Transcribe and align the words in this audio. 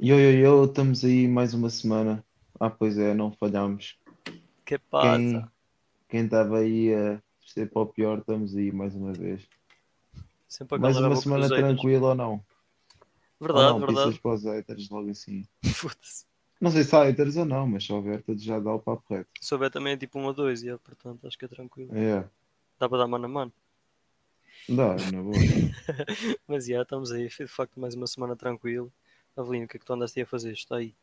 Yo, 0.00 0.16
yo, 0.16 0.30
yo, 0.30 0.64
estamos 0.64 1.04
aí 1.04 1.26
mais 1.26 1.52
uma 1.54 1.68
semana. 1.68 2.24
Ah, 2.60 2.70
pois 2.70 2.96
é, 2.96 3.12
não 3.12 3.32
falhamos. 3.32 3.98
Que 4.64 4.78
passa? 4.78 5.18
Quem 5.18 5.44
quem 6.08 6.24
estava 6.24 6.60
aí 6.60 6.94
a 6.94 7.20
ser 7.52 7.70
para 7.70 7.82
o 7.82 7.86
pior, 7.86 8.18
estamos 8.18 8.56
aí 8.56 8.72
mais 8.72 8.94
uma 8.94 9.12
vez. 9.12 9.46
Sempre 10.48 10.78
Mais 10.78 10.96
uma 10.96 11.16
semana 11.16 11.48
tranquila 11.48 12.08
ou 12.08 12.14
não? 12.14 12.44
Verdade, 13.40 13.72
ou 13.72 13.80
não, 13.80 13.86
verdade. 13.86 14.20
para 14.20 14.34
os 14.34 14.44
haters 14.44 14.88
logo 14.90 15.10
assim. 15.10 15.44
Não 16.60 16.72
sei 16.72 16.82
se 16.82 16.96
há 16.96 17.04
haters 17.04 17.36
ou 17.36 17.44
não, 17.44 17.68
mas 17.68 17.84
se 17.84 17.92
houver, 17.92 18.20
todos 18.20 18.42
já 18.42 18.58
dá 18.58 18.74
o 18.74 18.80
papo 18.80 19.04
reto. 19.14 19.30
Se 19.40 19.46
souber 19.46 19.70
também 19.70 19.92
é 19.92 19.96
tipo 19.96 20.18
1 20.18 20.24
ou 20.24 20.34
2, 20.34 20.62
yeah, 20.62 20.82
portanto 20.82 21.24
acho 21.24 21.38
que 21.38 21.44
é 21.44 21.48
tranquilo. 21.48 21.96
É, 21.96 22.28
Dá 22.78 22.88
para 22.88 22.98
dar 22.98 23.06
mano 23.06 23.26
a 23.26 23.28
mano. 23.28 23.52
dá, 24.68 24.96
na 25.12 25.22
boa. 25.22 25.36
Mas 26.48 26.66
já, 26.66 26.82
estamos 26.82 27.12
aí. 27.12 27.30
Foi 27.30 27.46
de 27.46 27.52
facto 27.52 27.78
mais 27.78 27.94
uma 27.94 28.08
semana 28.08 28.34
tranquila. 28.34 28.88
Avelino, 29.36 29.66
o 29.66 29.68
que 29.68 29.76
é 29.76 29.80
que 29.80 29.86
tu 29.86 29.92
andaste 29.92 30.18
aí 30.18 30.24
a 30.24 30.26
fazer? 30.26 30.52
Está 30.52 30.76
aí. 30.78 30.94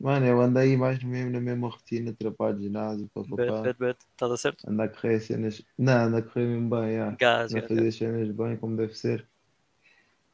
Mano, 0.00 0.26
eu 0.26 0.40
ando 0.40 0.58
aí 0.58 0.76
mais 0.76 1.02
mesmo, 1.02 1.30
na 1.32 1.40
mesma 1.40 1.68
rotina, 1.68 2.12
trabalho, 2.14 2.60
ginásio, 2.60 3.08
Bet, 3.36 3.60
papapá. 3.60 3.62
bet, 3.62 3.78
bet. 3.78 3.96
Está 4.12 4.26
a 4.26 4.28
dar 4.28 4.36
certo? 4.36 4.64
Ando 4.66 4.82
a 4.82 4.88
correr 4.88 5.20
cenas. 5.20 5.62
Não, 5.78 6.06
ando 6.06 6.16
a 6.18 6.22
correr 6.22 6.46
mesmo 6.46 6.70
bem, 6.70 6.96
já. 6.96 7.08
Gás, 7.18 7.50
Ando 7.50 7.58
a 7.58 7.62
fazer 7.62 7.92
cenas 7.92 8.30
bem 8.32 8.56
como 8.58 8.76
deve 8.76 8.94
ser. 8.96 9.28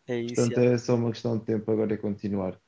É 0.06 0.16
isso, 0.18 0.46
Portanto, 0.46 0.58
já. 0.58 0.60
é 0.60 0.76
só 0.78 0.96
uma 0.96 1.10
questão 1.12 1.38
de 1.38 1.44
tempo 1.46 1.70
agora 1.70 1.94
é 1.94 1.96
continuar. 1.96 2.60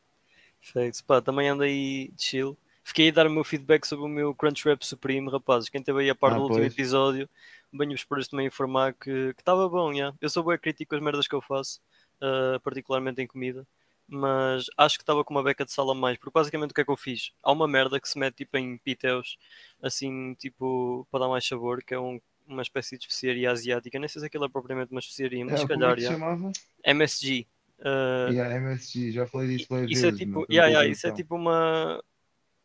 Perfeito. 0.60 1.04
Pá, 1.04 1.20
também 1.22 1.48
ando 1.48 1.62
aí 1.62 2.08
de 2.12 2.22
chill. 2.22 2.58
Fiquei 2.84 3.08
a 3.08 3.12
dar 3.12 3.26
o 3.26 3.30
meu 3.30 3.44
feedback 3.44 3.84
sobre 3.86 4.04
o 4.04 4.08
meu 4.08 4.34
Crunchwrap 4.34 4.82
Supreme, 4.84 5.30
rapazes. 5.30 5.68
Quem 5.68 5.80
esteve 5.80 6.00
aí 6.02 6.10
a 6.10 6.14
par 6.14 6.32
Ah, 6.32 6.34
do 6.34 6.42
último 6.42 6.64
pois. 6.64 6.66
episódio, 6.66 7.28
venho-vos 7.72 8.04
por 8.04 8.18
isso 8.18 8.30
também 8.30 8.46
informar 8.46 8.94
que 8.94 9.10
estava 9.38 9.68
bom, 9.68 9.92
já. 9.92 10.14
Eu 10.20 10.30
sou 10.30 10.44
bem 10.44 10.58
crítico 10.58 10.90
com 10.90 10.96
as 10.96 11.02
merdas 11.02 11.26
que 11.26 11.34
eu 11.34 11.42
faço, 11.42 11.80
ah, 12.20 12.60
particularmente 12.62 13.20
em 13.20 13.26
comida, 13.26 13.66
mas 14.08 14.66
acho 14.76 14.96
que 14.98 15.02
estava 15.02 15.24
com 15.24 15.34
uma 15.34 15.42
beca 15.42 15.64
de 15.64 15.72
sal 15.72 15.90
a 15.90 15.94
mais, 15.94 16.16
porque 16.18 16.32
basicamente 16.32 16.70
o 16.70 16.74
que 16.74 16.80
é 16.80 16.84
que 16.84 16.90
eu 16.90 16.96
fiz? 16.96 17.32
Há 17.42 17.50
uma 17.52 17.66
merda 17.66 18.00
que 18.00 18.08
se 18.08 18.18
mete 18.18 18.36
tipo 18.36 18.56
em 18.56 18.78
pitéus, 18.78 19.36
assim, 19.82 20.34
tipo, 20.34 21.06
para 21.10 21.20
dar 21.20 21.28
mais 21.28 21.46
sabor, 21.46 21.82
que 21.82 21.94
é 21.94 21.98
um- 21.98 22.20
uma 22.46 22.62
espécie 22.62 22.96
de 22.96 23.04
especiaria 23.04 23.50
asiática. 23.50 23.98
Nem 23.98 24.08
sei 24.08 24.20
se 24.20 24.26
aquilo 24.26 24.44
é 24.44 24.48
propriamente 24.48 24.92
uma 24.92 25.00
especiaria, 25.00 25.44
mas 25.44 25.54
É, 25.54 25.56
se 25.56 25.66
como 25.66 25.74
é 25.74 25.78
calhar, 25.80 25.96
que 25.96 26.02
chamava? 26.02 26.52
MSG. 26.84 27.46
ah, 27.80 28.28
Yeah, 28.30 28.54
MSG, 28.56 29.10
já 29.12 29.26
falei 29.26 29.48
disso 29.56 29.66
várias 29.68 29.90
isso 29.90 30.00
é 30.06 30.10
vezes, 30.10 30.18
tipo, 30.18 30.32
meu, 30.40 30.46
yeah, 30.50 30.68
yeah, 30.68 30.88
isso 30.88 31.06
é 31.06 31.10
noção. 31.10 31.16
tipo 31.24 31.34
uma, 31.34 32.02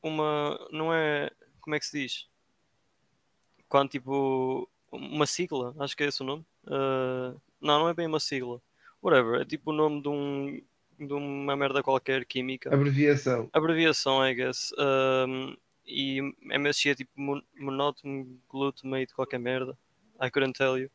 uma, 0.04 0.68
não 0.72 0.94
é, 0.94 1.30
como 1.60 1.76
é 1.76 1.80
que 1.80 1.86
se 1.86 2.00
diz? 2.00 2.28
Quando 3.68 3.90
tipo, 3.90 4.70
uma 4.92 5.26
sigla, 5.26 5.74
acho 5.80 5.96
que 5.96 6.04
é 6.04 6.08
esse 6.08 6.22
o 6.22 6.26
nome. 6.26 6.46
Ah, 6.68 7.34
não, 7.60 7.80
não 7.80 7.90
é 7.90 7.94
bem 7.94 8.08
uma 8.08 8.20
sigla. 8.20 8.62
Whatever, 9.02 9.42
é 9.42 9.46
tipo 9.46 9.72
o 9.72 9.74
nome 9.74 10.02
de 10.02 10.10
um, 10.10 10.62
de 11.06 11.14
uma 11.14 11.56
merda 11.56 11.82
qualquer 11.84 12.26
química. 12.26 12.74
Abreviação. 12.74 13.50
Abreviação, 13.54 14.26
I 14.28 14.34
guess. 14.36 14.72
Um, 14.78 15.56
e 15.86 16.20
MSG 16.44 16.90
é 16.90 16.96
tipo 16.96 17.12
mon- 17.16 17.42
monótono 17.60 18.40
glutamate 18.50 19.14
qualquer 19.14 19.40
merda. 19.40 19.78
I 20.24 20.30
couldn't 20.30 20.54
tell 20.56 20.78
you. 20.78 20.90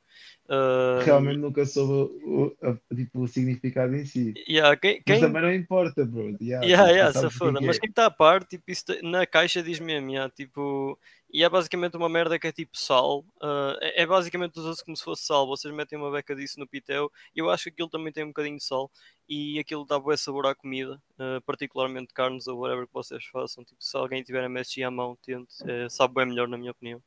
Um, 0.49 1.05
Realmente 1.05 1.39
nunca 1.39 1.67
soube 1.67 2.15
o, 2.25 2.57
a- 2.63 2.95
tipo, 2.95 3.21
o 3.23 3.27
significado 3.29 3.97
em 3.97 4.05
si. 4.07 4.33
yeah, 4.49 4.77
quem, 4.77 4.97
Mas 4.97 5.05
quem, 5.05 5.21
também 5.21 5.43
não 5.43 5.53
importa, 5.53 6.05
bro. 6.05 6.37
Yeah, 6.41 6.65
Yeah, 6.65 6.85
tipo, 6.85 6.95
yeah, 6.97 7.13
se 7.13 7.25
o 7.25 7.27
é 7.27 7.31
foda. 7.31 7.61
Mas 7.61 7.77
é. 7.77 7.81
quem 7.81 7.91
está 7.91 8.07
a 8.07 8.11
par, 8.11 8.45
tipo, 8.45 8.71
isso 8.71 8.85
na 9.03 9.27
caixa 9.27 9.63
diz 9.65 9.81
mesmo, 9.81 10.11
yeah, 10.11 10.33
tipo, 10.33 10.97
e 11.31 11.43
é 11.43 11.49
basicamente 11.49 11.97
uma 11.97 12.09
merda 12.09 12.39
que 12.39 12.47
é 12.47 12.53
tipo 12.53 12.77
sal. 12.79 13.25
ah, 13.43 13.77
é, 13.81 14.07
basicamente 14.07 14.59
usa-se 14.59 14.85
como 14.85 14.97
se 14.97 15.03
fosse 15.05 15.25
sal. 15.25 15.47
Vocês 15.47 15.73
metem 15.75 15.99
uma 15.99 16.11
beca 16.11 16.35
disso 16.35 16.59
no 16.61 16.67
pitel. 16.67 17.11
Eu 17.35 17.51
acho 17.51 17.65
que 17.65 17.71
aquilo 17.71 17.89
também 17.89 18.13
tem 18.13 18.25
um 18.25 18.29
bocadinho 18.29 18.57
de 18.57 18.65
sal 18.65 18.91
e 19.29 19.59
aquilo 19.59 19.85
dá 19.85 19.99
bom 19.99 20.17
sabor 20.17 20.47
à 20.47 20.55
comida, 20.55 21.01
ah, 21.19 21.41
particularmente 21.45 22.15
carnes 22.15 22.47
ou 22.47 22.59
whatever 22.61 22.87
que 22.87 22.95
vocês 22.95 23.25
façam. 23.27 23.65
Tipo, 23.65 23.83
se 23.83 23.97
alguém 23.97 24.23
tiver 24.23 24.45
MSG 24.45 24.85
à 24.85 24.91
mão, 24.91 25.17
tente, 25.23 25.55
é, 25.69 25.89
sabe 25.89 26.15
bem 26.15 26.27
melhor, 26.27 26.49
na 26.49 26.57
minha 26.59 26.71
opinião. 26.71 27.03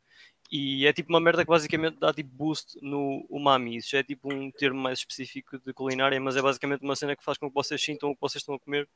E 0.51 0.87
é 0.87 0.93
tipo 0.93 1.09
uma 1.09 1.19
merda 1.19 1.43
que 1.45 1.49
basicamente 1.49 1.99
dá 1.99 2.11
tipo 2.11 2.29
boost 2.33 2.77
no 2.81 3.25
umami. 3.29 3.77
Isso 3.77 3.91
já 3.91 3.99
é 3.99 4.03
tipo 4.03 4.33
um 4.33 4.51
termo 4.51 4.79
mais 4.79 4.99
específico 4.99 5.59
de 5.59 5.73
culinária, 5.73 6.19
mas 6.19 6.35
é 6.35 6.41
basicamente 6.41 6.81
uma 6.81 6.95
cena 6.95 7.15
que 7.15 7.23
faz 7.23 7.37
com 7.37 7.47
que 7.47 7.53
vocês 7.53 7.79
sintam 7.81 8.09
o 8.09 8.15
que 8.15 8.21
vocês 8.21 8.41
estão 8.41 8.55
a 8.55 8.59
comer. 8.59 8.89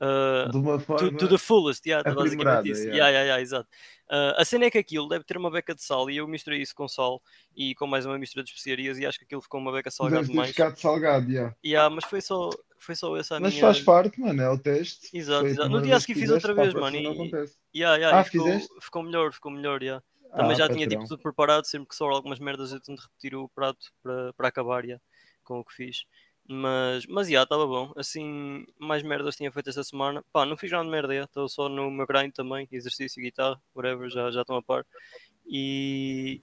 Ah, 0.00 0.48
De 0.50 0.56
uma 0.56 0.78
to, 0.78 0.84
forma 0.84 1.12
to 1.18 1.28
the 1.28 1.38
fullest, 1.38 1.84
yeah, 1.86 2.02
tá 2.02 2.14
basicamente 2.14 2.70
isso. 2.70 2.82
yeah. 2.82 2.96
Yeah, 2.96 3.10
yeah, 3.10 3.24
yeah, 3.26 3.42
exato. 3.42 3.68
Ah, 4.08 4.34
a 4.38 4.44
cena 4.44 4.64
é 4.64 4.70
que 4.70 4.78
aquilo 4.78 5.08
deve 5.08 5.24
ter 5.24 5.36
uma 5.36 5.50
beca 5.50 5.74
de 5.74 5.82
sal 5.82 6.10
e 6.10 6.16
eu 6.16 6.26
misturei 6.26 6.60
isso 6.60 6.74
com 6.74 6.88
sal 6.88 7.22
e 7.54 7.74
com 7.74 7.86
mais 7.86 8.06
uma 8.06 8.18
mistura 8.18 8.42
de 8.42 8.50
especiarias 8.50 8.98
e 8.98 9.06
acho 9.06 9.18
que 9.18 9.24
aquilo 9.24 9.40
ficou 9.42 9.60
uma 9.60 9.70
beca 9.72 9.90
salgada 9.90 10.22
ter 10.22 10.30
demais. 10.30 10.48
ficado 10.50 10.76
salgado, 10.78 11.30
yeah. 11.30 11.54
Yeah, 11.64 11.94
mas 11.94 12.04
foi 12.04 12.20
só, 12.20 12.50
foi 12.78 12.94
só 12.96 13.16
essa 13.16 13.36
a 13.36 13.40
Mas 13.40 13.52
minha. 13.52 13.60
faz 13.66 13.80
parte, 13.80 14.18
mano, 14.20 14.40
é 14.42 14.50
o 14.50 14.58
teste. 14.58 15.16
Exato, 15.16 15.46
exato. 15.46 15.68
No 15.68 15.80
dia 15.82 15.92
a 15.92 15.96
vez 15.96 16.02
seguir 16.02 16.14
que 16.14 16.20
fiz 16.20 16.30
outra 16.30 16.54
vez, 16.54 16.74
mano. 16.74 16.96
E, 16.96 17.32
yeah, 17.76 17.96
yeah, 17.96 18.18
Ah, 18.18 18.22
e 18.22 18.24
ficou, 18.24 18.58
ficou 18.80 19.02
melhor, 19.02 19.32
ficou 19.32 19.52
melhor, 19.52 19.82
yeah. 19.82 20.02
Também 20.34 20.52
Ah, 20.52 20.54
já 20.54 20.68
tinha 20.68 20.86
tipo 20.86 21.00
patrão. 21.02 21.08
tudo 21.08 21.22
preparado, 21.22 21.64
sempre 21.66 21.88
que 21.88 21.94
sobra 21.94 22.14
algumas 22.14 22.38
merdas 22.38 22.72
eu 22.72 22.80
tento 22.80 23.00
repetir 23.00 23.34
o 23.34 23.48
prato 23.48 23.86
para, 24.02 24.32
para 24.34 24.48
acabar 24.48 24.84
yeah, 24.84 25.02
com 25.44 25.58
o 25.60 25.64
que 25.64 25.74
fiz. 25.74 26.04
Mas, 26.52 27.06
mas 27.06 27.28
já, 27.28 27.44
estava 27.44 27.64
bom. 27.64 27.92
Assim, 27.96 28.66
mais 28.76 29.04
merdas 29.04 29.36
tinha 29.36 29.52
feito 29.52 29.68
esta 29.68 29.84
semana. 29.84 30.24
Pá, 30.32 30.44
não 30.44 30.56
fiz 30.56 30.68
grande 30.68 30.90
merda, 30.90 31.14
estou 31.14 31.48
só 31.48 31.68
no 31.68 31.88
meu 31.90 32.06
grind 32.06 32.32
também, 32.32 32.66
exercício, 32.72 33.22
guitarra, 33.22 33.60
whatever, 33.72 34.10
já, 34.10 34.32
já 34.32 34.40
estão 34.40 34.56
a 34.56 34.62
par. 34.62 34.84
E, 35.46 36.42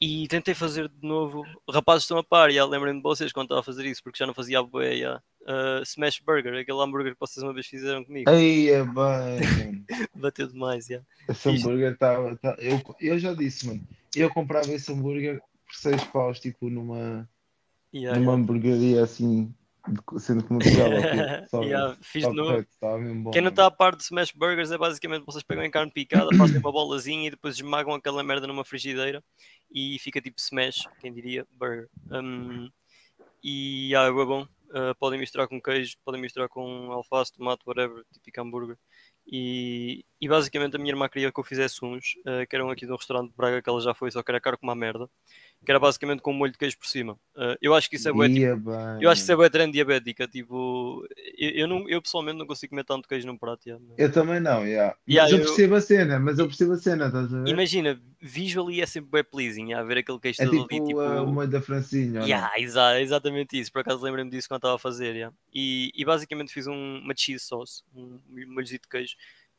e 0.00 0.26
tentei 0.28 0.54
fazer 0.54 0.88
de 0.88 1.06
novo. 1.06 1.44
Rapazes 1.68 2.04
estão 2.04 2.16
a 2.16 2.24
par, 2.24 2.50
já 2.50 2.64
lembrem-me 2.64 2.98
de 2.98 3.02
vocês 3.02 3.30
quando 3.30 3.46
estava 3.46 3.60
a 3.60 3.64
fazer 3.64 3.84
isso, 3.84 4.02
porque 4.02 4.18
já 4.18 4.26
não 4.26 4.32
fazia 4.32 4.58
a 4.58 4.62
boé, 4.62 4.96
já. 4.96 5.22
Ah, 5.46 5.80
Smash 5.82 6.20
Burger, 6.20 6.58
aquele 6.58 6.80
hambúrguer 6.80 7.12
que 7.12 7.20
vocês 7.20 7.42
uma 7.42 7.52
vez 7.52 7.66
fizeram 7.66 8.04
comigo. 8.04 8.28
Aí 8.30 8.70
é 8.70 8.82
bem. 8.82 9.84
Bateu 10.16 10.48
demais, 10.48 10.86
já. 10.86 11.02
Esse 11.28 11.52
Fiz. 11.52 11.62
hambúrguer 11.62 11.92
estava. 11.92 12.36
Tá, 12.36 12.56
eu, 12.58 12.80
eu 13.00 13.18
já 13.18 13.34
disse, 13.34 13.66
mano. 13.66 13.86
Eu 14.14 14.30
comprava 14.30 14.72
esse 14.72 14.90
hambúrguer 14.90 15.40
por 15.66 15.74
6 15.74 16.04
paus, 16.04 16.40
tipo, 16.40 16.70
numa, 16.70 17.28
Yeah, 17.96 18.18
numa 18.18 18.32
yeah. 18.32 18.42
hamburgueria 18.42 19.02
assim, 19.02 19.54
centro 20.18 20.46
comercial. 20.46 20.90
Yeah, 21.64 21.96
fiz 22.00 22.24
bom. 22.24 22.34
Quem 23.30 23.40
não 23.40 23.46
mano. 23.46 23.48
está 23.48 23.66
a 23.66 23.70
par 23.70 23.96
de 23.96 24.02
Smash 24.02 24.32
Burgers 24.32 24.70
é 24.70 24.78
basicamente 24.78 25.24
vocês 25.24 25.42
pegam 25.42 25.64
em 25.64 25.70
carne 25.70 25.90
picada, 25.90 26.28
fazem 26.36 26.58
uma 26.58 26.72
bolazinha 26.72 27.28
e 27.28 27.30
depois 27.30 27.54
esmagam 27.54 27.94
aquela 27.94 28.22
merda 28.22 28.46
numa 28.46 28.64
frigideira 28.64 29.22
e 29.70 29.98
fica 30.00 30.20
tipo 30.20 30.38
Smash, 30.38 30.88
quem 31.00 31.12
diria, 31.12 31.46
burger. 31.52 31.88
Um, 32.10 32.68
e 33.42 33.94
ah, 33.94 34.06
é 34.06 34.10
bom. 34.10 34.46
Uh, 34.68 34.94
podem 34.98 35.18
misturar 35.18 35.46
com 35.46 35.60
queijo, 35.60 35.96
podem 36.04 36.20
misturar 36.20 36.48
com 36.48 36.90
alface, 36.90 37.32
tomate, 37.32 37.62
whatever, 37.64 38.02
típico 38.12 38.40
hambúrguer. 38.40 38.76
E, 39.26 40.04
e 40.20 40.28
basicamente 40.28 40.76
a 40.76 40.78
minha 40.78 40.92
irmã 40.92 41.08
queria 41.08 41.32
que 41.32 41.38
eu 41.38 41.44
fizesse 41.44 41.84
uns, 41.84 42.14
uh, 42.20 42.46
que 42.48 42.54
eram 42.54 42.70
aqui 42.70 42.84
de 42.84 42.92
um 42.92 42.96
restaurante 42.96 43.30
de 43.30 43.36
Braga 43.36 43.62
que 43.62 43.68
ela 43.68 43.80
já 43.80 43.94
foi, 43.94 44.10
só 44.10 44.22
que 44.22 44.30
era 44.30 44.40
caro 44.40 44.58
como 44.58 44.70
uma 44.70 44.76
merda, 44.76 45.08
que 45.64 45.70
era 45.72 45.80
basicamente 45.80 46.20
com 46.22 46.30
um 46.30 46.34
molho 46.34 46.52
de 46.52 46.58
queijo 46.58 46.78
por 46.78 46.86
cima. 46.86 47.14
Uh, 47.34 47.56
eu 47.60 47.74
acho 47.74 47.90
que 47.90 47.96
isso 47.96 48.08
é 48.08 48.12
bué, 48.12 48.28
tipo, 48.28 48.70
eu 49.00 49.10
acho 49.10 49.20
que 49.20 49.22
isso 49.24 49.32
é 49.32 49.36
bué 49.36 49.48
trend 49.50 49.72
diabética, 49.72 50.28
tipo, 50.28 51.04
eu, 51.36 51.50
eu, 51.50 51.66
não, 51.68 51.88
eu 51.88 52.00
pessoalmente 52.00 52.38
não 52.38 52.46
consigo 52.46 52.70
comer 52.70 52.84
tanto 52.84 53.08
queijo 53.08 53.26
num 53.26 53.36
prato. 53.36 53.66
yeah, 53.66 53.84
mas- 53.88 53.98
Eu 53.98 54.12
também 54.12 54.38
não, 54.40 54.64
yeah. 54.66 54.96
Mas 55.06 55.14
Yeah, 55.14 55.32
eu 55.32 55.38
eu- 55.38 55.44
percebo 55.44 55.74
a 55.74 55.80
cena, 55.80 56.18
mas 56.20 56.38
eu 56.38 56.46
percebo 56.46 56.72
a 56.72 56.76
cena, 56.76 57.06
estás 57.06 57.34
a 57.34 57.42
ver? 57.42 57.48
Imagina, 57.48 58.00
visually 58.20 58.80
é 58.80 58.86
sempre 58.86 59.10
bem 59.10 59.24
pleasing, 59.24 59.72
a 59.72 59.82
ver 59.82 59.98
aquele 59.98 60.20
queijo 60.20 60.42
É 60.42 60.44
todo 60.46 60.66
tipo, 60.68 60.74
ali, 60.74 60.86
tipo... 60.86 61.00
uh, 61.00 61.24
o 61.24 61.32
molho 61.32 61.48
da 61.50 61.60
Francinha? 61.60 62.22
Yeah, 62.22 62.52
exa- 62.58 63.00
exatamente 63.00 63.58
isso, 63.58 63.72
por 63.72 63.80
acaso 63.80 64.02
lembrei-me 64.04 64.30
disso 64.30 64.48
quando 64.48 64.58
estava 64.58 64.76
a 64.76 64.78
fazer, 64.78 65.14
yeah. 65.16 65.34
e, 65.52 65.90
e 65.94 66.04
basicamente 66.04 66.52
fiz 66.52 66.66
um, 66.66 66.98
uma 66.98 67.14
cheese 67.16 67.44
sauce, 67.44 67.82
um 67.94 68.20
molhozinho 68.48 68.80
de 68.80 68.88
queijo, 68.88 69.14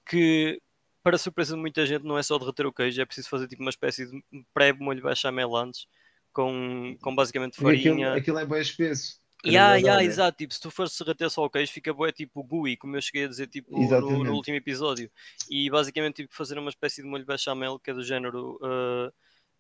que 0.10 0.62
para 1.08 1.18
surpresa 1.18 1.56
de 1.56 1.62
muita 1.62 1.86
gente 1.86 2.04
não 2.04 2.18
é 2.18 2.22
só 2.22 2.38
derreter 2.38 2.66
o 2.66 2.74
queijo, 2.74 3.02
é 3.02 3.06
preciso 3.06 3.30
fazer 3.30 3.48
tipo 3.48 3.62
uma 3.62 3.70
espécie 3.70 4.06
de 4.06 4.22
pré-molho 4.54 5.02
bechamel 5.02 5.56
antes, 5.56 5.88
com, 6.34 6.98
com 7.02 7.16
basicamente 7.16 7.56
Porque 7.56 7.78
aquilo, 7.78 7.96
farinha, 7.96 8.14
aquilo 8.14 8.40
é 8.40 8.46
bem 8.46 8.60
espesso. 8.60 9.22
Yeah, 9.46 9.76
yeah, 9.76 10.04
exato, 10.04 10.38
tipo, 10.38 10.54
se 10.54 10.60
tu 10.60 10.70
fores 10.70 10.98
derreter 11.00 11.30
só 11.30 11.46
o 11.46 11.50
queijo, 11.50 11.72
fica 11.72 11.94
bué 11.94 12.12
tipo 12.12 12.44
gooey, 12.44 12.76
como 12.76 12.98
eu 12.98 13.02
cheguei 13.02 13.24
a 13.24 13.30
dizer 13.30 13.48
tipo, 13.48 13.72
no, 13.72 14.26
no 14.26 14.34
último 14.34 14.58
episódio. 14.58 15.10
E 15.50 15.70
basicamente 15.70 16.16
tive 16.16 16.28
que 16.28 16.36
fazer 16.36 16.60
uma 16.60 16.70
espécie 16.70 17.02
de 17.02 17.08
molho 17.08 17.26
bechamel, 17.26 17.80
que 17.80 17.92
é 17.92 17.94
do 17.94 18.04
género. 18.04 18.60
uh, 18.62 19.10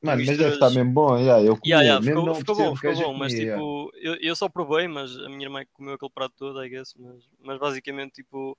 Mano, 0.01 0.25
mas 0.25 0.37
deve 0.37 0.53
estar 0.53 0.69
mesmo 0.71 0.91
bom, 0.91 1.17
yeah, 1.17 1.41
eu 1.41 1.55
comi, 1.55 1.69
Yeah, 1.69 1.85
yeah, 1.85 2.05
mesmo 2.05 2.19
ficou, 2.19 2.25
não 2.25 2.35
ficou 2.35 2.55
bom, 2.55 2.75
ficou 2.75 2.93
bom, 2.95 3.13
mas 3.13 3.33
tipo, 3.33 3.89
eu, 3.95 4.15
eu 4.15 4.35
só 4.35 4.49
provei, 4.49 4.85
mas 4.89 5.15
a 5.17 5.29
minha 5.29 5.45
irmã 5.45 5.63
comeu 5.71 5.93
aquele 5.93 6.11
prato 6.11 6.35
todo, 6.35 6.61
I 6.61 6.67
guess, 6.67 6.93
mas, 6.99 7.23
mas 7.39 7.57
basicamente, 7.57 8.15
tipo, 8.15 8.57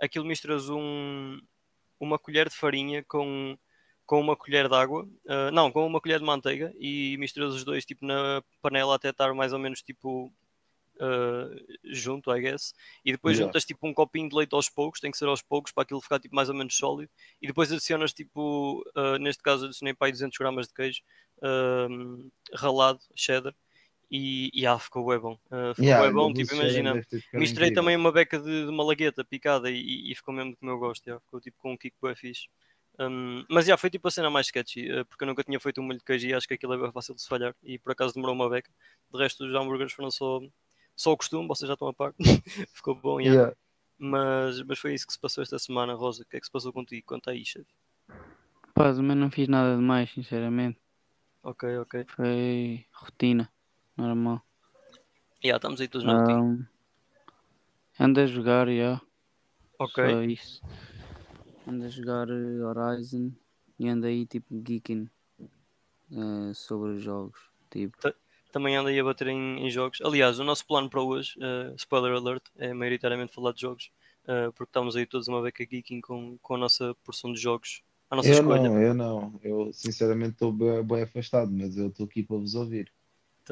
aquilo 0.00 0.24
misturas 0.24 0.68
um, 0.68 1.38
uma 2.04 2.18
colher 2.18 2.48
de 2.48 2.54
farinha 2.56 3.04
com 3.04 3.56
com 4.06 4.20
uma 4.20 4.36
colher 4.36 4.68
de 4.68 4.74
água, 4.74 5.08
ah, 5.28 5.50
não, 5.50 5.72
com 5.72 5.86
uma 5.86 6.00
colher 6.00 6.18
de 6.18 6.26
manteiga 6.26 6.72
e 6.78 7.16
misturas 7.18 7.54
os 7.54 7.64
dois 7.64 7.84
tipo 7.86 8.04
na 8.04 8.42
panela 8.60 8.94
até 8.96 9.08
estar 9.10 9.32
mais 9.34 9.52
ou 9.52 9.58
menos 9.58 9.82
tipo 9.82 10.32
ah, 11.00 11.48
junto, 11.84 12.30
I 12.34 12.40
guess. 12.40 12.74
E 13.04 13.12
depois 13.12 13.36
Yeah. 13.36 13.46
juntas 13.46 13.64
tipo 13.64 13.86
um 13.88 13.94
copinho 13.94 14.28
de 14.28 14.36
leite 14.36 14.54
aos 14.54 14.68
poucos, 14.68 15.00
tem 15.00 15.10
que 15.10 15.18
ser 15.18 15.26
aos 15.26 15.42
poucos 15.42 15.72
para 15.72 15.82
aquilo 15.84 16.00
ficar 16.00 16.20
tipo 16.20 16.34
mais 16.36 16.48
ou 16.48 16.54
menos 16.54 16.76
sólido. 16.76 17.10
E 17.40 17.46
depois 17.46 17.72
adicionas 17.72 18.12
tipo, 18.12 18.84
ah, 18.94 19.18
neste 19.18 19.42
caso 19.42 19.66
adicionei 19.66 19.94
para 19.94 20.08
aí 20.08 20.12
200 20.12 20.36
gramas 20.38 20.68
de 20.68 20.74
queijo 20.74 21.00
ralado, 22.54 23.00
cheddar. 23.14 23.54
E, 24.10 24.50
e 24.52 24.66
ah, 24.66 24.78
ficou 24.78 25.06
bem 25.06 25.18
bom. 25.18 25.38
Ah, 25.50 25.72
ficou 25.74 25.84
Yeah, 25.84 26.04
bué 26.04 26.12
bom, 26.12 26.32
tipo, 26.32 26.54
imagina. 26.54 26.94
Misturei 27.32 27.68
incrível. 27.68 27.74
também 27.74 27.96
uma 27.96 28.12
beca 28.12 28.38
de, 28.38 28.66
de 28.66 28.72
malagueta 28.72 29.24
picada 29.24 29.70
e, 29.70 30.10
e 30.10 30.14
ficou 30.14 30.34
mesmo 30.34 30.52
do 30.52 30.58
meu 30.60 30.78
gosto. 30.78 31.04
já. 31.04 31.18
Ficou 31.20 31.40
tipo 31.40 31.56
com 31.58 31.72
um 31.72 31.76
kick 31.76 31.96
bem 32.02 32.14
fixe. 32.14 32.48
Um, 32.98 33.44
mas 33.48 33.66
já 33.66 33.76
foi 33.76 33.90
tipo 33.90 34.06
a 34.06 34.10
cena 34.10 34.30
mais 34.30 34.46
sketchy, 34.46 34.88
eh, 34.88 35.04
porque 35.04 35.24
eu 35.24 35.26
nunca 35.26 35.42
tinha 35.42 35.58
feito 35.58 35.80
um 35.80 35.84
molho 35.84 35.98
de 35.98 36.04
queijo 36.04 36.28
e 36.28 36.34
acho 36.34 36.46
que 36.46 36.54
aquilo 36.54 36.74
é 36.74 36.78
bem 36.78 36.92
fácil 36.92 37.14
de 37.14 37.22
se 37.22 37.28
falhar. 37.28 37.54
E 37.62 37.78
por 37.78 37.92
acaso 37.92 38.14
demorou 38.14 38.34
uma 38.34 38.48
beca. 38.48 38.70
De 39.12 39.18
resto, 39.18 39.44
os 39.44 39.54
hambúrgueres 39.54 39.92
foram 39.92 40.10
só, 40.10 40.40
só 40.94 41.12
o 41.12 41.16
costume, 41.16 41.48
vocês 41.48 41.66
já 41.66 41.74
estão 41.74 41.88
a 41.88 41.92
par. 41.92 42.14
ficou 42.72 42.94
bom, 42.94 43.20
já. 43.20 43.30
Yeah. 43.30 43.56
Mas, 43.98 44.62
mas 44.62 44.78
foi 44.78 44.94
isso 44.94 45.06
que 45.06 45.12
se 45.12 45.18
passou 45.18 45.42
esta 45.42 45.58
semana, 45.58 45.94
Rosa. 45.94 46.22
O 46.22 46.26
que 46.26 46.36
é 46.36 46.40
que 46.40 46.46
se 46.46 46.52
passou 46.52 46.72
contigo? 46.72 47.06
Conta 47.06 47.30
aí, 47.30 47.44
chefe. 47.44 47.66
Pá, 48.74 48.92
também 48.92 49.16
não 49.16 49.30
fiz 49.30 49.48
nada 49.48 49.76
demais, 49.76 50.10
sinceramente. 50.10 50.78
Ok, 51.42 51.78
ok. 51.78 52.04
Foi 52.08 52.84
rotina, 52.92 53.50
normal. 53.96 54.42
Já, 55.42 55.56
estamos 55.56 55.80
aí 55.80 55.88
todos 55.88 56.06
na. 56.06 56.26
Um, 56.42 56.64
ando 58.00 58.20
a 58.20 58.26
jogar, 58.26 58.68
já. 58.68 59.00
Ok. 59.78 60.04
Só 60.04 60.22
isso. 60.22 60.62
Ando 61.66 61.84
a 61.84 61.88
jogar 61.88 62.28
eh, 62.30 62.62
Horizon 62.64 63.32
e 63.78 63.88
ando 63.88 64.06
aí 64.06 64.26
tipo 64.26 64.62
geeking 64.66 65.08
eh, 66.12 66.54
sobre 66.54 66.92
os 66.92 67.02
jogos. 67.02 67.38
Tipo, 67.70 67.96
Também 68.52 68.76
ando 68.76 68.88
aí 68.88 69.00
a 69.00 69.04
bater 69.04 69.28
em, 69.28 69.66
em 69.66 69.70
jogos. 69.70 70.00
Aliás, 70.02 70.38
o 70.38 70.44
nosso 70.44 70.64
plano 70.66 70.88
para 70.88 71.02
hoje, 71.02 71.34
eh, 71.40 71.74
spoiler 71.76 72.12
alert, 72.16 72.44
é 72.56 72.72
maioritariamente 72.72 73.34
falar 73.34 73.52
de 73.52 73.62
jogos. 73.62 73.90
eh, 74.26 74.50
porque 74.52 74.70
estamos 74.70 74.96
aí 74.96 75.04
todos 75.06 75.28
uma 75.28 75.42
beca 75.42 75.64
geeking 75.68 76.00
com, 76.00 76.38
com 76.38 76.54
a 76.54 76.58
nossa 76.58 76.94
porção 77.04 77.32
de 77.32 77.40
jogos. 77.40 77.82
A 78.10 78.16
nossa 78.16 78.28
Eu 78.28 78.34
escolha. 78.34 78.62
não, 78.62 78.80
eu 78.80 78.94
não. 78.94 79.40
Eu 79.42 79.72
sinceramente 79.72 80.32
estou 80.32 80.52
bem, 80.52 80.82
bem 80.84 81.02
afastado, 81.02 81.50
mas 81.50 81.76
eu 81.76 81.88
estou 81.88 82.06
aqui 82.06 82.22
para 82.22 82.36
vos 82.36 82.54
ouvir. 82.54 82.92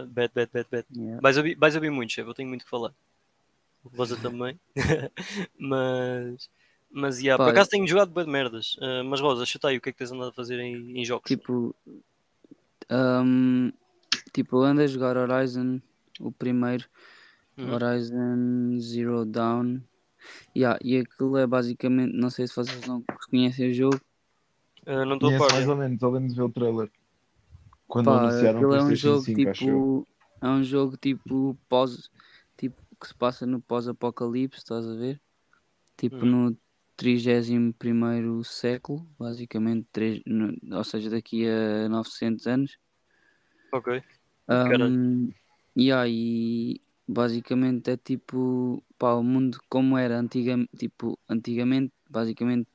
Bet, 0.07 0.33
bet, 0.35 0.51
bet, 0.53 0.67
bet. 0.71 0.87
yeah. 0.97 1.21
Vais 1.21 1.37
ouvir, 1.37 1.57
vais 1.57 1.75
ouvir 1.75 1.91
muito, 1.91 2.13
chefe. 2.13 2.29
Eu 2.29 2.35
tenho 2.35 2.49
muito 2.49 2.65
que 2.65 2.71
falar. 2.71 2.93
O 3.85 3.89
Rosa 3.97 4.17
também. 4.17 4.59
mas, 5.59 6.49
mas, 6.91 7.19
yeah, 7.21 7.43
por 7.43 7.51
acaso 7.51 7.71
tenho 7.71 7.87
jogado 7.87 8.13
bem 8.13 8.25
de 8.25 8.31
merdas. 8.31 8.77
eh, 8.81 9.03
mas, 9.03 9.21
Rosa, 9.21 9.45
chuta 9.45 9.69
aí 9.69 9.77
o 9.77 9.81
que 9.81 9.89
é 9.89 9.93
que 9.93 9.99
tens 9.99 10.13
andado 10.13 10.29
a 10.29 10.33
fazer 10.33 10.59
em, 10.61 10.99
em 10.99 11.05
jogos? 11.05 11.27
tipo, 11.27 11.75
um, 12.91 13.73
tipo, 14.33 14.57
eu 14.57 14.63
ando 14.63 14.83
a 14.83 14.87
jogar 14.87 15.17
Horizon, 15.17 15.81
o 16.21 16.31
primeiro, 16.31 16.87
Uhum. 17.57 17.75
Horizon 17.75 18.79
Zero 18.81 19.25
Dawn. 19.27 19.81
Yeah, 20.57 20.79
e 20.83 20.97
aquilo 20.99 21.37
é 21.37 21.47
basicamente, 21.47 22.15
não 22.15 22.31
sei 22.31 22.47
se 22.47 22.55
vocês 22.57 22.87
não 22.87 23.03
conhecem 23.29 23.71
o 23.71 23.75
jogo. 23.75 24.01
Eh, 24.87 25.05
não 25.05 25.15
estou 25.15 25.35
a 25.35 25.39
par. 25.39 25.53
mais 25.53 25.69
ou 25.69 25.77
menos, 25.77 26.03
ao 26.03 26.13
menos 26.13 26.35
ver 26.35 26.43
o 26.43 26.49
trailer. 26.49 26.91
Quando 27.93 28.07
Pá, 28.07 28.23
anunciaram 28.23 28.55
o 28.55 28.57
aquilo 28.57 28.75
é 28.75 28.79
um 28.79 28.87
PlayStation 28.87 29.09
jogo 29.09 29.25
5, 29.25 29.51
acho 29.51 29.65
eu. 29.65 29.69
tipo. 29.69 30.09
É 30.41 30.49
um 30.49 30.63
jogo 30.65 30.97
tipo 30.97 31.59
pós. 31.69 32.09
Tipo, 32.57 32.83
que 32.99 33.07
se 33.07 33.15
passa 33.15 33.45
no 33.45 33.61
pós-apocalipse, 33.61 34.59
estás 34.61 34.87
a 34.89 34.95
ver? 34.95 35.21
Tipo 35.99 36.25
Hum. 36.25 36.49
no 36.51 36.57
31 36.97 38.43
século, 38.45 39.07
basicamente, 39.19 39.87
três- 39.93 40.23
no- 40.27 40.57
ou 40.75 40.85
seja, 40.85 41.11
daqui 41.11 41.47
a 41.47 41.87
900 41.91 42.47
anos. 42.47 42.79
Ok. 43.73 44.03
Um, 44.49 45.31
e 45.77 45.93
aí, 45.93 46.81
basicamente, 47.07 47.91
é 47.91 47.97
tipo. 47.99 48.83
Pá, 48.99 49.13
o 49.15 49.23
mundo 49.23 49.59
como 49.69 49.99
era 49.99 50.19
antiga, 50.19 50.57
tipo, 50.79 51.19
antigamente, 51.29 51.93
basicamente. 52.09 52.69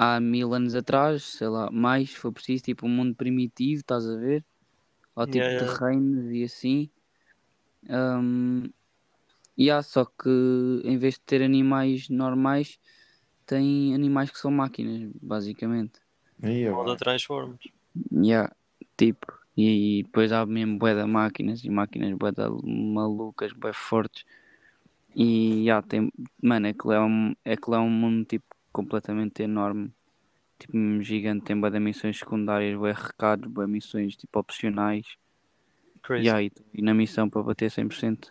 Há 0.00 0.20
mil 0.20 0.54
anos 0.54 0.76
atrás, 0.76 1.24
sei 1.24 1.48
lá, 1.48 1.72
mais, 1.72 2.14
for 2.14 2.32
preciso, 2.32 2.62
tipo 2.62 2.86
um 2.86 2.88
mundo 2.88 3.16
primitivo, 3.16 3.80
estás 3.80 4.08
a 4.08 4.14
ver? 4.16 4.44
Ou 5.16 5.26
tipo 5.26 5.38
Yeah, 5.38 5.50
yeah. 5.50 5.76
terrenos 5.76 6.32
e 6.32 6.44
assim. 6.44 6.90
Um, 7.90 8.70
e 9.56 9.68
há 9.72 9.82
só 9.82 10.04
que 10.04 10.80
em 10.84 10.96
vez 10.98 11.14
de 11.14 11.20
ter 11.22 11.42
animais 11.42 12.08
normais, 12.08 12.78
tem 13.44 13.92
animais 13.92 14.30
que 14.30 14.38
são 14.38 14.52
máquinas, 14.52 15.10
basicamente. 15.20 15.98
Moda 16.40 16.68
agora. 16.70 16.96
Transformers. 16.96 17.66
Yeah, 18.12 18.54
tipo, 18.96 19.36
e, 19.56 20.04
depois 20.04 20.30
há 20.30 20.46
mesmo 20.46 20.78
bué 20.78 20.94
de 20.94 21.04
máquinas 21.06 21.64
e 21.64 21.70
máquinas 21.70 22.16
bué 22.16 22.30
de 22.30 22.48
malucas, 22.64 23.52
bué 23.52 23.72
fortes. 23.72 24.24
E 25.16 25.64
yeah, 25.64 25.84
tem, 25.84 26.12
mano, 26.40 26.68
aquilo 26.68 26.92
é 26.92 27.00
um, 27.00 27.34
aquilo 27.44 27.74
é 27.74 27.80
um 27.80 27.90
mundo 27.90 28.24
tipo 28.24 28.47
completamente 28.78 29.42
enorme, 29.42 29.92
tipo 30.56 31.02
gigante, 31.02 31.46
tem 31.46 31.60
bué 31.60 31.68
de 31.68 31.80
missões 31.80 32.16
secundárias, 32.16 32.78
bué 32.78 32.92
recados, 32.92 33.50
bué 33.50 33.66
missões 33.66 34.14
tipo 34.14 34.38
opcionais. 34.38 35.16
Crazy. 36.00 36.26
Yeah, 36.26 36.42
e, 36.44 36.52
e 36.74 36.80
na 36.80 36.94
missão 36.94 37.28
para 37.28 37.42
bater 37.42 37.70
100%. 37.70 38.30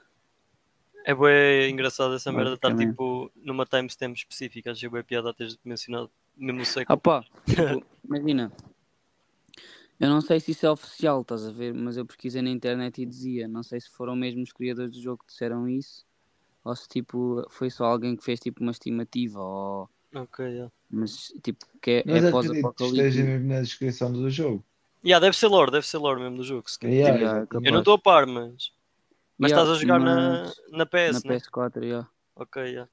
É 1.05 1.13
bem 1.13 1.69
engraçado 1.69 2.15
essa 2.15 2.31
merda 2.31 2.53
estar 2.53 2.73
tipo 2.75 3.29
numa 3.35 3.65
timestamp 3.65 4.15
específica. 4.15 4.71
Achei 4.71 4.89
bem 4.89 5.03
piada 5.03 5.33
teres 5.33 5.59
mencionado 5.65 6.09
mesmo 6.35 6.61
o 6.61 6.85
Ah 6.88 6.95
pá, 6.97 7.25
tipo, 7.45 7.85
imagina, 8.05 8.51
eu 9.99 10.09
não 10.09 10.21
sei 10.21 10.39
se 10.39 10.51
isso 10.51 10.65
é 10.65 10.71
oficial, 10.71 11.21
estás 11.21 11.45
a 11.45 11.51
ver, 11.51 11.73
mas 11.73 11.97
eu 11.97 12.05
pesquisei 12.05 12.41
na 12.41 12.49
internet 12.49 13.01
e 13.01 13.05
dizia, 13.05 13.47
não 13.47 13.63
sei 13.63 13.81
se 13.81 13.89
foram 13.89 14.15
mesmo 14.15 14.44
os 14.44 14.53
criadores 14.53 14.91
do 14.91 15.01
jogo 15.01 15.19
que 15.19 15.31
disseram 15.31 15.67
isso, 15.67 16.05
ou 16.63 16.75
se 16.75 16.88
tipo 16.88 17.45
foi 17.49 17.69
só 17.69 17.85
alguém 17.85 18.15
que 18.15 18.23
fez 18.23 18.39
tipo 18.39 18.61
uma 18.61 18.71
estimativa, 18.71 19.39
ou 19.39 19.89
Ok, 20.23 20.45
yeah. 20.45 20.71
mas 20.89 21.33
tipo 21.43 21.65
que 21.81 21.91
é, 21.91 22.03
Mas 22.05 22.23
é 22.23 22.27
acredito 22.27 22.53
que 22.53 22.61
pós-apocalipse. 22.61 22.97
esteja 22.97 23.23
mesmo 23.23 23.47
na 23.47 23.61
descrição 23.61 24.11
do 24.11 24.29
jogo. 24.29 24.63
Yeah, 25.05 25.23
deve 25.23 25.37
ser 25.37 25.47
lore, 25.47 25.71
deve 25.71 25.87
ser 25.87 25.97
lore 25.99 26.19
mesmo 26.19 26.37
do 26.37 26.43
jogo. 26.43 26.65
Yeah, 26.83 27.17
Yeah, 27.17 27.37
exatamente. 27.39 27.67
Eu 27.67 27.71
não 27.71 27.79
estou 27.79 27.93
a 27.93 27.99
par, 27.99 28.25
mas. 28.25 28.71
Mas 29.37 29.51
Yeah, 29.51 29.63
estás 29.63 29.69
a 29.69 29.81
jogar 29.81 29.99
na, 29.99 30.43
mas 30.43 30.61
na 30.71 30.85
PS, 30.85 31.23
na 31.23 31.29
né? 31.29 31.37
PS4, 31.37 31.83
yeah. 31.83 32.09
Ok, 32.35 32.61
yeah. 32.63 32.89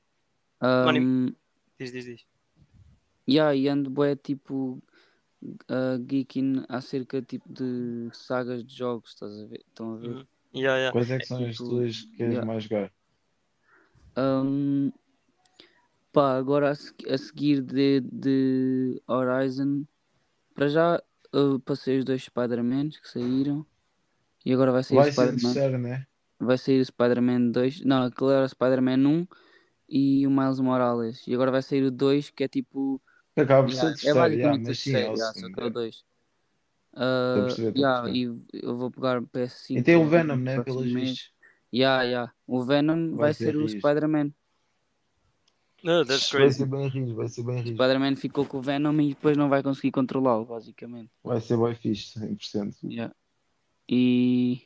Um, 0.63 1.35
Diz, 1.79 1.91
diz, 1.91 2.05
diz. 2.05 2.27
yeah, 3.29 3.55
e 3.55 3.69
ando 3.69 3.91
bué 3.91 4.15
tipo 4.15 4.83
uh, 5.43 5.99
geeking 6.09 6.65
acerca 6.69 7.21
tipo 7.21 7.49
de 7.53 8.09
sagas 8.13 8.65
de 8.65 8.75
jogos, 8.75 9.11
estás 9.11 9.33
a 9.41 9.47
ver? 9.47 9.65
Estão 9.69 9.95
a 9.95 9.97
ver? 9.97 10.09
Uhum. 10.09 10.27
Yeah, 10.55 10.79
yeah. 10.79 10.93
Quais 10.93 11.11
é 11.11 11.19
que 11.19 11.27
são 11.27 11.45
as 11.45 11.57
tipo, 11.57 11.69
tuas 11.69 12.03
que 12.03 12.17
queres 12.17 12.35
yeah. 12.35 12.47
mais 12.47 12.65
jogar? 12.65 12.93
Um, 14.17 14.93
pá, 16.15 16.37
agora 16.39 16.71
a, 16.73 16.77
se- 16.77 16.95
a 17.11 17.19
seguir 17.19 17.63
de, 17.63 18.01
de 18.03 19.03
Horizon, 19.09 19.85
para 20.55 20.69
já 20.69 21.03
eu 21.33 21.61
passei 21.61 21.99
os 21.99 22.05
dois 22.07 22.25
Spider-Mans 22.25 22.99
que 23.01 23.09
saíram 23.11 23.67
e 24.45 24.53
agora 24.53 24.73
vai 24.73 24.85
sair 24.85 25.01
o 25.01 25.05
Vai 25.05 25.13
ser 25.13 25.15
Spider-Man. 25.15 25.55
terceiro, 25.55 25.79
né? 25.79 26.07
Vai 26.41 26.59
sair 26.59 26.81
o 26.81 26.85
Spider-Man 26.87 27.51
2. 27.53 27.81
Não, 27.83 28.05
aquele 28.05 28.33
era 28.33 28.45
o 28.47 28.49
Spider-Man 28.49 29.07
1 29.09 29.29
e 29.89 30.27
o 30.27 30.31
Miles 30.31 30.61
Morales. 30.61 31.27
E 31.27 31.35
agora 31.35 31.51
vai 31.53 31.63
sair 31.63 31.85
o 31.85 31.91
2 31.91 32.31
que 32.31 32.45
é 32.45 32.49
tipo. 32.49 33.03
Acaba 33.37 33.63
por 33.65 33.73
ser 33.73 33.81
yeah, 33.81 33.99
é 34.03 34.15
terceiro, 34.15 34.37
yeah, 34.37 34.59
basicamente 34.59 34.65
é 34.73 34.75
terceiro, 34.75 35.17
yeah, 35.17 35.35
só 35.35 35.49
que 35.51 35.61
é 35.61 35.65
o 35.65 35.71
2. 35.71 36.05
Estou 37.27 37.43
a 37.43 37.45
Uh, 37.45 37.47
perceber, 37.47 37.69
estou 37.71 37.87
a 37.87 37.91
yeah, 37.91 38.11
e 38.11 38.23
eu 38.53 38.77
vou 38.77 38.91
pegar 38.91 39.21
o 39.23 39.27
PS5. 39.27 39.81
E 39.81 39.83
tem 39.83 39.97
o 39.97 40.05
no 40.05 40.09
Venom, 40.09 40.37
né? 40.37 40.61
Pelos 40.61 40.93
vistos. 40.93 41.33
Yeah, 41.73 42.05
yeah. 42.05 42.35
O 42.47 42.63
Venom 42.65 43.17
vai, 43.17 43.31
Vai 43.31 43.35
ser, 43.35 43.57
ser 43.57 43.57
o. 43.57 43.69
Spider-Man. 43.69 44.33
That's 45.85 46.31
Vai 46.31 46.41
crazy. 46.41 46.59
ser 46.59 46.67
bem 46.67 46.89
rijo, 46.89 47.15
vai 47.15 47.29
ser 47.29 47.43
bem 47.43 47.57
O 47.57 47.59
rijo. 47.59 47.75
Spider-Man 47.75 48.17
ficou 48.17 48.47
com 48.47 48.59
o 48.59 48.63
Venom 48.63 48.99
e 49.01 49.09
depois 49.11 49.37
não 49.37 49.49
vai 49.51 49.63
conseguir 49.63 49.91
controlá-lo, 49.93 50.47
basicamente. 50.47 51.11
Vai 51.23 51.41
ser 51.41 51.59
bem 51.59 51.75
fixe, 51.75 52.19
100%. 52.19 52.75
Yeah. 52.91 53.15
E. 53.89 54.63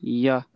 E 0.00 0.22
yeah. 0.24 0.46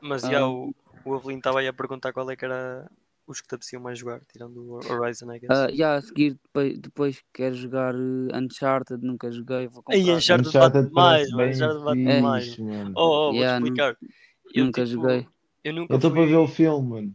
Mas 0.00 0.24
Ah. 0.24 0.30
já 0.30 0.46
o, 0.48 0.74
o 1.04 1.14
Avelino 1.14 1.38
estava 1.38 1.60
aí 1.60 1.68
a 1.68 1.72
perguntar 1.72 2.12
qual 2.12 2.30
é 2.30 2.36
que 2.36 2.44
era 2.44 2.88
os 3.26 3.40
que 3.40 3.48
te 3.48 3.54
apeteciam 3.56 3.82
mais 3.82 3.98
jogar, 3.98 4.20
tirando 4.32 4.58
o 4.62 4.74
Horizon, 4.76 5.32
I 5.34 5.40
guess. 5.40 5.50
Ah, 5.50 5.66
yeah, 5.68 5.96
a 5.96 6.02
seguir, 6.02 6.38
depois, 6.44 6.78
depois 6.78 7.24
quero 7.32 7.56
jogar 7.56 7.92
uh, 7.96 8.28
Uncharted, 8.36 9.04
nunca 9.04 9.28
joguei, 9.32 9.66
vou 9.66 9.82
comprar. 9.82 9.96
Aí, 9.98 10.08
Uncharted 10.12 10.52
bate 10.52 10.56
Uncharted 10.56 10.92
mano. 10.92 11.36
bem 11.36 11.50
Uncharted 11.50 11.84
bate 11.84 12.62
mano. 12.62 12.92
Oh, 12.96 13.30
oh, 13.30 13.32
Yeah, 13.34 13.58
nu- 13.58 13.66
explicar. 13.66 13.96
Eu, 14.54 14.64
nunca 14.66 14.84
tipo, 14.86 15.00
joguei. 15.02 15.26
Eu 15.66 15.72
nunca 15.72 15.94
Eu 15.94 15.96
estou 15.96 16.10
fui... 16.10 16.20
para 16.20 16.26
ver 16.30 16.36
o 16.36 16.46
filme, 16.46 16.88
mano. 16.88 17.14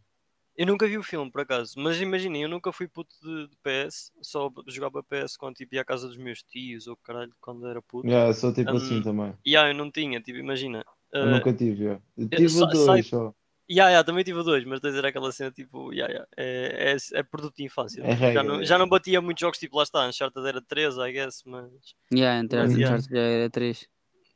Eu 0.57 0.65
nunca 0.67 0.85
vi 0.87 0.97
o 0.97 1.03
filme, 1.03 1.31
por 1.31 1.41
acaso. 1.41 1.73
Mas 1.77 1.99
imaginem, 2.01 2.43
eu 2.43 2.49
nunca 2.49 2.71
fui 2.71 2.87
puto 2.87 3.15
de, 3.21 3.47
de 3.47 3.55
PS. 3.63 4.11
Só 4.21 4.51
jogava 4.67 5.01
PS 5.01 5.37
quando 5.37 5.55
tipo, 5.55 5.73
ia 5.75 5.81
à 5.81 5.85
casa 5.85 6.07
dos 6.07 6.17
meus 6.17 6.43
tios 6.43 6.87
ou 6.87 6.97
caralho, 6.97 7.33
quando 7.39 7.65
era 7.67 7.81
puto. 7.81 8.07
Yeah, 8.07 8.33
sou 8.33 8.53
tipo 8.53 8.71
Hum, 8.71 8.77
assim 8.77 9.01
também. 9.01 9.33
E 9.45 9.55
ah, 9.55 9.67
eu 9.69 9.73
não 9.73 9.89
tinha, 9.89 10.19
tipo, 10.21 10.37
imagina. 10.37 10.85
Eu 11.13 11.25
ah, 11.25 11.31
nunca 11.37 11.53
tive, 11.53 11.83
yeah. 11.85 12.03
Eu 12.17 12.29
tive 12.29 12.49
sa- 12.49 12.65
o 12.65 12.71
dois 12.71 12.85
sai- 12.85 13.03
só. 13.09 13.33
Yeah, 13.69 13.89
yeah, 13.89 14.03
também 14.05 14.23
tive 14.25 14.43
dois, 14.43 14.65
mas 14.65 14.81
dois 14.81 14.93
era 14.95 15.07
aquela 15.07 15.31
cena 15.31 15.49
tipo, 15.49 15.93
yeah, 15.93 16.11
yeah, 16.11 16.29
é, 16.35 16.93
é, 16.93 17.19
é 17.19 17.23
produto 17.23 17.55
de 17.55 17.63
infância. 17.63 18.03
É 18.03 18.33
já, 18.33 18.43
não, 18.43 18.61
é. 18.61 18.65
já 18.65 18.77
não 18.77 18.87
batia 18.89 19.21
muitos 19.21 19.39
jogos, 19.39 19.57
tipo, 19.59 19.77
lá 19.77 19.83
está, 19.83 20.05
Uncharted 20.05 20.45
era 20.45 20.61
3, 20.61 20.97
I 20.97 21.11
guess, 21.13 21.41
mas 21.45 21.71
Yeah, 22.13 22.41
yeah. 22.75 22.97
Uncharted 22.97 23.07
já 23.09 23.19
era 23.21 23.49
3. 23.49 23.87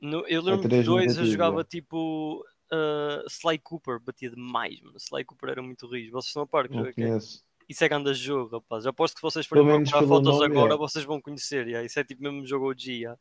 no, 0.02 0.26
eu 0.28 0.42
lembro 0.42 0.70
de 0.70 0.84
dois, 0.84 1.18
eu 1.18 1.26
jogava 1.26 1.58
yeah. 1.58 1.70
tipo 1.70 2.46
uh, 2.76 3.30
Sly 3.30 3.58
Cooper, 3.60 4.00
batia 4.00 4.30
demais, 4.30 4.80
mano. 4.82 4.98
Sly 4.98 5.24
Cooper 5.26 5.50
era 5.52 5.62
muito 5.62 5.88
rijo. 5.88 6.12
Vocês 6.12 6.28
estão 6.30 6.44
a 6.44 6.48
par 6.48 6.68
que 6.68 6.76
Não 6.76 6.86
é 6.86 6.94
que 6.94 7.02
é? 7.02 7.08
conheço. 7.08 7.44
Isso 7.68 7.84
é 7.84 7.90
grande 7.90 8.14
jogo, 8.14 8.58
rapaz. 8.58 8.86
Eu 8.86 8.92
aposto 8.92 9.16
que 9.16 9.22
vocês 9.22 9.46
forem 9.46 9.66
procurar 9.66 10.08
fotos 10.08 10.28
nome, 10.34 10.46
agora, 10.46 10.60
yeah. 10.66 10.76
vocês 10.78 11.04
vão 11.06 11.20
conhecer. 11.20 11.66
Yeah. 11.68 11.86
Isso 11.86 12.00
é 12.00 12.04
tipo 12.04 12.22
mesmo 12.22 12.46
jogo 12.46 12.70
OG. 12.70 12.92
Yeah. 12.92 13.20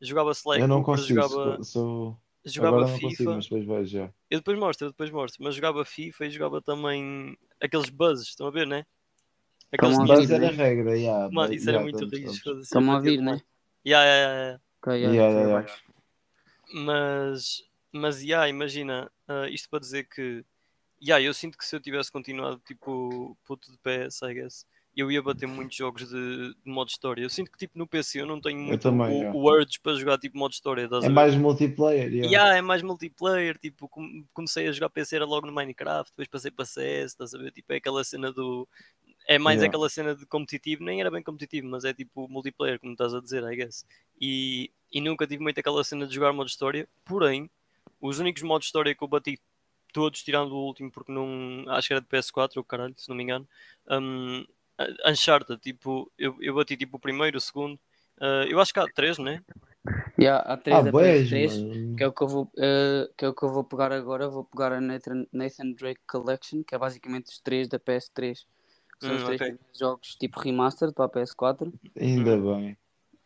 Jogava 0.00 0.32
Sly 0.32 0.60
Eu 0.60 0.68
não 0.68 0.82
Cooper, 0.82 1.00
consigo. 1.02 1.22
jogava, 1.22 1.62
sou- 1.64 2.18
jogava 2.44 2.76
Agora 2.76 2.92
FIFA. 2.92 3.08
consigo, 3.08 3.30
mas 3.32 3.44
depois 3.44 3.64
vejo 3.64 3.86
já. 3.98 4.12
Eu 4.30 4.38
depois 4.40 4.58
mostro, 4.58 4.86
eu 4.86 4.90
depois 4.90 5.10
mostro. 5.10 5.42
Mas 5.42 5.54
jogava 5.54 5.84
FIFA 5.84 6.26
e 6.26 6.30
jogava 6.30 6.60
também 6.60 7.36
aqueles 7.60 7.88
buzzes, 7.88 8.28
estão 8.28 8.46
a 8.46 8.50
ver, 8.50 8.66
né? 8.66 8.84
Aqueles 9.72 9.98
Estão 9.98 10.06
Mas 10.16 10.30
era 10.30 10.46
a 10.46 10.50
regra, 10.50 10.96
yeah, 10.96 11.28
Mano, 11.32 11.52
isso 11.54 11.68
era 11.68 11.78
yeah, 11.78 11.82
muito 11.82 12.04
estamos- 12.14 12.36
rijo. 12.38 12.60
Estão-me 12.60 12.90
a 12.90 12.94
ouvir, 12.96 13.20
né? 13.20 13.40
Yeah, 13.84 14.04
yeah, 14.04 14.16
yeah, 14.32 14.42
yeah. 14.42 14.60
Ok, 14.82 14.92
Yeah, 14.92 15.14
yeah, 15.14 15.40
yeah, 15.40 15.60
yeah. 15.60 15.82
Mas, 16.74 17.62
mas, 17.92 18.22
yeah, 18.22 18.48
imagina, 18.48 19.10
ah, 19.28 19.48
isto 19.48 19.68
para 19.68 19.80
dizer 19.80 20.04
que, 20.08 20.44
yeah, 21.00 21.22
eu 21.22 21.32
sinto 21.34 21.56
que 21.56 21.64
se 21.64 21.74
eu 21.74 21.80
tivesse 21.80 22.10
continuado, 22.10 22.60
tipo, 22.66 23.36
puto 23.44 23.70
de 23.70 23.78
PS, 23.78 24.22
I 24.24 24.34
guess, 24.34 24.66
eu 24.96 25.12
ia 25.12 25.22
bater 25.22 25.46
muitos 25.46 25.76
jogos 25.76 26.08
de, 26.08 26.54
de 26.54 26.70
modo 26.70 26.88
história. 26.88 27.22
Eu 27.22 27.28
sinto 27.28 27.52
que, 27.52 27.58
tipo, 27.58 27.78
no 27.78 27.86
PC 27.86 28.22
eu 28.22 28.26
não 28.26 28.40
tenho 28.40 28.58
muito 28.58 28.80
também, 28.80 29.08
o, 29.08 29.12
yeah. 29.12 29.38
o 29.38 29.42
urge 29.44 29.78
para 29.78 29.94
jogar, 29.94 30.16
tipo, 30.16 30.38
modo 30.38 30.52
história, 30.52 30.88
É 31.02 31.08
mais 31.10 31.34
multiplayer, 31.36 32.10
yeah. 32.10 32.30
Yeah, 32.30 32.56
é 32.56 32.62
mais 32.62 32.80
multiplayer, 32.80 33.58
tipo, 33.58 33.88
com- 33.90 34.24
comecei 34.32 34.66
a 34.66 34.72
jogar 34.72 34.88
PC 34.88 35.16
era 35.16 35.26
logo 35.26 35.46
no 35.46 35.52
Minecraft, 35.52 36.12
depois 36.12 36.28
passei 36.28 36.50
para 36.50 36.64
CS, 36.64 37.12
estás 37.12 37.34
a 37.34 37.38
ver? 37.38 37.52
Tipo, 37.52 37.74
é 37.74 37.76
aquela 37.76 38.02
cena 38.02 38.32
do. 38.32 38.66
É 39.28 39.38
mais 39.38 39.56
Yeah. 39.56 39.68
aquela 39.68 39.88
cena 39.90 40.14
de 40.14 40.24
competitivo, 40.24 40.82
nem 40.82 41.00
era 41.00 41.10
bem 41.10 41.22
competitivo, 41.22 41.66
mas 41.68 41.84
é 41.84 41.92
tipo 41.92 42.26
multiplayer, 42.28 42.78
como 42.80 42.92
estás 42.92 43.12
a 43.12 43.20
dizer, 43.20 43.42
I 43.42 43.56
guess. 43.56 43.84
E, 44.18 44.70
e 44.90 45.00
nunca 45.00 45.26
tive 45.26 45.42
muito 45.42 45.58
aquela 45.58 45.84
cena 45.84 46.06
de 46.06 46.14
jogar 46.14 46.32
modo 46.32 46.48
história, 46.48 46.88
porém, 47.04 47.50
os 48.00 48.18
únicos 48.18 48.42
modos 48.42 48.64
de 48.64 48.68
história 48.68 48.94
que 48.94 49.02
eu 49.02 49.08
bati, 49.08 49.40
todos 49.92 50.22
tirando 50.22 50.52
o 50.52 50.64
último, 50.66 50.90
porque 50.90 51.12
não. 51.12 51.64
Acho 51.68 51.88
que 51.88 51.94
era 51.94 52.00
de 52.00 52.08
PS4 52.08 52.56
ou 52.58 52.64
caralho, 52.64 52.94
se 52.96 53.08
não 53.08 53.16
me 53.16 53.22
engano. 53.22 53.46
Um, 53.90 54.44
Uncharted, 55.06 55.58
tipo, 55.60 56.10
eu, 56.18 56.36
eu 56.40 56.54
bati 56.54 56.76
tipo 56.76 56.96
o 56.96 57.00
primeiro, 57.00 57.38
o 57.38 57.40
segundo. 57.40 57.78
ah, 58.20 58.44
eu 58.48 58.60
acho 58.60 58.72
que 58.72 58.80
há 58.80 58.86
três, 58.86 59.18
né? 59.18 59.42
Yeah, 60.18 60.40
há 60.50 60.56
3 60.56 60.78
Ah, 60.78 60.82
da 60.82 60.90
boés, 60.90 61.30
PS3, 61.30 61.62
mano. 61.62 61.96
que 61.96 62.02
é, 62.04 62.06
o 62.08 62.12
que, 62.12 62.22
eu 62.22 62.28
vou, 62.28 62.50
eh, 62.58 63.10
que 63.16 63.24
é 63.24 63.28
o 63.28 63.34
que 63.34 63.42
eu 63.42 63.48
vou 63.52 63.64
pegar 63.64 63.92
agora. 63.92 64.28
Vou 64.28 64.44
pegar 64.44 64.72
a 64.72 64.80
Nathan, 64.80 65.26
Nathan 65.32 65.72
Drake 65.72 66.00
Collection, 66.06 66.62
que 66.62 66.74
é 66.74 66.78
basicamente 66.78 67.26
os 67.26 67.38
3 67.38 67.68
da 67.68 67.78
PS3. 67.78 68.46
Que 68.98 69.04
são 69.06 69.14
Hum, 69.14 69.16
os 69.16 69.24
três 69.24 69.40
ok. 69.40 69.46
primeiros 69.52 69.78
jogos 69.78 70.16
tipo 70.16 70.40
remastered 70.40 70.94
para 70.94 71.04
a 71.04 71.08
PS4. 71.08 71.70
Ainda 72.00 72.36
bem. 72.38 72.76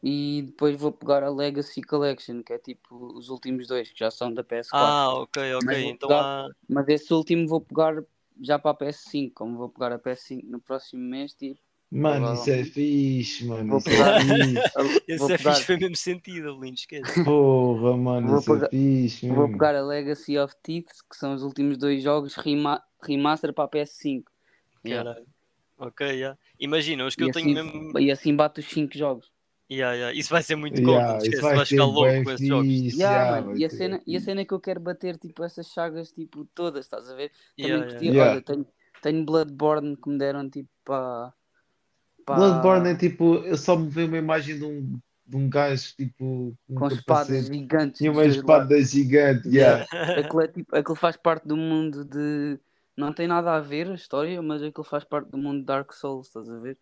E 0.03 0.43
depois 0.47 0.77
vou 0.81 0.91
pegar 0.93 1.23
a 1.23 1.29
Legacy 1.31 1.83
Collection, 1.83 2.43
que 2.43 2.53
é 2.55 2.59
tipo 2.59 2.97
os 3.15 3.29
últimos 3.29 3.67
dois, 3.67 3.91
que 3.91 3.99
já 3.99 4.11
são 4.11 4.33
da 4.33 4.43
PS4. 4.43 4.69
Ah, 4.73 5.15
ok, 5.15 5.55
ok. 5.55 5.67
Mas 5.67 5.83
vou 5.83 5.91
Então 5.91 6.09
pegar- 6.09 6.23
há. 6.23 6.49
Mas 6.69 6.89
esse 6.89 7.13
último 7.13 7.47
vou 7.47 7.61
pegar 7.61 8.03
já 8.41 8.59
para 8.59 8.71
a 8.71 8.75
PS5. 8.75 9.33
Como 9.35 9.59
vou 9.59 9.69
pegar 9.69 9.93
a 9.93 9.99
PS5 9.99 10.43
no 10.49 10.59
próximo 10.61 11.03
mês, 11.03 11.35
tipo, 11.35 11.61
Mano, 11.93 12.33
isso 12.35 12.49
é 12.51 12.63
fixe, 12.65 13.45
mano. 13.45 13.69
Vou 13.69 13.79
Isso 13.79 13.91
é 13.91 13.93
pegar-. 13.93 14.21
Esse 15.09 15.19
vou 15.19 15.31
é 15.33 15.37
pegar, 15.37 15.55
fixe, 15.55 15.67
foi 15.67 15.77
mesmo 15.77 15.97
sentido, 15.97 16.53
Lindo, 16.53 16.75
esquece. 16.77 17.25
Porra, 17.25 17.97
mano, 17.97 18.29
Vou 18.29 18.39
isso 18.39 18.51
é 18.53 18.55
pegar- 18.55 18.71
fixe. 18.71 19.29
vou 19.29 19.39
mesmo. 19.39 19.53
pegar 19.59 19.75
a 19.75 19.83
Legacy 19.85 20.39
of 20.39 20.55
Thieves, 20.63 21.03
que 21.03 21.17
são 21.17 21.35
os 21.35 21.43
últimos 21.43 21.77
dois 21.77 22.03
jogos 22.03 22.37
rema 22.37 22.81
remaster 23.03 23.53
para 23.53 23.65
a 23.65 23.69
PS5. 23.69 24.23
Yeah. 24.87 25.11
Caralho. 25.11 25.27
Ok, 25.79 26.07
yeah. 26.07 26.39
Imagina, 26.61 27.05
os 27.07 27.15
que 27.17 27.25
E, 27.25 27.29
eu 27.29 27.33
tenho 27.33 27.59
assim, 27.59 27.71
mesmo. 27.81 27.99
e 27.99 28.11
assim 28.11 28.37
bate 28.37 28.61
os 28.61 28.67
5 28.67 28.97
jogos. 28.97 29.31
Yeah, 29.71 29.95
yeah. 29.95 30.19
Isso 30.19 30.31
vai 30.31 30.43
ser 30.43 30.57
muito 30.57 30.81
Yeah, 30.81 31.19
isso 31.19 31.27
esquece. 31.27 31.43
vai 31.43 31.57
ser 31.59 31.65
ficar 31.67 31.85
louco 31.85 32.25
com 32.25 32.31
esses 32.33 32.47
jogos. 32.47 32.67
Yeah, 32.69 32.97
yeah, 32.97 33.31
mano, 33.31 33.47
vai 33.53 33.57
e, 33.61 33.65
a 33.65 33.71
cena, 33.71 34.03
e 34.07 34.17
a 34.17 34.21
cena 34.21 34.41
é 34.41 34.45
que 34.45 34.53
eu 34.55 34.61
quero 34.61 34.81
bater 34.81 35.17
tipo 35.17 35.45
essas 35.45 35.69
chagas 35.69 36.11
tipo 36.11 36.45
todas, 36.55 36.87
estás 36.87 37.09
a 37.09 37.15
ver? 37.15 37.31
Também 37.57 37.71
Yeah, 37.73 37.87
curti, 37.87 38.05
yeah. 38.07 38.19
Yeah. 38.19 38.33
olha, 38.33 38.43
tenho, 38.43 38.67
tenho 39.01 39.25
Bloodborne 39.25 39.97
que 39.97 40.09
me 40.11 40.19
deram 40.19 40.51
tipo 40.51 40.69
para. 40.85 41.33
Bloodborne 42.27 42.89
é 42.91 42.95
tipo, 42.97 43.37
eu 43.37 43.57
só 43.57 43.77
me 43.77 43.89
vi 43.89 44.05
uma 44.05 44.19
imagem 44.19 44.59
de 44.59 44.65
um, 44.65 44.99
de 45.27 45.37
um 45.37 45.49
gajo 45.49 45.95
tipo 45.97 46.57
com 46.69 46.75
com 46.75 46.87
espadas 46.89 47.47
gigantes. 47.47 48.01
e 48.01 48.05
dos 48.09 48.13
uma 48.17 48.23
lados. 48.23 48.37
espada 48.37 48.83
gigante. 48.83 49.49
Yeah. 49.51 49.87
Aquilo, 50.19 50.41
é, 50.43 50.49
tipo, 50.49 50.77
aquilo 50.77 50.97
faz 50.97 51.17
parte 51.17 51.47
do 51.47 51.57
mundo 51.57 52.05
de. 52.05 52.59
Não 52.97 53.13
tem 53.13 53.27
nada 53.27 53.55
a 53.55 53.61
ver 53.61 53.89
a 53.89 53.95
história, 53.95 54.43
mas 54.43 54.63
aquilo 54.63 54.85
faz 54.85 55.05
parte 55.05 55.31
do 55.31 55.39
mundo 55.39 55.61
de 55.61 55.65
Dark 55.67 55.93
Souls, 55.93 56.27
estás 56.27 56.49
a 56.51 56.59
ver? 56.59 56.77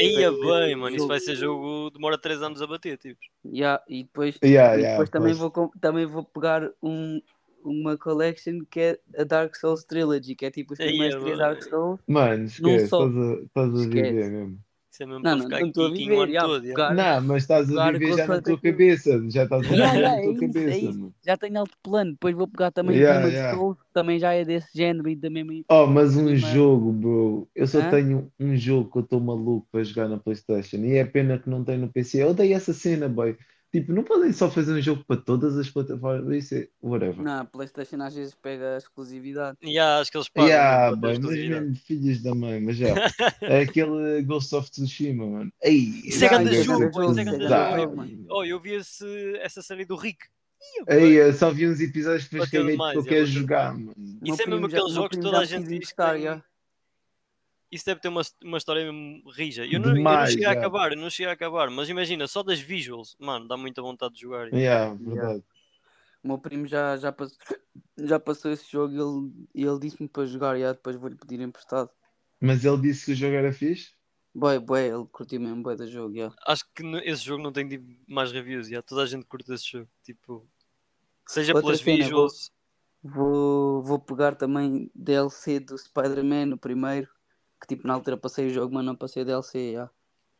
Ser 0.00 0.30
bem, 0.32 0.76
mano. 0.76 0.96
Isso 0.96 1.06
vai 1.06 1.20
ser 1.20 1.36
jogo. 1.36 1.90
Demora 1.90 2.18
3 2.18 2.42
anos 2.42 2.60
a 2.62 2.66
bater, 2.66 2.96
tipo. 2.98 3.20
Yeah, 3.44 3.82
e 3.88 4.04
depois, 4.04 4.36
Yeah, 4.42 4.76
e 4.76 4.80
yeah, 4.80 4.90
depois 4.92 5.10
também, 5.10 5.34
posso. 5.36 5.50
vou, 5.50 5.70
também 5.80 6.06
vou 6.06 6.24
pegar 6.24 6.70
um, 6.82 7.20
uma 7.64 7.96
collection 7.96 8.60
que 8.70 8.80
é 8.80 8.98
a 9.18 9.24
Dark 9.24 9.54
Souls 9.56 9.84
Trilogy, 9.84 10.34
que 10.34 10.46
é 10.46 10.50
tipo 10.50 10.72
os 10.72 10.78
primeiros 10.78 11.20
três 11.20 11.38
bem. 11.38 11.46
Dark 11.46 11.62
Souls. 11.62 12.00
Mano, 12.06 12.44
esquece, 12.44 12.84
estás 12.84 13.16
a, 13.16 13.32
estás 13.42 13.74
a 13.74 13.88
viver 13.88 14.30
mesmo. 14.30 14.58
Mesmo 15.06 15.22
Não, 15.22 15.22
para 15.22 15.36
não, 15.36 15.44
ficar 15.44 15.60
não 15.60 15.68
aqui 15.68 15.80
um 15.80 15.92
viver, 15.92 16.14
ano 16.38 16.38
todo. 16.48 16.62
pegar- 16.62 16.94
Não, 16.94 17.20
mas 17.28 17.42
estás 17.42 17.76
a 17.76 17.92
viver 17.92 18.16
já 18.16 18.26
na 18.26 18.42
tua 18.42 18.60
cabeça. 18.60 19.30
Já 19.30 19.44
estás 19.44 19.60
a 19.60 19.68
viver 19.68 19.76
Yeah, 19.76 19.98
yeah, 19.98 20.16
na 20.16 20.20
é 20.20 20.22
tua 20.22 20.32
isso, 20.32 20.44
é 20.44 20.46
cabeça. 20.48 21.12
Já 21.26 21.36
tenho 21.36 21.58
alto 21.58 21.76
plano, 21.82 22.12
depois 22.12 22.34
vou 22.36 22.48
pegar 22.48 22.70
também 22.70 22.96
Yeah, 22.96 23.18
Demon 23.26 23.32
yeah. 23.32 23.74
Que 23.74 23.92
também 23.92 24.18
já 24.18 24.32
é 24.32 24.44
desse 24.44 24.68
género 24.76 25.08
e 25.08 25.16
da 25.16 25.30
mesma. 25.30 25.52
Oh, 25.68 25.86
mas 25.86 26.16
um 26.16 26.24
Mas- 26.30 26.40
jogo, 26.40 26.92
bro. 26.92 27.48
Eu 27.54 27.66
só 27.66 27.80
Hã? 27.80 27.90
tenho 27.90 28.30
um 28.38 28.56
jogo 28.56 28.90
que 28.90 28.98
eu 28.98 29.02
estou 29.02 29.20
maluco 29.20 29.66
para 29.70 29.82
jogar 29.84 30.08
na 30.08 30.18
PlayStation 30.18 30.76
e 30.78 30.96
é 30.96 31.04
pena 31.04 31.38
que 31.38 31.48
não 31.50 31.64
tem 31.64 31.78
no 31.78 31.88
PC. 31.88 32.22
Eu 32.22 32.30
odeio 32.30 32.54
essa 32.54 32.72
cena, 32.72 33.08
boy. 33.08 33.36
Tipo, 33.72 33.92
não 33.92 34.02
podem 34.02 34.32
só 34.32 34.50
fazer 34.50 34.72
um 34.72 34.80
jogo 34.80 35.04
para 35.06 35.20
todas 35.20 35.56
as 35.56 35.70
plataformas. 35.70 36.44
Isso 36.44 36.56
é 36.56 36.68
whatever. 36.82 37.22
Não, 37.22 37.42
a 37.42 37.44
PlayStation 37.44 38.02
às 38.02 38.14
vezes 38.14 38.34
pega 38.34 38.74
a 38.74 38.78
exclusividade. 38.78 39.56
Yeah, 39.62 40.00
acho 40.00 40.10
que 40.10 40.16
eles 40.16 40.28
pagam 40.28 40.48
Yeah, 40.48 40.96
boy, 40.96 41.12
ter 41.14 41.20
mas 41.20 41.36
mesmo 41.36 41.76
filhos 41.76 42.22
da 42.22 42.34
mãe, 42.34 42.60
mas 42.60 42.76
já. 42.76 42.88
É 43.42 43.60
aquele 43.60 44.22
Ghost 44.22 44.54
of 44.54 44.70
Tsushima, 44.70 45.24
mano. 45.24 45.52
Ei, 45.62 46.02
Isso 46.04 46.24
é 46.24 46.28
grande 46.28 46.62
jogo 46.62 46.84
é 46.84 47.10
isso 47.10 47.20
é 47.20 47.24
grande 47.24 47.48
jogo. 47.48 47.96
mano. 47.96 48.26
Oh, 48.28 48.44
eu 48.44 48.58
vi 48.58 48.74
esse, 48.74 49.06
essa 49.38 49.62
série 49.62 49.84
do 49.84 49.94
Rick. 49.94 50.18
Ei, 50.88 51.20
eu 51.20 51.32
só 51.32 51.50
vi 51.50 51.66
uns 51.68 51.80
episódios 51.80 52.28
depois 52.28 52.50
porque 52.50 52.98
eu 52.98 53.02
é, 53.02 53.04
quero 53.04 53.26
jogar, 53.26 53.72
mano. 53.72 53.94
Isso 53.96 54.36
meu 54.36 54.46
é 54.46 54.46
mesmo 54.46 54.66
aqueles 54.66 54.92
jogos 54.92 55.10
que 55.10 55.20
toda 55.20 55.38
a 55.38 55.44
gente 55.44 55.68
diz 55.68 55.92
que. 55.92 56.42
Isso 57.70 57.86
deve 57.86 58.00
ter 58.00 58.08
uma, 58.08 58.22
uma 58.42 58.58
história 58.58 58.84
mesmo 58.84 59.30
rija. 59.30 59.64
Eu 59.64 59.78
não, 59.78 59.90
eu 59.90 59.94
não 59.94 59.94
Demais, 59.94 60.30
cheguei 60.30 60.46
a 60.46 60.52
acabar, 60.52 60.92
eu 60.92 60.98
não 60.98 61.08
cheguei 61.08 61.30
a 61.30 61.34
acabar, 61.34 61.70
mas 61.70 61.88
imagina, 61.88 62.26
só 62.26 62.42
das 62.42 62.58
visuals, 62.58 63.16
mano, 63.18 63.46
dá 63.46 63.56
muita 63.56 63.80
vontade 63.80 64.14
de 64.14 64.22
jogar. 64.22 64.52
Yeah, 64.52 64.94
verdade. 64.94 65.44
O 66.22 66.28
meu 66.28 66.38
primo 66.38 66.66
já, 66.66 66.96
já, 66.96 67.12
passou, 67.12 67.38
já 67.96 68.18
passou 68.18 68.50
esse 68.50 68.70
jogo 68.70 68.92
e 68.92 68.98
ele, 68.98 69.68
ele 69.68 69.78
disse-me 69.78 70.08
para 70.08 70.26
jogar 70.26 70.58
e 70.58 70.62
depois 70.62 70.96
vou-lhe 70.96 71.16
pedir 71.16 71.40
emprestado. 71.40 71.90
Mas 72.40 72.64
ele 72.64 72.80
disse 72.80 73.06
que 73.06 73.12
o 73.12 73.14
jogo 73.14 73.34
era 73.34 73.52
fixe? 73.52 73.92
Boy, 74.34 74.58
boy, 74.58 74.80
ele 74.80 75.06
curtiu 75.10 75.40
mesmo 75.40 75.62
boy 75.62 75.76
do 75.76 75.86
jogo, 75.88 76.14
já. 76.14 76.32
Acho 76.46 76.64
que 76.74 76.84
esse 77.04 77.24
jogo 77.24 77.42
não 77.42 77.52
tem 77.52 77.68
tipo, 77.68 77.86
mais 78.08 78.32
reviews, 78.32 78.68
já. 78.68 78.82
toda 78.82 79.02
a 79.02 79.06
gente 79.06 79.24
curte 79.26 79.52
esse 79.52 79.70
jogo. 79.70 79.88
Tipo, 80.04 80.48
seja 81.26 81.52
Outra 81.52 81.66
pelas 81.68 81.80
cena, 81.80 81.96
visuals. 81.96 82.52
Vou, 83.02 83.82
vou 83.82 83.98
pegar 83.98 84.34
também 84.34 84.90
DLC 84.94 85.58
do 85.58 85.76
Spider-Man, 85.76 86.54
o 86.54 86.58
primeiro, 86.58 87.08
que 87.60 87.66
tipo 87.66 87.86
na 87.86 87.94
altura 87.94 88.16
passei 88.16 88.46
o 88.46 88.50
jogo, 88.50 88.74
mas 88.74 88.84
não 88.84 88.96
passei 88.96 89.22
o 89.22 89.26
DLC, 89.26 89.72
já. 89.74 89.90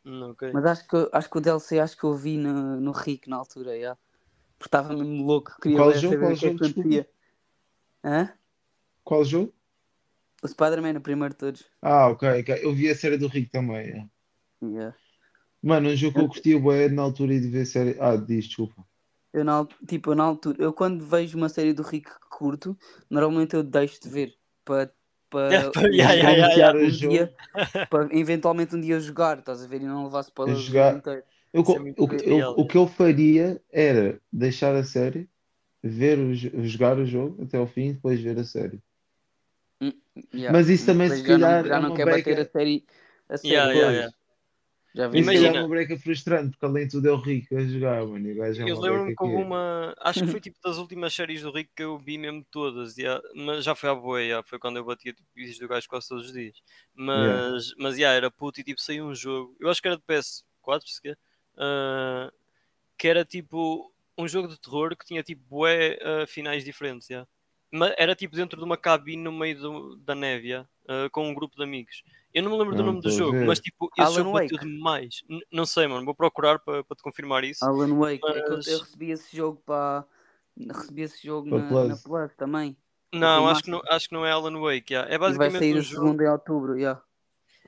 Hum, 0.04 0.30
ok. 0.30 0.52
Mas 0.52 0.64
acho 0.64 0.88
que, 0.88 1.08
acho 1.12 1.30
que 1.30 1.38
o 1.38 1.40
DLC 1.40 1.78
acho 1.78 1.96
que 1.96 2.04
eu 2.04 2.14
vi 2.14 2.38
no, 2.38 2.80
no 2.80 2.92
Rick 2.92 3.28
na 3.28 3.36
altura, 3.36 3.78
já. 3.78 3.96
Porque 4.58 4.68
estava 4.68 4.94
mesmo 4.94 5.24
louco, 5.24 5.56
queria 5.60 5.78
Qual 5.78 5.92
ver 5.92 6.00
jogo? 6.00 6.14
saber 6.14 6.26
Qual 6.26 6.32
o 6.34 6.38
que 6.38 6.46
é 6.46 6.48
jogo? 6.50 6.58
que 6.58 6.64
acontecia. 6.66 7.08
Hã? 8.04 8.32
Qual 9.04 9.24
jogo? 9.24 9.54
O 10.42 10.48
Spider-Man, 10.48 10.98
o 10.98 11.00
primeiro 11.00 11.34
de 11.34 11.38
todos. 11.38 11.66
Ah, 11.82 12.08
ok, 12.08 12.40
ok. 12.40 12.60
Eu 12.62 12.74
vi 12.74 12.88
a 12.88 12.94
série 12.94 13.18
do 13.18 13.26
Rick 13.26 13.50
também. 13.50 13.88
é. 13.90 14.08
Yeah. 14.62 14.96
Mano, 15.62 15.90
um 15.90 15.96
jogo 15.96 16.14
que 16.14 16.20
eu 16.20 16.28
curti 16.28 16.58
bué 16.58 16.88
na 16.88 17.02
altura 17.02 17.38
de 17.38 17.48
ver 17.48 17.66
série. 17.66 17.96
Ah, 18.00 18.16
diz, 18.16 18.46
desculpa. 18.46 18.86
Eu 19.32 19.44
na, 19.44 19.64
tipo, 19.86 20.10
eu 20.10 20.14
na 20.14 20.24
altura, 20.24 20.56
eu 20.60 20.72
quando 20.72 21.04
vejo 21.06 21.36
uma 21.36 21.48
série 21.48 21.72
do 21.72 21.82
Rick 21.82 22.10
que 22.10 22.28
curto, 22.30 22.76
normalmente 23.08 23.54
eu 23.54 23.62
deixo 23.62 24.00
de 24.02 24.08
ver 24.08 24.38
para 24.64 24.92
para 25.30 25.48
Yeah, 25.94 26.12
yeah, 26.14 26.30
yeah, 26.32 26.54
yeah. 26.54 26.78
um 26.78 26.82
o 26.86 26.90
jogo. 26.90 27.12
dia 27.14 27.34
para 27.88 28.08
eventualmente 28.18 28.74
um 28.76 28.80
dia 28.80 28.98
jogar, 29.00 29.38
estás 29.38 29.62
a 29.62 29.66
ver? 29.66 29.80
E 29.82 29.84
não 29.86 30.04
levar 30.04 30.20
spoilers 30.22 30.58
do 30.58 30.64
Jogar. 30.64 30.96
inteiro. 30.96 31.22
Eu, 31.52 31.62
é 31.62 31.64
o, 31.96 32.08
que- 32.08 32.30
eu- 32.30 32.50
o 32.50 32.66
que 32.66 32.76
eu 32.76 32.86
faria 32.86 33.60
era 33.72 34.20
deixar 34.32 34.74
a 34.76 34.84
série, 34.84 35.28
ver 35.82 36.18
o, 36.18 36.34
jo- 36.34 36.50
jogar 36.64 36.98
o 36.98 37.04
jogo 37.06 37.42
até 37.42 37.56
ao 37.58 37.66
fim 37.66 37.88
e 37.88 37.92
depois 37.94 38.20
ver 38.20 38.38
a 38.38 38.44
série. 38.44 38.80
Yeah. 40.34 40.52
Mas 40.52 40.68
isso 40.68 40.86
também, 40.86 41.08
Depois 41.08 41.22
se 41.22 41.26
já 41.28 41.38
não- 41.38 41.40
calhar, 41.40 41.66
já 41.66 41.76
é 41.76 41.80
não, 41.80 41.88
uma 41.88 41.96
quer 41.96 42.04
beca- 42.04 42.18
bater 42.18 42.40
a 42.40 42.44
série 42.50 42.84
a 43.28 43.36
série. 43.38 43.54
Yeah, 43.54 43.72
yeah, 43.72 43.86
Pois. 43.88 43.96
yeah. 43.98 44.16
Já 44.94 45.06
vi. 45.06 45.20
Isso 45.20 45.30
Imagina- 45.30 45.56
é 45.58 45.60
uma 45.62 45.68
breca 45.68 45.96
frustrante, 45.98 46.50
porque 46.50 46.64
além 46.66 46.84
de 46.86 46.90
tudo 46.90 47.08
é 47.08 47.12
o 47.12 47.16
rico 47.16 47.56
a 47.56 47.60
jogar, 47.64 48.04
mano. 48.06 48.28
E 48.28 48.32
o 48.32 48.36
gajo 48.36 48.62
é 48.62 48.70
Eu 48.70 48.80
lembro-me 48.80 49.14
que 49.16 49.22
houve 49.22 49.36
é. 49.36 49.38
uma. 49.38 49.94
Acho 50.00 50.24
que 50.24 50.30
foi 50.30 50.40
tipo 50.40 50.58
das 50.62 50.78
últimas 50.78 51.14
séries 51.14 51.42
do 51.42 51.52
Rick 51.52 51.70
que 51.76 51.82
eu 51.84 51.96
vi 51.98 52.18
mesmo 52.18 52.44
todas. 52.50 52.96
yeah, 52.98 53.22
Mas 53.34 53.64
já 53.64 53.74
foi 53.76 53.88
à 53.90 53.94
boa, 53.94 54.20
yeah, 54.20 54.44
foi 54.46 54.58
quando 54.58 54.78
eu 54.78 54.84
batia 54.84 55.12
tipo, 55.12 55.28
vídeos 55.34 55.58
do 55.58 55.68
gajo 55.68 55.86
quase 55.88 56.08
todos 56.08 56.26
os 56.26 56.32
dias. 56.32 56.56
Mas, 56.94 57.72
mas 57.78 57.96
yeah, 57.96 58.16
era 58.16 58.30
puto 58.30 58.60
e 58.60 58.64
tipo 58.64 58.80
saiu 58.80 59.06
um 59.06 59.14
jogo. 59.14 59.56
Eu 59.60 59.70
acho 59.70 59.80
que 59.80 59.86
era 59.88 59.96
de 59.96 60.02
PS4, 60.02 60.42
se 60.86 61.00
quer. 61.00 61.18
ah, 61.56 62.32
que 62.98 63.06
era 63.08 63.24
tipo 63.24 63.92
um 64.18 64.26
jogo 64.28 64.48
de 64.48 64.60
terror 64.60 64.94
que 64.96 65.06
tinha 65.06 65.22
tipo 65.22 65.42
bué 65.48 65.98
ah, 66.02 66.26
finais 66.26 66.64
diferentes. 66.64 67.08
yeah. 67.08 67.28
Mas 67.72 67.94
era 67.96 68.16
tipo 68.16 68.34
dentro 68.34 68.58
de 68.58 68.64
uma 68.64 68.76
cabine 68.76 69.22
no 69.22 69.30
meio 69.30 69.56
do- 69.58 69.96
da 69.98 70.14
neve, 70.16 70.48
yeah, 70.48 70.68
ah, 70.88 71.08
com 71.12 71.28
um 71.28 71.34
grupo 71.34 71.56
de 71.56 71.62
amigos. 71.62 72.02
Eu 72.32 72.42
não 72.44 72.52
me 72.52 72.58
lembro 72.58 72.74
do 72.76 72.78
Não 72.82 72.86
nome 72.92 73.00
do 73.00 73.08
a 73.08 73.10
jogo, 73.10 73.44
mas 73.46 73.58
tipo, 73.60 73.90
esse 73.98 74.06
Alan 74.06 74.14
jogo 74.14 74.32
bateu 74.32 74.56
Wake. 74.56 74.68
demais. 74.70 75.22
N- 75.28 75.42
não 75.52 75.66
sei, 75.66 75.86
mano, 75.88 76.04
vou 76.04 76.14
procurar 76.14 76.58
para 76.60 76.82
te 76.82 77.02
confirmar 77.02 77.42
isso. 77.44 77.64
Alan 77.64 77.92
Wake, 77.98 78.20
é 78.24 78.32
que 78.42 78.50
eu, 78.52 78.56
Mas- 78.56 78.66
eu 78.68 78.78
recebi 78.80 79.10
esse 79.10 79.36
jogo 79.36 79.62
para. 79.66 80.04
Recebi 80.58 81.02
esse 81.02 81.26
jogo 81.26 81.48
na, 81.58 81.66
Plus. 81.68 81.88
na 81.88 81.96
Plus 81.96 82.34
também. 82.36 82.76
Não, 83.12 83.48
acho 83.48 83.62
que 83.64 83.70
não, 83.70 83.80
acho 83.90 84.08
que 84.08 84.14
não 84.14 84.24
é 84.24 84.30
Alan 84.30 84.60
Wake. 84.60 84.92
yeah. 84.92 85.10
É 85.10 85.14
E 85.14 85.18
vai 85.18 85.28
basicamente 85.30 85.58
sair 85.58 85.74
um 85.74 85.78
o 85.78 85.82
jogo. 85.82 86.04
segundo 86.06 86.22
em 86.22 86.28
outubro. 86.28 86.76
Yeah. 86.76 87.02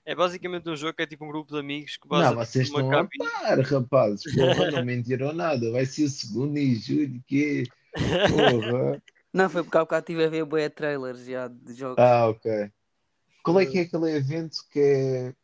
É 0.04 0.14
basicamente 0.14 0.68
um 0.68 0.76
jogo 0.76 0.94
que 0.94 1.02
é 1.02 1.06
tipo 1.06 1.24
um 1.24 1.28
grupo 1.28 1.52
de 1.52 1.58
amigos 1.58 1.96
que 1.96 2.08
Não, 2.08 2.18
basa 2.18 2.34
vocês 2.34 2.66
tipo, 2.66 2.78
numa 2.80 2.88
estão 2.88 3.00
a 3.00 3.08
cabine. 3.08 3.64
par, 3.64 3.72
rapazes. 3.80 4.34
Porra, 4.34 4.70
não 4.72 4.84
mentiram 4.84 5.32
nada. 5.32 5.70
Vai 5.72 5.86
ser 5.86 6.04
o 6.04 6.08
segundo 6.08 6.56
em 6.56 6.74
julho, 6.74 7.20
que 7.26 7.64
Porra. 8.28 9.02
Não, 9.32 9.48
foi 9.48 9.62
porque 9.62 9.78
há 9.78 9.80
bocado 9.80 10.02
estive 10.02 10.24
a 10.24 10.28
ver 10.28 10.44
bué 10.44 10.68
trailers 10.68 11.24
já 11.24 11.48
de 11.48 11.72
jogos. 11.74 11.96
Ah, 11.98 12.28
ok. 12.28 12.70
Qual 13.42 13.60
é 13.60 13.66
que 13.66 13.78
é 13.78 13.82
aquele 13.82 14.10
evento 14.16 14.58
que 14.70 14.78
é. 14.80 15.34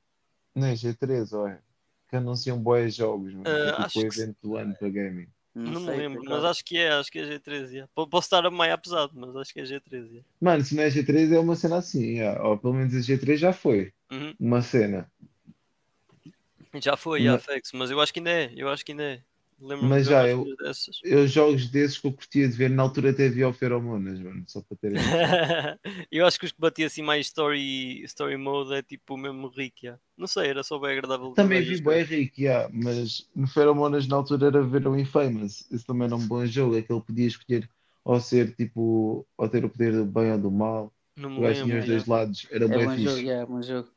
Não 0.54 0.66
é 0.66 0.74
G3, 0.74 1.32
olha. 1.32 1.62
Que 2.08 2.16
anunciam 2.16 2.58
boas 2.58 2.94
jogos, 2.94 3.32
mano. 3.34 3.44
que 3.44 3.50
é 3.50 3.68
Ah, 3.68 3.70
tipo 3.72 3.82
acho 3.82 3.98
o 3.98 4.00
que 4.10 4.20
evento 4.20 4.36
do 4.42 4.56
ano 4.56 4.74
para 4.78 4.88
gaming. 4.88 5.26
Não, 5.54 5.80
me 5.80 5.86
sei, 5.86 5.96
lembro, 5.96 6.22
mas 6.24 6.44
acho 6.44 6.64
que 6.64 6.78
é, 6.78 6.90
acho 6.92 7.10
que 7.10 7.18
é 7.18 7.24
G13. 7.24 7.70
yeah. 7.72 7.90
Po- 7.94 8.06
Posso 8.06 8.26
estar 8.26 8.46
a 8.46 8.50
meio 8.50 8.78
pesado, 8.78 9.12
mas 9.16 9.34
acho 9.36 9.52
que 9.52 9.60
é 9.60 9.64
G13. 9.64 9.92
yeah. 10.06 10.24
Mano, 10.40 10.64
se 10.64 10.74
não 10.76 10.82
é 10.84 10.88
G3 10.88 11.32
é 11.32 11.38
uma 11.40 11.56
cena 11.56 11.76
assim, 11.78 12.04
yeah. 12.18 12.40
ou 12.42 12.56
pelo 12.56 12.74
menos 12.74 12.94
a 12.94 12.98
G3 13.00 13.36
já 13.36 13.52
foi 13.52 13.92
Uhum. 14.10 14.34
uma 14.38 14.62
cena. 14.62 15.10
Já 16.80 16.96
foi, 16.96 17.22
já, 17.24 17.38
Fex, 17.38 17.72
mas 17.72 17.90
eu 17.90 18.00
acho 18.00 18.12
que 18.12 18.20
ainda 18.20 18.30
é. 18.30 18.52
Eu 18.54 18.68
acho 18.68 18.84
que 18.84 18.92
ainda 18.92 19.02
é. 19.02 19.20
Lembro-me 19.60 19.88
Mas 19.88 20.06
já, 20.06 20.26
eu-. 20.28 20.46
Eu 21.04 21.26
jogos 21.26 21.68
desses 21.68 21.98
que 21.98 22.06
eu 22.06 22.12
curtia 22.12 22.48
de 22.48 22.54
ver, 22.54 22.70
na 22.70 22.82
altura 22.82 23.10
até 23.10 23.28
via 23.28 23.48
o 23.48 23.52
Feromonas, 23.52 24.20
mano, 24.20 24.44
só 24.46 24.62
para 24.62 24.76
terem. 24.76 24.98
eu 26.12 26.26
acho 26.26 26.38
que 26.38 26.46
os 26.46 26.52
que 26.52 26.60
batia 26.60 26.86
assim 26.86 27.02
mais 27.02 27.26
story, 27.26 28.02
story 28.04 28.36
mode 28.36 28.74
é 28.74 28.82
tipo 28.82 29.14
o 29.14 29.18
mesmo 29.18 29.48
Rick. 29.48 29.86
yeah. 29.86 30.00
Não 30.16 30.26
sei, 30.26 30.48
era 30.48 30.62
só 30.62 30.78
bem 30.78 30.92
agradável. 30.92 31.32
Também 31.32 31.60
vi. 31.62 31.76
Rico, 32.02 32.40
yeah, 32.40 32.68
mas 32.72 33.28
no 33.34 33.46
Feromonas 33.46 34.06
na 34.06 34.16
altura 34.16 34.46
era 34.46 34.62
ver 34.62 34.86
o 34.86 34.96
Infamous. 34.96 35.66
Esse 35.70 35.84
também 35.84 36.06
era 36.06 36.16
um 36.16 36.26
bom 36.26 36.44
jogo, 36.46 36.76
é 36.76 36.82
que 36.82 36.92
ele 36.92 37.00
podia 37.02 37.26
escolher 37.26 37.68
ou 38.04 38.20
ser 38.20 38.54
tipo, 38.54 39.26
ou 39.36 39.48
ter 39.48 39.64
o 39.64 39.68
poder 39.70 39.92
do 39.92 40.04
bem 40.06 40.32
ou 40.32 40.38
do 40.38 40.50
mal. 40.50 40.92
Não 41.16 41.30
me 41.30 41.40
gajo 41.40 41.62
tinha 41.64 41.74
lembro. 41.74 41.80
os 41.80 41.86
dois 41.86 42.06
lados, 42.06 42.46
era 42.50 42.64
É 42.64 42.68
bem 42.68 42.86
bom 42.86 42.96
jogo, 42.96 43.16
fixe. 43.16 43.22
yeah, 43.22 43.42
é 43.42 43.46
bom 43.46 43.62
jogo. 43.62 43.88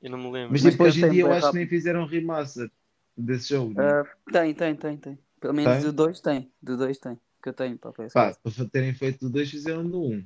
Eu 0.00 0.10
não 0.10 0.18
me 0.18 0.30
lembro. 0.32 0.50
Mas 0.52 0.62
Mas 0.62 0.78
hoje 0.80 1.00
que 1.00 1.06
em 1.06 1.10
dia 1.10 1.22
eu 1.22 1.32
acho 1.32 1.50
que 1.50 1.56
nem 1.58 1.66
fizeram 1.66 2.06
remaster 2.06 2.70
desse 3.16 3.50
jogo. 3.50 3.74
né? 3.74 3.84
Ah, 3.84 4.04
tem, 4.32 4.54
tem, 4.54 4.74
tem, 4.74 4.96
tem. 4.96 5.18
Pelo 5.40 5.54
menos 5.54 5.72
Tem? 5.74 5.82
do 5.82 5.92
2 5.92 6.20
tem. 6.20 6.52
Do 6.62 6.76
2 6.76 6.98
tem. 6.98 7.18
Que 7.42 7.48
eu 7.48 7.52
tenho 7.52 7.76
para 7.76 7.90
a 7.90 7.94
PS4. 7.94 8.12
Pá, 8.12 8.36
para 8.42 8.64
terem 8.70 8.94
feito 8.94 9.26
o 9.26 9.30
2 9.30 9.50
fizeram 9.50 9.88
do 9.88 10.00
1. 10.00 10.24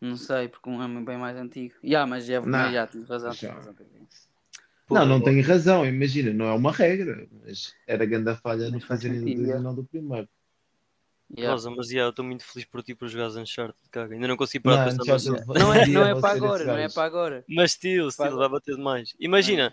Não 0.00 0.16
sei, 0.16 0.48
porque 0.48 0.68
um 0.68 0.82
é 0.82 1.04
bem 1.04 1.16
mais 1.16 1.36
antigo. 1.36 1.74
Yeah, 1.82 2.08
mas 2.08 2.26
já, 2.26 2.40
Não. 2.40 2.48
mas 2.48 2.72
já 2.72 2.86
tens 2.86 3.08
razão. 3.08 3.32
Já. 3.32 3.54
Tens 3.54 3.66
razão. 3.66 3.74
Não, 4.90 5.06
não 5.06 5.20
tenho 5.20 5.44
razão, 5.44 5.84
imagina, 5.84 6.32
não 6.32 6.46
é 6.46 6.52
uma 6.52 6.70
regra, 6.70 7.26
mas 7.42 7.74
era 7.88 8.04
grande 8.04 8.30
a 8.30 8.36
falha 8.36 8.70
no 8.70 8.80
fazerem 8.80 9.18
do 9.18 9.24
sentido, 9.24 9.38
2 9.38 9.46
e 9.46 9.50
yeah. 9.50 9.62
não 9.62 9.74
do 9.74 9.84
primeiro. 9.84 10.28
Yeah. 11.36 11.52
Rosa, 11.52 11.70
mas 11.70 11.88
yeah, 11.88 12.06
eu 12.06 12.10
estou 12.10 12.24
muito 12.24 12.44
feliz 12.44 12.64
por 12.66 12.84
ti 12.84 12.94
por 12.94 13.08
jogares 13.08 13.34
Uncharted, 13.34 13.76
caga. 13.90 14.14
Ainda 14.14 14.28
não 14.28 14.36
consegui 14.36 14.62
parar 14.62 14.86
Não, 14.86 14.92
de 14.92 14.98
pensar 14.98 15.14
assunto. 15.16 15.44
Não 15.46 15.74
é, 15.74 15.84
Um 15.84 15.86
não 15.90 16.06
é 16.06 16.20
para 16.20 16.36
agora, 16.36 16.64
não 16.64 16.76
é 16.76 16.88
para 16.88 17.04
agora. 17.04 17.44
Mas 17.48 17.72
still, 17.72 18.08
Para 18.16 18.26
still, 18.26 18.38
vai 18.38 18.48
bater 18.48 18.76
demais. 18.76 19.12
Imagina. 19.18 19.72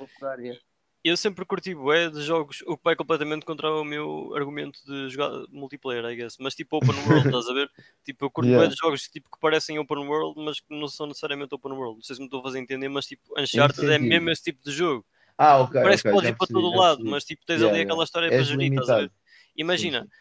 Eu 1.04 1.18
sempre 1.18 1.46
curti 1.46 1.76
bué 1.76 2.10
de 2.10 2.22
jogos, 2.22 2.64
o 2.66 2.78
que 2.78 2.84
vai 2.84 2.96
completamente 2.96 3.46
contra 3.46 3.70
o 3.72 3.84
meu 3.84 4.34
argumento 4.36 4.80
de 4.86 5.10
jogar 5.10 5.32
multiplayer, 5.50 6.06
I 6.06 6.16
guess. 6.16 6.38
Mas 6.40 6.56
tipo 6.56 6.78
open 6.78 6.98
world, 7.00 7.26
estás 7.28 7.48
a 7.50 7.54
ver? 7.54 7.70
Tipo, 8.06 8.26
eu 8.26 8.32
curto 8.32 8.52
Yeah. 8.52 8.56
bué 8.56 8.68
de 8.68 8.76
jogos 8.76 9.08
tipo, 9.10 9.30
que 9.32 9.40
parecem 9.40 9.80
open 9.80 10.08
world, 10.08 10.40
mas 10.44 10.60
que 10.60 10.68
não 10.70 10.88
são 10.88 11.08
necessariamente 11.08 11.54
open 11.56 11.74
world. 11.74 11.96
Não 11.98 12.04
sei 12.04 12.16
se 12.16 12.22
me 12.22 12.28
estou 12.28 12.40
a 12.42 12.44
fazer 12.44 12.60
entender, 12.60 12.90
mas 12.90 13.06
tipo, 13.08 13.24
Uncharted 13.40 13.90
é 13.92 14.00
mesmo 14.00 14.30
esse 14.30 14.44
tipo 14.44 14.64
de 14.64 14.72
jogo. 14.72 15.06
Ah, 15.38 15.60
ok. 15.60 15.76
Parece 15.82 16.04
ok, 16.04 16.06
que 16.06 16.10
podes 16.10 16.30
ir 16.30 16.36
para 16.38 16.48
todo 16.48 16.74
lado, 16.74 17.06
mas 17.06 17.26
tipo, 17.26 17.46
tens 17.46 17.62
Yeah, 17.62 17.64
ali 17.64 17.82
aquela 17.82 18.04
história 18.04 18.32
para 18.32 18.44
gerir, 18.44 18.70
estás 18.70 18.92
a 18.92 18.96
ver? 18.96 19.12
Imagina, 19.56 20.00
Sim, 20.00 20.10
sim. 20.10 20.12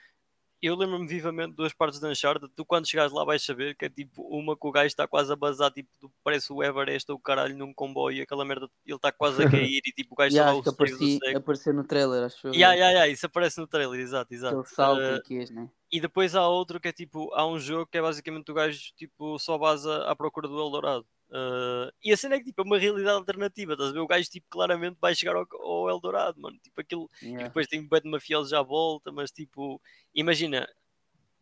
Eu 0.63 0.77
lembro-me 0.77 1.07
vivamente 1.07 1.51
de 1.51 1.57
duas 1.57 1.73
partes 1.73 1.99
de 1.99 2.07
Uncharted. 2.07 2.51
Tu, 2.55 2.65
quando 2.65 2.89
chegares 2.89 3.13
lá, 3.13 3.25
vais 3.25 3.45
saber 3.45 3.75
que 3.75 3.85
é 3.85 3.89
tipo 3.89 4.23
uma 4.23 4.57
que 4.57 4.67
o 4.67 4.71
gajo 4.71 4.87
está 4.87 5.09
quase 5.09 5.33
a 5.33 5.37
bazar, 5.37 5.73
tipo, 5.73 5.91
parece 6.23 6.53
o 6.53 6.63
Everest 6.63 7.11
ou 7.11 7.19
o 7.19 7.21
caralho 7.21 7.57
num 7.57 7.75
comboio, 7.75 8.19
e 8.19 8.23
aquela 8.23 8.45
merda, 8.45 8.69
ele 8.87 8.97
está 8.97 9.11
quase 9.11 9.43
a 9.43 9.47
cair 9.51 9.81
e 9.85 9.93
tipo, 9.93 10.15
o 10.15 10.17
gajo 10.17 10.35
Yeah, 10.35 10.53
está 10.57 10.71
lá 10.71 10.73
o 10.73 10.75
apareci, 10.75 11.19
apareceu 11.37 11.75
no 11.75 11.85
trailer, 11.85 12.25
acho 12.25 12.47
eu. 12.47 12.55
Yeah, 12.55 12.75
yeah, 12.75 12.93
yeah, 12.93 13.09
isso 13.13 13.27
aparece 13.27 13.61
no 13.61 13.67
trailer, 13.67 14.01
exato, 14.01 14.33
exato. 14.33 14.61
Aquele 14.61 14.75
salto 14.75 15.23
que 15.25 15.39
és, 15.39 15.51
né? 15.51 15.69
e 15.93 16.01
depois 16.01 16.35
há 16.35 16.49
outro 16.49 16.81
que 16.81 16.89
é 16.89 16.93
tipo, 16.93 17.31
há 17.35 17.47
um 17.47 17.61
jogo 17.61 17.87
que 17.87 17.99
é 17.99 18.03
basicamente 18.03 18.51
o 18.51 18.55
gajo 18.55 18.81
tipo, 18.97 19.39
só 19.39 19.59
vaza 19.59 20.05
à 20.05 20.17
procura 20.17 20.49
do 20.49 20.59
Eldorado. 20.59 21.07
Uh, 21.33 21.91
e 22.05 22.13
a 22.13 22.17
cena 22.17 22.35
é 22.35 22.39
que 22.39 22.45
tipo, 22.47 22.61
é 22.61 22.65
uma 22.65 22.79
realidade 22.79 23.17
alternativa, 23.17 23.73
estás 23.73 23.91
a 23.91 23.93
ver? 23.95 24.01
O 24.01 24.07
gajo 24.07 24.29
tipo, 24.31 24.47
claramente 24.51 24.99
vai 25.01 25.15
chegar 25.15 25.35
ao, 25.35 25.47
ao 25.63 25.89
Eldorado, 25.89 26.39
mano. 26.41 26.59
Tipo, 26.63 26.81
aquilo, 26.81 27.11
e 27.39 27.45
Yeah. 27.45 27.45
depois 27.45 27.67
tem 27.67 27.87
bué 27.89 28.01
de 28.01 28.11
mafiosos 28.11 28.53
à 28.53 28.63
volta, 28.63 29.11
mas 29.11 29.31
tipo, 29.31 29.81
imagina, 30.15 30.69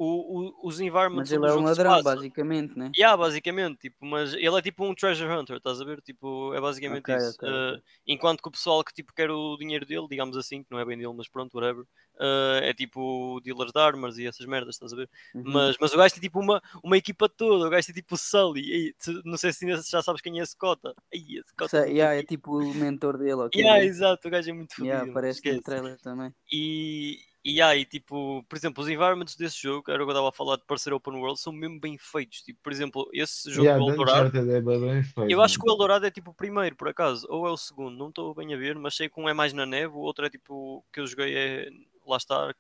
o, 0.02 0.40
o- 0.64 0.66
os 0.68 0.80
environments 0.80 1.30
Mas 1.30 1.32
ele 1.32 1.46
é 1.46 1.52
um 1.52 1.62
ladrão, 1.62 1.92
passa- 2.02 2.16
basicamente, 2.16 2.78
né? 2.78 2.90
Yeah, 2.96 3.16
basicamente, 3.16 3.78
tipo, 3.78 4.04
mas 4.04 4.32
ele 4.32 4.56
é 4.58 4.62
tipo 4.62 4.84
um 4.84 4.94
treasure 4.94 5.30
hunter, 5.30 5.58
estás 5.58 5.80
a 5.80 5.84
ver? 5.84 6.00
Tipo, 6.00 6.54
é 6.54 6.60
basicamente 6.60 7.02
Ok, 7.02 7.14
isso. 7.16 7.34
ok, 7.36 7.48
Uh, 7.48 7.72
ok. 7.74 7.82
enquanto 8.06 8.42
que 8.42 8.48
o 8.48 8.50
pessoal 8.50 8.82
que 8.82 8.94
tipo 8.94 9.12
quer 9.14 9.30
o 9.30 9.56
dinheiro 9.58 9.84
dele, 9.84 10.08
digamos 10.08 10.36
assim, 10.36 10.62
que 10.62 10.70
não 10.70 10.78
é 10.80 10.84
bem 10.84 10.96
dele, 10.96 11.12
mas 11.14 11.28
pronto, 11.28 11.54
whatever, 11.54 11.84
uh, 11.84 12.62
é 12.62 12.72
tipo 12.72 13.40
dealers 13.44 13.72
de 13.72 13.78
armas 13.80 14.16
e 14.18 14.26
essas 14.26 14.46
merdas, 14.46 14.74
estás 14.76 14.92
a 14.92 14.96
ver? 14.96 15.08
Uhum. 15.34 15.42
Mas, 15.46 15.76
mas 15.78 15.92
o 15.92 15.96
gajo 15.98 16.14
tem 16.14 16.22
tipo 16.22 16.40
uma, 16.40 16.62
uma 16.82 16.96
equipa 16.96 17.28
toda, 17.28 17.66
o 17.66 17.70
gajo 17.70 17.86
tem 17.86 17.94
tipo 17.94 18.14
o 18.14 18.18
Sully, 18.18 18.94
tu- 19.04 19.20
não 19.24 19.36
sei 19.36 19.52
se 19.52 19.64
ainda 19.66 19.82
já 19.82 20.02
sabes 20.02 20.20
quem 20.22 20.40
é 20.40 20.42
esse 20.42 20.56
Cota. 20.56 20.94
Ai, 21.12 21.20
esse 21.38 21.52
Cota 21.54 21.68
Sei, 21.68 21.80
muito 21.80 21.96
yeah, 21.96 22.14
é 22.16 22.22
tipo 22.22 22.50
o 22.56 22.74
mentor 22.74 23.18
dele, 23.18 23.34
ok? 23.34 23.60
Yeah, 23.60 23.80
né? 23.80 23.84
exato, 23.86 24.26
o 24.26 24.30
gajo 24.30 24.50
é 24.50 24.52
muito 24.52 24.74
fodido. 24.74 24.94
Yeah, 24.94 25.10
aparece 25.10 25.38
no 25.44 25.50
esquece. 25.50 25.62
trailer 25.64 25.98
também. 26.00 26.34
E, 26.52 27.18
e 27.44 27.60
aí, 27.62 27.84
tipo, 27.84 28.42
por 28.44 28.56
exemplo, 28.56 28.82
os 28.82 28.88
environments 28.88 29.34
desse 29.34 29.60
jogo, 29.62 29.90
era 29.90 30.02
o 30.02 30.06
que 30.06 30.10
eu 30.10 30.14
estava 30.14 30.28
a 30.28 30.32
falar 30.32 30.56
de 30.56 30.64
parecer 30.64 30.92
open 30.92 31.14
world, 31.14 31.40
são 31.40 31.52
mesmo 31.52 31.80
bem 31.80 31.96
feitos. 31.96 32.42
Tipo, 32.42 32.60
por 32.62 32.72
exemplo, 32.72 33.08
esse 33.12 33.50
jogo 33.50 33.64
Yeah, 33.64 33.82
do 33.84 33.90
Eldorado, 33.90 34.36
é 34.38 34.60
bem 34.60 35.02
feito. 35.02 35.30
eu 35.30 35.40
acho 35.40 35.58
que 35.58 35.66
o 35.66 35.72
Eldorado 35.72 36.06
é 36.06 36.10
tipo 36.10 36.30
o 36.30 36.34
primeiro, 36.34 36.76
por 36.76 36.88
acaso, 36.88 37.26
ou 37.30 37.46
é 37.46 37.50
o 37.50 37.56
segundo, 37.56 37.96
não 37.96 38.08
estou 38.10 38.34
bem 38.34 38.52
a 38.52 38.56
ver, 38.56 38.76
mas 38.78 38.94
sei 38.94 39.08
que 39.08 39.18
um 39.20 39.28
é 39.28 39.32
mais 39.34 39.52
na 39.52 39.64
neve, 39.64 39.94
o 39.94 39.98
outro 39.98 40.26
é 40.26 40.30
tipo, 40.30 40.54
o 40.78 40.84
que 40.92 41.00
eu 41.00 41.06
joguei 41.06 41.34
é, 41.36 41.70
lá 42.06 42.16
está, 42.18 42.50
O 42.50 42.54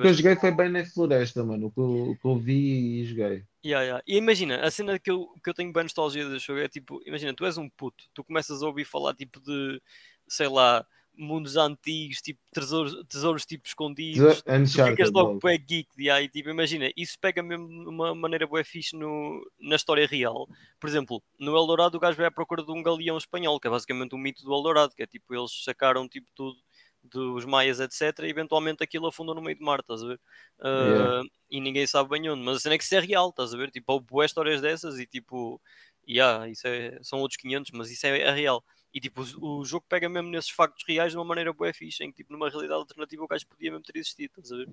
que 0.00 0.06
eu 0.06 0.14
Caraíbas. 0.14 0.16
joguei 0.16 0.36
foi 0.36 0.50
bem 0.52 0.70
na 0.70 0.84
floresta, 0.84 1.44
mano. 1.44 1.66
O 1.66 1.70
que 1.72 1.80
eu, 1.80 2.10
o 2.12 2.16
que 2.16 2.26
eu 2.26 2.36
vi 2.38 3.00
e 3.02 3.04
joguei. 3.04 3.44
Yeah, 3.64 3.84
yeah. 3.84 4.02
E 4.06 4.16
imagina, 4.16 4.60
a 4.64 4.70
cena 4.70 4.98
que 4.98 5.10
eu, 5.10 5.28
que 5.44 5.50
eu 5.50 5.54
tenho 5.54 5.72
bem 5.72 5.82
nostalgia 5.82 6.26
desse 6.28 6.46
jogo 6.46 6.60
é 6.60 6.68
tipo, 6.68 7.00
imagina, 7.06 7.34
tu 7.34 7.44
és 7.44 7.58
um 7.58 7.68
puto, 7.68 8.04
tu 8.14 8.24
começas 8.24 8.62
a 8.62 8.66
ouvir 8.66 8.84
falar 8.86 9.14
tipo 9.14 9.38
de, 9.40 9.82
sei 10.26 10.48
lá, 10.48 10.86
mundos 11.20 11.56
antigos, 11.56 12.22
tipo 12.22 12.40
tesouros, 12.52 13.04
tesouros 13.08 13.44
tipo 13.44 13.66
escondidos, 13.66 14.42
tu 14.42 14.84
ficas 14.84 15.10
logo 15.10 15.38
bué 15.38 15.58
geek 15.58 15.88
de 15.96 16.08
aí, 16.10 16.28
tipo, 16.28 16.48
imagina, 16.48 16.90
isso 16.96 17.18
pega 17.20 17.42
mesmo 17.42 17.68
de 17.68 17.88
uma 17.88 18.14
maneira 18.14 18.46
bué 18.46 18.64
fixe 18.64 18.96
no, 18.96 19.46
na 19.60 19.76
história 19.76 20.06
real. 20.06 20.48
Por 20.80 20.88
exemplo, 20.88 21.22
no 21.38 21.54
Eldorado 21.54 21.96
o 21.96 22.00
gajo 22.00 22.16
vai 22.16 22.26
à 22.26 22.30
procura 22.30 22.64
de 22.64 22.72
um 22.72 22.82
galeão 22.82 23.18
espanhol, 23.18 23.60
que 23.60 23.68
é 23.68 23.70
basicamente 23.70 24.14
um 24.14 24.18
mito 24.18 24.42
do 24.42 24.52
Eldorado, 24.52 24.94
que 24.94 25.02
é 25.02 25.06
tipo, 25.06 25.34
eles 25.34 25.62
sacaram 25.62 26.08
tipo 26.08 26.26
tudo 26.34 26.56
dos 27.02 27.44
maias, 27.44 27.80
etc, 27.80 28.24
e 28.24 28.28
eventualmente 28.28 28.82
aquilo 28.82 29.06
afundou 29.06 29.34
no 29.34 29.40
meio 29.40 29.56
do 29.58 29.64
mar, 29.64 29.80
estás 29.80 30.02
a 30.02 30.06
ver? 30.06 30.20
Yeah. 30.62 31.20
Ah, 31.20 31.22
e 31.50 31.60
ninguém 31.60 31.86
sabe 31.86 32.10
bem 32.10 32.28
onde, 32.28 32.42
mas 32.42 32.58
a 32.58 32.60
cena 32.60 32.74
é 32.74 32.78
que 32.78 32.84
isso 32.84 32.94
é 32.94 33.00
real, 33.00 33.30
estás 33.30 33.54
a 33.54 33.56
ver? 33.56 33.70
Tipo, 33.70 33.94
houve 33.94 34.06
bué 34.06 34.26
histórias 34.26 34.60
dessas 34.60 34.98
e 34.98 35.06
tipo, 35.06 35.60
yeah, 36.06 36.48
isso 36.48 36.66
é, 36.66 36.98
são 37.02 37.20
outros 37.20 37.38
500, 37.38 37.70
mas 37.72 37.90
isso 37.90 38.06
é, 38.06 38.20
é 38.20 38.30
real. 38.30 38.62
E 38.92 39.00
tipo, 39.00 39.22
o, 39.38 39.60
o 39.60 39.64
jogo 39.64 39.84
pega 39.88 40.08
mesmo 40.08 40.28
nesses 40.30 40.50
factos 40.50 40.84
reais 40.86 41.12
de 41.12 41.18
uma 41.18 41.24
maneira 41.24 41.52
bué 41.52 41.72
fixe, 41.72 42.02
em 42.02 42.10
que 42.10 42.18
tipo, 42.18 42.32
numa 42.32 42.48
realidade 42.48 42.80
alternativa 42.80 43.24
o 43.24 43.28
gajo 43.28 43.46
podia 43.46 43.70
mesmo 43.70 43.84
ter 43.84 43.96
existido, 43.98 44.32
estás 44.36 44.52
a 44.52 44.56
ver? 44.56 44.68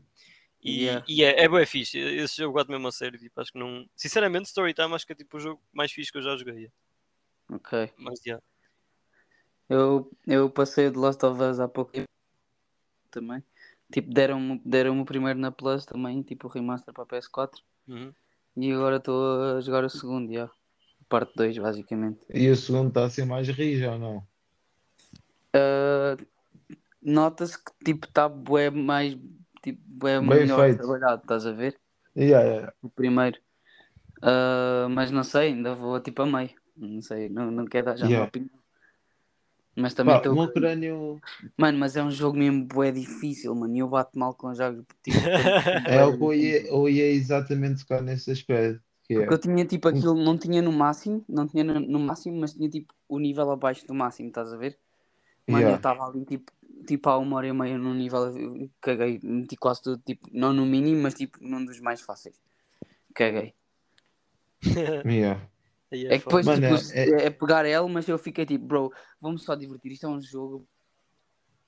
E, 0.60 0.86
Yeah. 0.86 1.06
e 1.08 1.24
é, 1.24 1.44
é 1.44 1.48
bué 1.48 1.66
fixe, 1.68 2.00
esse 2.00 2.38
jogo 2.38 2.56
bate 2.56 2.72
mesmo 2.72 2.88
a 2.88 2.92
sério, 2.92 3.20
tipo, 3.20 3.40
acho 3.40 3.54
que 3.54 3.60
não... 3.60 3.88
Sinceramente, 3.96 4.48
Storytime 4.48 4.94
acho 4.96 5.06
que 5.06 5.14
é 5.14 5.16
tipo 5.16 5.38
o 5.38 5.40
jogo 5.40 5.62
mais 5.72 5.92
fixe 5.92 6.12
que 6.12 6.18
eu 6.18 6.24
já 6.24 6.36
joguei, 6.36 6.56
yeah. 6.56 6.74
Ok. 7.52 7.94
mas 7.98 8.26
yeah. 8.26 8.44
Eu, 9.70 10.12
eu 10.26 10.50
passei 10.50 10.88
o 10.88 10.94
The 10.94 11.00
Last 11.00 11.26
of 11.26 11.42
Us 11.42 11.60
há 11.60 11.68
pouco 11.68 11.92
tempo 11.92 12.08
também. 13.12 13.44
Tipo, 13.92 14.14
deram-me 14.14 14.62
deram 14.66 15.00
o 15.00 15.06
primeiro 15.06 15.40
na 15.40 15.52
Plus 15.52 15.86
também, 15.86 16.22
tipo 16.22 16.48
o 16.48 16.50
remaster 16.50 16.94
para 16.94 17.04
a 17.04 17.08
PS4. 17.08 17.62
Uhum. 17.88 18.14
E 18.56 18.72
agora 18.72 18.98
estou 18.98 19.58
a 19.58 19.62
jogar 19.62 19.84
o 19.84 19.90
segundo, 19.90 20.34
já. 20.34 20.50
Parte 21.10 21.34
2, 21.36 21.58
basicamente. 21.58 22.20
E 22.34 22.50
o 22.50 22.56
segundo 22.56 22.90
está 22.90 23.06
a 23.06 23.10
ser 23.10 23.26
mais 23.26 23.48
rija 23.48 23.92
ou 23.94 24.00
não? 24.00 24.28
Ah, 25.54 26.18
nota-se 27.02 27.58
que 27.58 27.72
tipo 27.84 28.06
está 28.08 28.28
bué 28.28 28.70
mais 28.70 29.18
tipo 29.64 29.82
Bem 30.00 30.22
melhor 30.22 30.66
feito. 30.66 30.78
trabalhado, 30.78 31.22
estás 31.22 31.46
a 31.46 31.52
ver? 31.52 31.80
Yeah, 32.16 32.46
yeah. 32.46 32.74
O 32.82 32.90
primeiro. 32.90 33.40
Ah, 34.22 34.88
mas 34.90 35.12
não 35.12 35.24
sei, 35.24 35.50
ainda 35.50 35.74
vou 35.74 36.00
tipo 36.00 36.22
a 36.22 36.26
meio. 36.26 36.52
Não 36.76 37.02
sei, 37.02 37.30
não, 37.30 37.50
não 37.50 37.66
quero 37.66 37.88
dar 37.88 37.98
já 37.98 38.06
Yeah. 38.06 38.24
uma 38.24 38.28
opinião. 38.28 38.58
Mas 39.76 39.94
também 39.94 40.18
estou. 40.18 40.34
meu 40.34 40.52
crânio 40.52 41.22
Mano, 41.56 41.78
mas 41.78 41.96
é 41.96 42.04
um 42.04 42.10
jogo 42.10 42.36
mesmo 42.36 42.66
bué 42.66 42.92
difícil, 42.92 43.54
mano. 43.54 43.76
E 43.76 43.80
eu 43.80 43.88
bato 43.88 44.18
mal 44.18 44.34
com 44.34 44.54
jogos. 44.54 44.84
Tipo, 45.04 45.18
é 45.88 46.04
o 46.04 46.18
que 46.18 46.24
eu 46.24 46.34
ia, 46.34 46.68
eu 46.68 46.90
ia 46.90 47.12
exatamente 47.12 47.82
tocar 47.82 48.02
nesse 48.02 48.32
aspecto. 48.32 48.82
É, 49.10 49.16
Porque 49.16 49.34
eu 49.34 49.40
tinha 49.40 49.66
tipo 49.66 49.88
aquilo, 49.88 50.16
não 50.16 50.38
tinha 50.38 50.62
no 50.62 50.72
máximo, 50.72 51.24
não 51.30 51.48
tinha 51.48 51.64
no, 51.64 51.80
no 51.80 52.00
máximo, 52.00 52.40
mas 52.40 52.54
tinha 52.54 52.70
tipo 52.70 52.94
o 53.08 53.20
nível 53.20 53.50
abaixo 53.52 53.86
do 53.88 53.94
máximo, 53.94 54.30
estás 54.30 54.52
a 54.52 54.58
ver? 54.58 54.78
Mano, 55.48 55.70
eu 55.70 55.76
yeah. 55.76 55.78
estava 55.78 56.06
ali 56.06 56.26
tipo, 56.26 56.52
tipo 56.86 57.10
há 57.10 57.18
uma 57.18 57.38
hora 57.38 57.48
e 57.48 57.54
meia 57.54 57.78
num 57.78 57.94
nível, 57.94 58.38
eu 58.38 58.70
caguei, 58.82 59.20
meti 59.24 59.56
quase 59.56 59.82
tudo, 59.82 60.02
tipo, 60.06 60.28
não 60.32 60.52
no 60.52 60.66
mínimo, 60.66 61.02
mas 61.02 61.14
tipo 61.14 61.38
num 61.42 61.64
dos 61.64 61.80
mais 61.80 62.02
fáceis. 62.02 62.36
Caguei. 63.16 63.54
Yeah. 65.06 65.40
Aí 65.90 66.06
É 66.06 66.18
que 66.18 66.26
depois 66.26 66.46
foda. 66.46 66.60
Mano, 66.60 66.78
tipo, 66.78 66.94
é- 66.98 67.28
é... 67.28 67.30
pegar 67.30 67.66
ela, 67.66 67.88
mas 67.88 68.08
eu 68.10 68.18
fiquei 68.18 68.46
tipo, 68.46 68.66
bro, 68.66 68.92
vamos 69.22 69.44
só 69.44 69.56
divertir, 69.56 69.94
isto 69.94 70.06
é 70.06 70.10
um 70.10 70.22
jogo, 70.22 70.68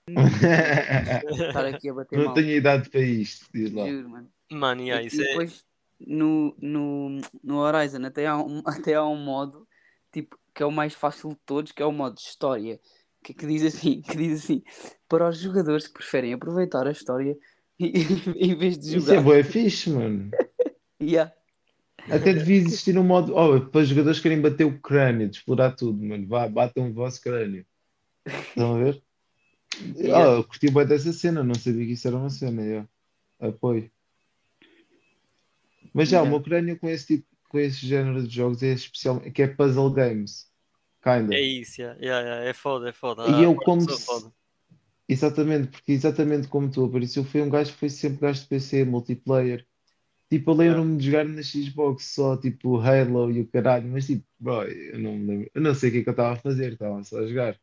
estar 1.47 1.65
aqui 1.65 1.89
a 1.89 1.93
bater 1.93 2.17
não 2.17 2.25
mal. 2.25 2.33
tenho 2.33 2.49
idade 2.49 2.89
para 2.89 2.99
isto, 3.01 3.45
diz 3.53 3.71
lá. 3.71 3.85
Juro, 3.85 4.09
mano. 4.09 4.29
Mano, 4.51 4.81
yeah, 4.81 5.03
E- 5.03 5.07
isso 5.07 5.21
e 5.21 5.23
é. 5.23 5.27
depois 5.27 5.65
no, 5.99 6.55
no, 6.59 7.21
no 7.43 7.57
Horizon 7.57 8.05
até 8.05 8.27
há, 8.27 8.37
um, 8.37 8.61
até 8.65 8.95
há 8.95 9.05
um 9.05 9.17
modo 9.17 9.67
tipo, 10.11 10.37
que 10.53 10.63
é 10.63 10.65
o 10.65 10.71
mais 10.71 10.93
fácil 10.93 11.29
de 11.29 11.37
todos, 11.45 11.71
que 11.71 11.81
é 11.81 11.85
o 11.85 11.91
modo 11.91 12.15
de 12.15 12.21
história, 12.21 12.79
que, 13.23 13.33
que 13.33 13.45
diz 13.45 13.63
assim, 13.63 14.01
que 14.07 14.17
diz 14.17 14.43
assim, 14.43 14.63
para 15.07 15.29
os 15.29 15.37
jogadores 15.39 15.87
que 15.87 15.93
preferem 15.93 16.33
aproveitar 16.33 16.87
a 16.87 16.91
história 16.91 17.37
e- 17.79 17.93
em 18.35 18.55
vez 18.55 18.77
de 18.77 18.97
Isso 18.97 19.11
é 19.11 19.15
jogar. 19.15 19.23
bué 19.23 19.43
fixe, 19.43 19.89
mano. 19.89 20.31
Yeah. 21.01 21.33
Até 22.09 22.33
devia 22.33 22.57
existir 22.57 22.97
um 22.97 23.03
modo, 23.03 23.35
oh, 23.35 23.61
para 23.61 23.81
os 23.81 23.87
jogadores 23.87 24.17
que 24.17 24.23
querem 24.23 24.41
bater 24.41 24.65
o 24.65 24.79
crânio, 24.79 25.29
de 25.29 25.37
explorar 25.37 25.75
tudo, 25.75 26.03
mano. 26.03 26.27
Vá, 26.27 26.47
batam 26.47 26.89
o 26.89 26.93
vosso 26.93 27.21
crânio. 27.21 27.65
Estão 28.25 28.75
a 28.75 28.83
ver? 28.83 29.03
Yeah. 29.95 30.31
Ah, 30.31 30.35
eu 30.37 30.43
curti 30.43 30.71
bem 30.71 30.85
dessa 30.85 31.13
cena, 31.13 31.43
não 31.43 31.55
sabia 31.55 31.85
que 31.85 31.93
isso 31.93 32.07
era 32.07 32.17
uma 32.17 32.29
cena, 32.29 32.61
yeah. 32.63 32.89
Apoio. 33.39 33.91
Mas 35.93 36.09
já, 36.09 36.23
meu 36.25 36.41
crânio 36.41 36.79
com 36.79 36.89
esse 36.89 37.07
tipo, 37.07 37.27
com 37.49 37.59
esse 37.59 37.85
género 37.85 38.27
de 38.27 38.33
jogos 38.33 38.61
é 38.63 38.73
especial, 38.73 39.19
que 39.19 39.41
é 39.41 39.47
puzzle 39.47 39.91
games. 39.91 40.47
Kinda. 41.01 41.33
É 41.35 41.41
isso, 41.41 41.81
yeah, 41.81 41.99
yeah, 42.01 42.27
yeah, 42.27 42.45
é 42.49 42.53
foda, 42.53 42.89
é 42.89 42.93
foda. 42.93 43.23
E 43.23 43.31
Ah, 43.31 43.43
eu 43.43 43.55
como 43.55 43.81
se- 43.81 44.05
foda. 44.05 44.31
Exatamente, 45.07 45.69
porque 45.69 45.91
exatamente 45.91 46.47
como 46.47 46.69
tu 46.71 46.85
apareceu, 46.85 47.23
foi 47.23 47.41
um 47.41 47.49
gajo 47.49 47.71
que 47.73 47.79
foi 47.79 47.89
sempre 47.89 48.19
gajo 48.21 48.41
de 48.41 48.47
PC, 48.47 48.85
multiplayer. 48.85 49.65
Tipo, 50.29 50.51
eu 50.51 50.55
lembro-me 50.55 50.97
de 50.97 51.05
jogar 51.07 51.25
na 51.25 51.43
Xbox 51.43 52.05
só, 52.13 52.37
tipo, 52.37 52.77
Halo 52.79 53.31
e 53.31 53.41
o 53.41 53.47
caralho, 53.49 53.87
mas 53.89 54.07
tipo, 54.07 54.25
bro, 54.39 54.63
eu 54.63 54.99
não 54.99 55.17
me 55.17 55.27
lembro, 55.27 55.51
eu 55.55 55.61
não 55.61 55.75
sei 55.75 55.89
o 55.89 55.93
que 55.93 55.99
é 55.99 56.03
que 56.03 56.09
eu 56.09 56.11
estava 56.11 56.33
a 56.33 56.37
fazer, 56.37 56.73
estava 56.73 57.03
só 57.03 57.19
a 57.19 57.27
jogar. 57.27 57.59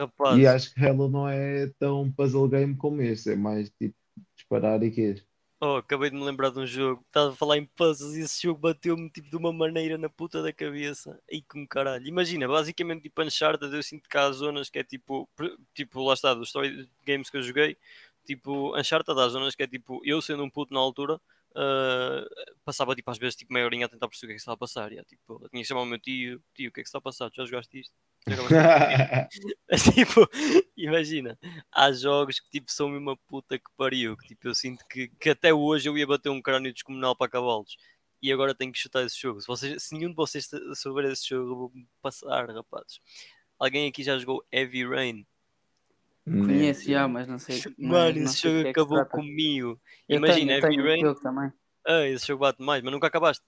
Rapaz, 0.00 0.40
E 0.40 0.46
acho 0.46 0.72
que 0.74 0.80
Halo 0.84 1.08
não 1.10 1.28
é 1.28 1.66
tão 1.78 2.10
puzzle 2.12 2.48
game 2.48 2.76
como 2.76 3.02
este, 3.02 3.30
é 3.32 3.36
mais 3.36 3.68
tipo 3.70 3.94
disparar 4.36 4.82
e 4.82 4.90
quê? 4.90 5.22
Oh, 5.60 5.76
acabei 5.76 6.10
de 6.10 6.16
me 6.16 6.24
lembrar 6.24 6.50
de 6.50 6.58
um 6.58 6.66
jogo. 6.66 7.02
Estava 7.06 7.32
a 7.32 7.36
falar 7.36 7.58
em 7.58 7.66
puzzles 7.66 8.16
e 8.16 8.20
esse 8.22 8.42
jogo 8.42 8.60
bateu-me 8.60 9.10
tipo 9.10 9.28
de 9.30 9.36
uma 9.36 9.52
maneira 9.52 9.98
na 9.98 10.08
puta 10.08 10.42
da 10.42 10.52
cabeça. 10.52 11.20
E 11.30 11.42
como 11.42 11.68
caralho. 11.68 12.06
Imagina, 12.06 12.48
basicamente 12.48 13.02
tipo 13.02 13.22
Uncharted, 13.22 13.74
eu 13.74 13.82
sinto 13.82 14.08
que 14.08 14.16
há 14.16 14.30
zonas 14.32 14.70
que 14.70 14.78
é 14.78 14.84
tipo, 14.84 15.28
tipo 15.74 16.02
lá 16.02 16.14
está, 16.14 16.34
dos 16.34 16.48
story 16.48 16.88
games 17.06 17.30
que 17.30 17.36
eu 17.36 17.42
joguei, 17.42 17.76
tipo 18.24 18.76
Uncharted 18.78 19.18
há 19.20 19.28
zonas 19.28 19.54
que 19.54 19.62
é 19.62 19.66
tipo, 19.66 20.00
eu 20.04 20.22
sendo 20.22 20.42
um 20.44 20.50
puto 20.50 20.72
na 20.74 20.80
altura, 20.80 21.20
ah, 21.54 22.24
passava 22.64 22.94
tipo 22.94 23.10
às 23.10 23.18
vezes 23.18 23.36
tipo 23.36 23.52
meia 23.52 23.64
horinha 23.64 23.86
a 23.86 23.88
tentar 23.88 24.08
perceber 24.08 24.26
o 24.26 24.28
que 24.28 24.34
é 24.34 24.36
que 24.36 24.40
estava 24.40 24.54
a 24.54 24.58
passar. 24.58 24.92
E, 24.92 24.98
ah, 24.98 25.04
tipo, 25.04 25.38
tinha 25.48 25.62
que 25.62 25.68
chamar 25.68 25.82
o 25.82 25.86
meu 25.86 25.98
tio, 25.98 26.42
tio, 26.54 26.70
o 26.70 26.72
que 26.72 26.80
é 26.80 26.82
que 26.82 26.88
está 26.88 26.98
a 26.98 27.02
passar? 27.02 27.30
Tu 27.30 27.36
já 27.36 27.44
jogaste 27.44 27.80
isto? 27.80 27.94
Já 28.26 28.34
acabaste 28.34 28.54
isto?" 28.56 29.56
Mas, 29.70 29.82
tipo, 29.84 30.28
imagina, 30.76 31.38
há 31.72 31.92
jogos 31.92 32.40
que 32.40 32.50
tipo 32.50 32.70
são 32.70 32.88
uma 32.96 33.16
puta 33.28 33.58
que 33.58 33.70
pariu, 33.76 34.16
que 34.16 34.28
tipo 34.28 34.48
eu 34.48 34.54
sinto 34.54 34.84
que, 34.88 35.08
que 35.08 35.30
até 35.30 35.52
hoje 35.52 35.88
eu 35.88 35.96
ia 35.98 36.06
bater 36.06 36.30
um 36.30 36.42
crânio 36.42 36.72
descomunal 36.72 37.16
para 37.16 37.30
cavalos 37.30 37.76
e 38.22 38.32
agora 38.32 38.54
tenho 38.54 38.72
que 38.72 38.78
chutar 38.78 39.04
esse 39.04 39.18
jogo. 39.20 39.40
Se, 39.40 39.46
vocês, 39.46 39.82
se 39.82 39.94
nenhum 39.94 40.10
de 40.10 40.16
vocês 40.16 40.48
souber 40.76 41.06
esse 41.06 41.28
jogo, 41.28 41.50
eu 41.50 41.56
vou 41.56 41.72
passar, 42.02 42.48
rapazes. 42.50 43.00
Alguém 43.58 43.88
aqui 43.88 44.02
já 44.02 44.18
jogou 44.18 44.44
Heavy 44.52 44.86
Rain? 44.86 45.26
Conheço 46.24 46.84
já, 46.84 47.08
mas 47.08 47.26
não 47.26 47.38
sei. 47.38 47.62
Mano, 47.78 48.20
não 48.20 48.24
esse 48.26 48.38
sei 48.38 48.50
jogo 48.50 48.62
que 48.62 48.68
é 48.68 48.72
que 48.72 48.80
acabou 48.80 49.06
comigo. 49.06 49.80
Eu 50.08 50.18
Imagina, 50.18 50.60
tenho, 50.60 50.82
Rain, 50.84 51.00
jogo 51.00 51.20
também. 51.20 51.52
ah, 51.86 52.06
esse 52.06 52.26
jogo 52.26 52.40
bate 52.40 52.62
mais, 52.62 52.82
mas 52.82 52.92
nunca 52.92 53.06
acabaste. 53.06 53.44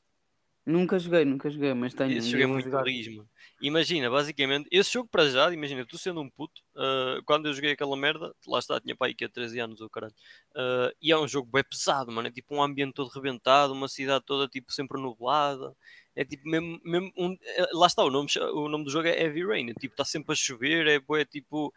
Nunca 0.64 0.96
joguei, 0.96 1.24
nunca 1.24 1.50
joguei, 1.50 1.74
mas 1.74 1.92
tenho. 1.92 2.16
Esse 2.16 2.30
jogo 2.30 2.44
é 2.44 2.46
muito 2.46 2.70
mano. 2.70 3.28
Imagina, 3.60 4.08
basicamente, 4.08 4.68
esse 4.70 4.92
jogo 4.92 5.08
para 5.10 5.28
já, 5.28 5.52
imagina, 5.52 5.84
tu 5.84 5.98
sendo 5.98 6.20
um 6.20 6.30
puto, 6.30 6.62
ah, 6.76 7.20
quando 7.24 7.46
eu 7.46 7.52
joguei 7.52 7.72
aquela 7.72 7.96
merda, 7.96 8.32
lá 8.46 8.58
está, 8.60 8.80
tinha 8.80 8.94
pai 8.96 9.12
que 9.12 9.24
há 9.24 9.28
13 9.28 9.58
anos, 9.58 9.80
o 9.80 9.90
caralho. 9.90 10.14
Ah, 10.54 10.92
e 11.02 11.10
é 11.12 11.18
um 11.18 11.26
jogo 11.26 11.48
bem 11.52 11.64
pesado, 11.68 12.10
mano. 12.12 12.28
É 12.28 12.30
tipo 12.30 12.54
um 12.54 12.62
ambiente 12.62 12.94
todo 12.94 13.08
rebentado, 13.08 13.72
uma 13.72 13.88
cidade 13.88 14.24
toda 14.24 14.48
tipo 14.48 14.72
sempre 14.72 15.00
nublada. 15.00 15.74
É 16.14 16.24
tipo 16.24 16.48
mesmo, 16.48 16.80
mesmo 16.84 17.12
um, 17.16 17.36
eh, 17.42 17.68
lá 17.72 17.86
está, 17.86 18.04
o 18.04 18.10
nome, 18.10 18.28
o 18.54 18.68
nome 18.68 18.84
do 18.84 18.90
jogo 18.90 19.08
é 19.08 19.20
Heavy 19.20 19.44
Rain. 19.44 19.70
É, 19.70 19.74
tipo, 19.74 19.94
está 19.94 20.04
sempre 20.04 20.32
a 20.32 20.36
chover, 20.36 20.86
é, 20.86 21.00
bué, 21.00 21.24
tipo. 21.24 21.72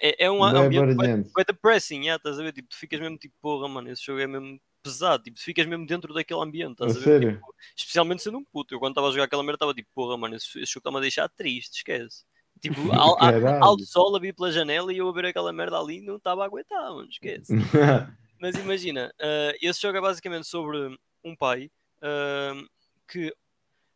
É, 0.00 0.24
é 0.24 0.30
um 0.30 0.38
Bué 0.38 0.58
ambiente 0.58 0.94
bué 1.32 1.44
depressing, 1.44 2.00
yeah, 2.02 2.16
estás 2.16 2.38
a 2.38 2.42
ver? 2.42 2.52
Tipo, 2.52 2.68
tu 2.68 2.76
ficas 2.76 3.00
mesmo 3.00 3.16
tipo, 3.16 3.34
porra, 3.40 3.68
mano, 3.68 3.90
esse 3.90 4.04
jogo 4.04 4.20
é 4.20 4.26
mesmo 4.26 4.60
pesado, 4.82 5.22
tipo, 5.22 5.36
tu 5.38 5.42
ficas 5.42 5.66
mesmo 5.66 5.86
dentro 5.86 6.12
daquele 6.12 6.40
ambiente, 6.40 6.82
A 6.82 6.86
estás 6.86 6.96
a 6.96 6.98
ver? 6.98 7.04
sério? 7.04 7.32
Tipo, 7.36 7.54
especialmente 7.76 8.22
sendo 8.22 8.38
um 8.38 8.44
puto. 8.44 8.74
Eu 8.74 8.78
quando 8.80 8.92
estava 8.92 9.08
a 9.08 9.10
jogar 9.12 9.24
aquela 9.24 9.42
merda 9.42 9.56
estava 9.56 9.74
tipo, 9.74 9.88
porra, 9.94 10.16
mano, 10.18 10.34
esse, 10.36 10.46
esse 10.60 10.72
jogo 10.72 10.80
está-me 10.80 10.96
a 10.98 11.00
deixar 11.00 11.28
triste, 11.28 11.76
esquece. 11.76 12.24
Tipo, 12.60 12.80
a- 12.92 13.16
Caralho. 13.32 13.64
alto 13.64 13.84
sol 13.86 14.14
a 14.16 14.18
vir 14.18 14.34
pela 14.34 14.50
janela 14.52 14.92
e 14.92 14.98
eu 14.98 15.08
a 15.08 15.12
ver 15.12 15.26
aquela 15.26 15.52
merda 15.52 15.78
ali 15.78 16.00
não 16.00 16.16
estava 16.16 16.42
a 16.42 16.46
aguentar, 16.46 16.90
mano, 16.92 17.08
esquece. 17.08 17.52
Mas 18.40 18.56
imagina, 18.56 19.14
ah, 19.20 19.52
esse 19.62 19.80
jogo 19.80 19.96
é 19.96 20.00
basicamente 20.00 20.46
sobre 20.46 20.98
um 21.24 21.34
pai 21.36 21.70
ah, 22.02 22.52
que 23.08 23.34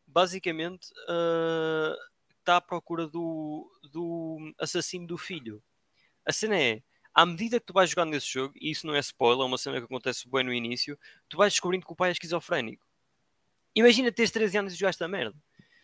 basicamente 0.06 0.88
ah, 1.08 1.94
está 2.38 2.56
à 2.56 2.60
procura 2.60 3.06
do, 3.06 3.70
do 3.92 4.54
assassino 4.58 5.06
do 5.06 5.18
filho. 5.18 5.62
A 6.28 6.32
cena 6.32 6.60
é, 6.60 6.82
à 7.14 7.24
medida 7.24 7.58
que 7.58 7.64
tu 7.64 7.72
vais 7.72 7.88
jogando 7.88 8.10
nesse 8.10 8.30
jogo, 8.30 8.52
e 8.60 8.70
isso 8.70 8.86
não 8.86 8.94
é 8.94 9.00
spoiler, 9.00 9.42
é 9.42 9.46
uma 9.46 9.56
cena 9.56 9.78
que 9.78 9.86
acontece 9.86 10.28
bem 10.28 10.44
no 10.44 10.52
início, 10.52 10.98
tu 11.26 11.38
vais 11.38 11.52
descobrindo 11.54 11.86
que 11.86 11.92
o 11.92 11.96
pai 11.96 12.10
é 12.10 12.12
esquizofrénico. 12.12 12.86
Imagina 13.74 14.12
teres 14.12 14.30
13 14.30 14.58
anos 14.58 14.74
e 14.74 14.76
jogaste 14.76 15.02
a 15.02 15.08
merda. 15.08 15.36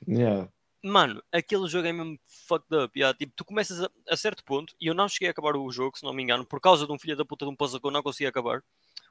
Yeah. 0.06 0.50
Mano, 0.82 1.22
aquele 1.32 1.66
jogo 1.66 1.88
é 1.88 1.92
mesmo 1.92 2.18
fucked 2.46 2.76
up. 2.76 2.98
yeah. 2.98 3.16
Tipo, 3.16 3.32
tu 3.34 3.42
começas 3.42 3.82
a, 3.82 3.90
a 4.10 4.16
certo 4.18 4.44
ponto, 4.44 4.76
e 4.78 4.86
eu 4.86 4.94
não 4.94 5.08
cheguei 5.08 5.28
a 5.28 5.30
acabar 5.30 5.56
o 5.56 5.72
jogo, 5.72 5.96
se 5.96 6.04
não 6.04 6.12
me 6.12 6.22
engano, 6.22 6.44
por 6.44 6.60
causa 6.60 6.86
de 6.86 6.92
um 6.92 6.98
filho 6.98 7.16
da 7.16 7.24
puta 7.24 7.46
de 7.46 7.50
um 7.50 7.56
puzzle 7.56 7.80
que 7.80 7.86
eu 7.86 7.90
não 7.90 8.02
conseguia 8.02 8.28
acabar. 8.28 8.62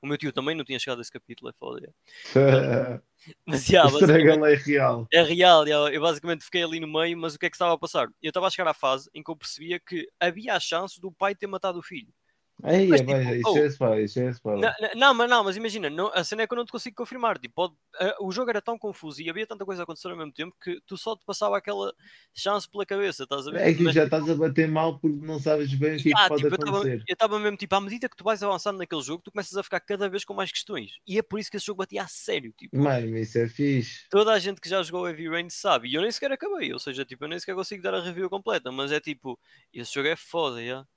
O 0.03 0.07
meu 0.07 0.17
tio 0.17 0.33
também 0.33 0.53
não 0.53 0.65
tinha 0.65 0.77
chegado 0.77 0.99
a 0.99 1.01
esse 1.01 1.11
capítulo, 1.11 1.49
é 1.49 1.53
foda. 1.53 1.93
yeah. 2.35 3.01
Mas, 3.47 3.69
yeah, 3.69 3.89
Estraga 3.89 4.33
a 4.33 4.35
lei 4.35 4.55
real. 4.55 5.07
é 5.13 5.23
real, 5.23 5.65
yeah, 5.65 5.95
eu 5.95 6.01
basicamente 6.01 6.43
fiquei 6.43 6.61
ali 6.61 6.77
no 6.77 6.91
meio, 6.91 7.17
mas 7.17 7.35
o 7.35 7.39
que 7.39 7.45
é 7.45 7.49
que 7.49 7.55
estava 7.55 7.73
a 7.73 7.77
passar? 7.77 8.09
Eu 8.21 8.27
estava 8.27 8.47
a 8.47 8.49
chegar 8.49 8.69
à 8.69 8.73
fase 8.73 9.09
em 9.13 9.23
que 9.23 9.31
eu 9.31 9.35
percebia 9.37 9.79
que 9.79 10.05
havia 10.19 10.55
a 10.55 10.59
chance 10.59 10.99
do 10.99 11.09
pai 11.09 11.33
ter 11.33 11.47
matado 11.47 11.79
o 11.79 11.81
filho. 11.81 12.13
Aí, 12.61 12.87
Mas, 12.87 13.01
é 13.01 13.03
bem, 13.03 13.21
tipo, 13.21 13.33
isso 13.35 13.49
oh. 13.49 13.57
é 13.57 13.67
spoiler, 13.67 14.05
isso 14.05 14.19
é 14.19 14.29
spoiler. 14.29 14.73
Não, 14.79 14.89
não, 14.95 15.13
mas 15.13 15.29
não, 15.29 15.43
mas 15.43 15.57
imagina, 15.57 15.89
não, 15.89 16.07
a 16.13 16.23
cena 16.23 16.43
é 16.43 16.47
que 16.47 16.53
eu 16.53 16.57
não 16.57 16.65
te 16.65 16.71
consigo 16.71 16.95
confirmar. 16.95 17.37
Tipo, 17.37 17.53
pode- 17.55 17.75
eh, 17.99 18.15
o 18.21 18.31
jogo 18.31 18.49
era 18.49 18.61
tão 18.61 18.77
confuso 18.77 19.21
e 19.21 19.29
havia 19.29 19.45
tanta 19.45 19.65
coisa 19.65 19.81
a 19.81 19.83
acontecer 19.83 20.07
ao 20.09 20.15
mesmo 20.15 20.31
tempo 20.31 20.55
que 20.61 20.79
tu 20.85 20.95
só 20.95 21.15
te 21.15 21.25
passava 21.25 21.57
aquela 21.57 21.93
chance 22.33 22.69
pela 22.69 22.85
cabeça, 22.85 23.23
estás 23.23 23.47
a 23.47 23.51
ver? 23.51 23.61
É 23.61 23.73
que 23.73 23.83
Mas, 23.83 23.93
já 23.93 24.03
tipo, 24.05 24.15
estás 24.15 24.29
a 24.29 24.35
bater 24.35 24.67
mal 24.67 24.97
porque 24.99 25.25
não 25.25 25.39
sabes 25.39 25.73
bem 25.73 25.97
o 25.97 26.01
que 26.01 26.09
é 26.09 26.13
que 26.13 26.27
pode 26.27 26.43
tipo, 26.43 26.55
acontecer. 26.55 27.03
eu 27.07 27.13
estava 27.13 27.39
mesmo, 27.39 27.57
tipo, 27.57 27.75
à 27.75 27.81
medida 27.81 28.07
que 28.07 28.15
tu 28.15 28.23
vais 28.23 28.41
avançando 28.41 28.77
naquele 28.77 29.01
jogo, 29.01 29.23
tu 29.23 29.31
começas 29.31 29.57
a 29.57 29.63
ficar 29.63 29.79
cada 29.81 30.07
vez 30.07 30.23
com 30.23 30.33
mais 30.33 30.51
questões. 30.51 30.91
E 31.05 31.17
é 31.17 31.21
por 31.21 31.39
isso 31.39 31.51
que 31.51 31.57
esse 31.57 31.65
jogo 31.65 31.79
batia 31.79 32.03
a 32.03 32.07
sério, 32.07 32.53
tipo. 32.57 32.77
Mano, 32.77 33.17
isso 33.17 33.37
é 33.39 33.47
fixe. 33.47 34.07
toda 34.09 34.31
a 34.31 34.39
gente 34.39 34.61
que 34.61 34.69
já 34.69 34.81
jogou 34.83 35.07
Heavy 35.07 35.27
Rain 35.27 35.49
sabe, 35.49 35.89
e 35.89 35.95
eu 35.95 36.01
nem 36.01 36.11
sequer 36.11 36.31
acabei, 36.31 36.71
ou 36.71 36.79
seja, 36.79 37.03
tipo, 37.03 37.25
eu 37.25 37.27
nem 37.27 37.39
sequer 37.39 37.55
consigo 37.55 37.83
dar 37.83 37.93
a 37.93 38.01
review 38.01 38.29
completa, 38.29 38.71
mas 38.71 38.91
é 38.91 38.99
tipo, 38.99 39.37
esse 39.73 39.93
jogo 39.93 40.07
é 40.07 40.15
foda, 40.15 40.61
yeah. 40.61 40.87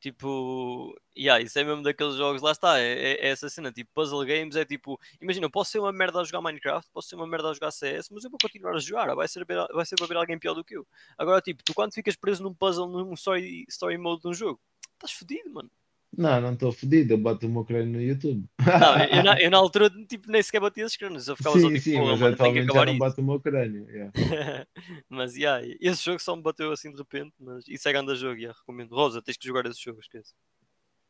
Tipo, 0.00 0.94
yeah, 1.16 1.42
isso 1.42 1.58
é 1.58 1.64
mesmo 1.64 1.82
daqueles 1.82 2.16
jogos, 2.16 2.42
lá 2.42 2.52
está, 2.52 2.78
é, 2.78 3.14
é- 3.14 3.26
é 3.26 3.28
essa 3.30 3.48
cena, 3.48 3.72
tipo, 3.72 3.90
puzzle 3.94 4.24
games 4.26 4.54
é 4.54 4.64
tipo, 4.64 5.00
imagina, 5.20 5.50
posso 5.50 5.70
ser 5.72 5.78
uma 5.80 5.90
merda 5.92 6.20
a 6.20 6.24
jogar 6.24 6.42
Minecraft, 6.42 6.90
posso 6.92 7.08
ser 7.08 7.16
uma 7.16 7.26
merda 7.26 7.50
a 7.50 7.54
jogar 7.54 7.70
CS, 7.70 8.12
mas 8.12 8.22
eu 8.24 8.30
vou 8.30 8.38
continuar 8.40 8.74
a 8.76 8.78
jogar, 8.78 9.14
vai 9.14 9.26
ser, 9.26 9.44
vai 9.46 9.86
ser 9.86 9.96
para 9.96 10.06
ver 10.06 10.16
alguém 10.16 10.38
pior 10.38 10.54
do 10.54 10.62
que 10.64 10.76
eu. 10.76 10.86
Agora, 11.18 11.40
tipo, 11.40 11.62
tu 11.64 11.72
quando 11.74 11.94
ficas 11.94 12.14
preso 12.14 12.42
num 12.42 12.54
puzzle, 12.54 12.86
num 12.88 13.14
story, 13.14 13.64
story 13.68 13.96
mode 13.98 14.20
de 14.22 14.28
um 14.28 14.34
jogo, 14.34 14.60
estás 14.94 15.12
fodido, 15.12 15.50
mano. 15.50 15.70
Não, 16.16 16.40
não 16.40 16.54
estou 16.54 16.72
fodido, 16.72 17.12
eu 17.12 17.18
bato 17.18 17.46
o 17.46 17.50
meu 17.50 17.64
crânio 17.64 17.92
no 17.92 18.00
YouTube. 18.00 18.48
Não, 18.58 19.04
eu, 19.04 19.22
na, 19.22 19.40
eu 19.40 19.50
na 19.50 19.58
altura 19.58 19.90
tipo, 20.08 20.30
nem 20.30 20.42
sequer 20.42 20.60
batia 20.60 20.84
esses 20.84 20.96
cronos, 20.96 21.28
eu 21.28 21.36
ficava 21.36 21.58
só 21.58 21.68
Sim, 21.68 21.74
tipo, 21.74 21.84
sim, 21.84 21.92
"Porra, 21.98 22.10
mas 22.12 22.20
mano, 22.20 22.36
que 22.36 22.42
atualmente 22.42 22.72
já 22.72 22.84
não 22.84 22.92
isso. 22.92 22.98
bato 22.98 23.20
o 23.20 23.24
meu 23.24 23.40
crânio. 23.40 23.86
yeah. 23.90 24.12
mas 25.10 25.36
yeah, 25.36 25.66
esse 25.80 26.02
jogo 26.02 26.18
só 26.20 26.34
me 26.34 26.42
bateu 26.42 26.72
assim 26.72 26.90
de 26.90 26.96
repente, 26.96 27.34
mas 27.38 27.64
isso 27.68 27.88
é 27.88 27.92
grande 27.92 28.14
jogo, 28.16 28.36
yeah, 28.36 28.58
recomendo. 28.58 28.94
Rosa, 28.94 29.20
tens 29.20 29.36
que 29.36 29.46
jogar 29.46 29.66
esse 29.66 29.82
jogo, 29.82 30.00
esquece. 30.00 30.32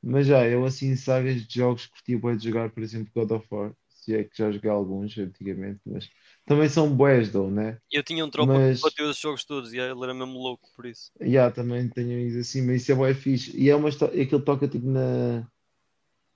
Mas 0.02 0.26
já, 0.26 0.46
eu 0.46 0.64
assim, 0.64 0.94
sagas 0.96 1.46
de 1.46 1.54
jogos 1.54 1.86
curti 1.86 2.16
bué 2.16 2.36
de 2.36 2.44
jogar, 2.48 2.70
por 2.70 2.82
exemplo, 2.82 3.10
God 3.14 3.30
of 3.32 3.46
War. 3.50 3.72
Se 3.88 4.14
é 4.14 4.24
que 4.24 4.36
já 4.36 4.50
joguei 4.52 4.70
alguns 4.70 5.16
antigamente, 5.18 5.80
mas 5.84 6.08
também 6.46 6.68
são 6.68 6.96
though, 6.96 7.50
né? 7.50 7.78
Eu 7.90 8.02
tinha 8.02 8.24
um 8.24 8.30
tropa 8.30 8.52
Mas- 8.54 8.78
que 8.78 8.82
bateu 8.85 9.11
esses 9.11 9.20
jogos 9.20 9.44
todos 9.44 9.72
e 9.72 9.78
ele 9.78 10.02
era 10.02 10.14
mesmo 10.14 10.38
louco 10.38 10.68
por 10.74 10.87
isso. 10.87 11.11
Já, 11.20 11.50
também 11.50 11.88
tenho 11.88 12.18
isso 12.20 12.38
assim, 12.38 12.62
mas 12.62 12.82
isso 12.82 12.92
é 12.92 12.94
bué 12.94 13.14
fixe. 13.14 13.56
E 13.56 13.68
é 13.68 13.74
uma 13.76 13.88
história, 13.88 14.22
aquilo 14.22 14.40
toca 14.40 14.68
tipo 14.68 14.87
na. 14.87 15.46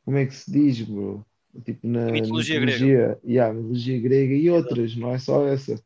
Como 0.04 0.16
é 0.16 0.26
que 0.26 0.34
se 0.34 0.50
diz, 0.50 0.80
bro? 0.82 1.24
Tipo 1.64 1.86
na 1.86 2.10
Mitologia 2.10 2.60
mitologia, 2.60 3.18
yeah, 3.24 3.52
mitologia 3.52 4.00
grega 4.00 4.34
e 4.34 4.50
outras, 4.50 4.96
não 4.96 5.12
é 5.12 5.18
só 5.18 5.46
essa. 5.46 5.80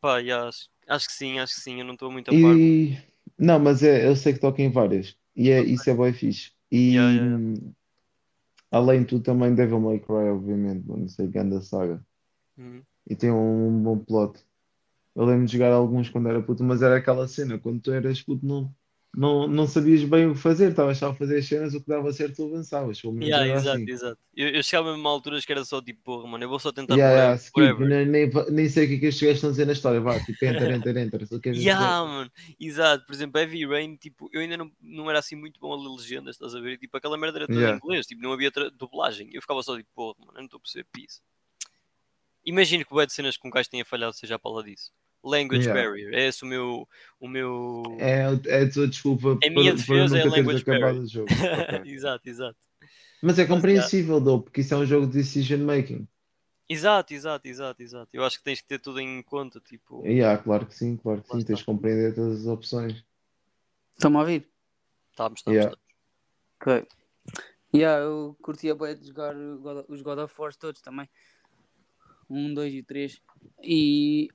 Pá, 0.00 0.18
yeah, 0.18 0.48
acho, 0.48 0.68
acho 0.86 1.06
que 1.06 1.12
sim, 1.12 1.38
acho 1.38 1.54
que 1.54 1.60
sim, 1.60 1.80
eu 1.80 1.84
não 1.84 1.94
estou 1.94 2.10
muito 2.10 2.30
a 2.30 2.32
par. 2.32 2.56
E 2.56 2.96
não, 3.38 3.58
mas 3.58 3.82
é, 3.82 4.06
eu 4.06 4.14
sei 4.16 4.32
que 4.32 4.38
toca 4.40 4.62
em 4.62 4.70
várias. 4.70 5.16
E 5.34 5.50
é, 5.50 5.60
isso 5.62 5.88
é 5.90 5.94
bué 5.94 6.12
fixe. 6.12 6.52
E 6.70 6.94
Yeah, 6.94 7.12
yeah, 7.12 7.72
além 8.70 9.00
de 9.00 9.06
tudo 9.08 9.22
também 9.24 9.54
Devil 9.54 9.80
May 9.80 9.98
Cry, 10.00 10.30
obviamente, 10.30 10.86
não 10.86 11.06
sei, 11.08 11.26
grande 11.28 11.64
saga. 11.64 12.04
Uhum. 12.56 12.82
E 13.08 13.16
tem 13.16 13.30
um 13.30 13.82
bom 13.82 13.98
plot. 13.98 14.40
Eu 15.14 15.24
lembro 15.24 15.46
de 15.46 15.52
jogar 15.52 15.72
alguns 15.72 16.08
quando 16.08 16.28
era 16.28 16.42
puto, 16.42 16.64
mas 16.64 16.82
era 16.82 16.96
aquela 16.96 17.28
cena, 17.28 17.58
quando 17.58 17.80
tu 17.80 17.92
eras 17.92 18.22
puto 18.22 18.46
não, 18.46 18.74
não, 19.14 19.46
não 19.46 19.66
sabias 19.66 20.04
bem 20.04 20.26
o 20.26 20.32
que 20.34 20.40
fazer, 20.40 20.70
estavas 20.70 20.96
só 20.98 21.10
a 21.10 21.14
fazer 21.14 21.38
as 21.38 21.46
cenas, 21.46 21.74
o 21.74 21.80
que 21.82 21.88
dava 21.88 22.12
certo 22.12 22.36
tu 22.36 22.46
avançavas. 22.46 22.98
Yeah, 23.20 23.46
exato, 23.46 23.78
assim. 23.78 23.90
exato. 23.90 24.18
Eu, 24.34 24.48
eu 24.48 24.62
chegava 24.62 24.92
mesmo 24.92 25.06
a 25.06 25.10
alturas 25.10 25.44
que 25.44 25.52
era 25.52 25.64
só 25.64 25.82
tipo, 25.82 26.00
porra, 26.02 26.26
mano, 26.26 26.44
eu 26.44 26.48
vou 26.48 26.58
só 26.58 26.72
tentar 26.72 26.96
Yeah, 26.96 27.12
yeah, 27.14 27.38
forever. 27.52 27.88
nem, 27.88 28.06
nem, 28.06 28.30
nem 28.50 28.68
sei 28.68 28.86
o 28.86 28.88
que 28.88 28.94
é 28.94 28.98
que 28.98 29.06
estes 29.06 29.22
gajos 29.22 29.36
estão 29.36 29.50
a 29.50 29.52
dizer 29.52 29.66
na 29.66 29.72
história, 29.72 30.00
vá, 30.00 30.18
tipo, 30.18 30.44
enter, 30.44 30.70
enter, 30.74 30.96
enter. 30.96 31.26
Só 31.26 31.38
queres 31.38 31.58
Yeah, 31.58 32.04
mano, 32.06 32.30
exato. 32.58 33.04
Por 33.04 33.12
exemplo, 33.14 33.38
Heavy 33.38 33.66
Rain, 33.66 33.96
tipo, 33.96 34.30
eu 34.32 34.40
ainda 34.40 34.56
não, 34.56 34.72
não 34.80 35.10
era 35.10 35.18
assim 35.18 35.36
muito 35.36 35.60
bom 35.60 35.72
a 35.72 35.76
ler 35.76 35.94
legendas, 35.94 36.36
estás 36.36 36.54
a 36.54 36.60
ver? 36.60 36.72
E, 36.72 36.78
tipo, 36.78 36.96
aquela 36.96 37.18
merda 37.18 37.38
era 37.40 37.46
toda 37.46 37.60
Yeah. 37.60 37.74
em 37.76 37.78
inglês, 37.86 38.06
tipo, 38.06 38.22
não 38.22 38.32
havia 38.32 38.50
dublagem. 38.76 39.28
Eu 39.32 39.42
ficava 39.42 39.62
só 39.62 39.76
tipo, 39.76 39.90
porra, 39.94 40.14
mano, 40.20 40.32
eu 40.32 40.38
não 40.38 40.44
estou 40.46 40.56
a 40.56 40.60
perceber 40.60 40.86
piso. 40.90 41.20
Imagino 42.44 42.84
que 42.84 42.94
o 42.94 43.06
de 43.06 43.12
cenas 43.12 43.36
com 43.36 43.48
um 43.48 43.50
gajo 43.50 43.70
tenha 43.70 43.84
falhado 43.84 44.14
seja 44.14 44.34
a 44.34 44.38
pala 44.38 44.62
disso. 44.62 44.92
Language 45.24 45.62
Yeah. 45.62 45.80
barrier, 45.80 46.12
é 46.14 46.26
esse 46.26 46.42
o 46.42 46.46
meu. 46.46 46.88
O 47.20 47.28
meu... 47.28 47.82
É, 48.00 48.22
é 48.46 48.62
a 48.64 48.70
tua 48.70 48.88
desculpa 48.88 49.38
A 49.44 49.50
minha 49.50 49.72
defesa 49.72 50.18
é 50.18 50.24
nunca 50.24 50.34
teres 50.34 50.46
language 50.46 50.62
acabado 50.62 50.80
barrier. 50.80 51.02
o 51.02 51.06
jogo. 51.06 51.28
Ok. 51.80 51.92
exato, 51.92 52.28
exato. 52.28 52.58
Mas 53.22 53.38
é 53.38 53.46
compreensível, 53.46 54.20
though, 54.20 54.42
porque 54.42 54.62
isso 54.62 54.74
é 54.74 54.76
um 54.76 54.84
jogo 54.84 55.06
de 55.06 55.12
decision 55.12 55.60
making. 55.60 56.08
Exato, 56.68 57.14
exato, 57.14 57.46
exato, 57.46 57.82
exato. 57.82 58.08
Eu 58.12 58.24
acho 58.24 58.38
que 58.38 58.44
tens 58.44 58.60
que 58.60 58.66
ter 58.66 58.80
tudo 58.80 58.98
em 58.98 59.22
conta, 59.22 59.60
tipo. 59.60 60.04
Yeah, 60.04 60.42
claro 60.42 60.66
que 60.66 60.74
sim, 60.74 60.96
claro 60.96 61.22
que 61.22 61.28
sim, 61.28 61.44
tens 61.44 61.60
de 61.60 61.64
compreender 61.64 62.14
todas 62.14 62.40
as 62.40 62.46
opções. 62.46 63.04
Estão-me 63.94 64.16
a 64.16 64.20
ouvir? 64.20 64.48
Estamos, 65.10 65.38
estamos, 65.40 65.56
Yeah. 65.56 65.76
estamos. 66.60 66.82
Ok. 66.82 66.88
Yeah, 67.74 68.04
eu 68.04 68.36
curtia 68.42 68.74
bem 68.74 68.96
de 68.96 69.06
jogar 69.06 69.34
os 69.88 70.02
God 70.02 70.18
of 70.18 70.34
War 70.36 70.54
todos 70.54 70.80
também. 70.80 71.08
Um, 72.32 72.54
dois 72.54 72.72
e 72.72 72.82
três. 72.82 73.20
E 73.62 74.28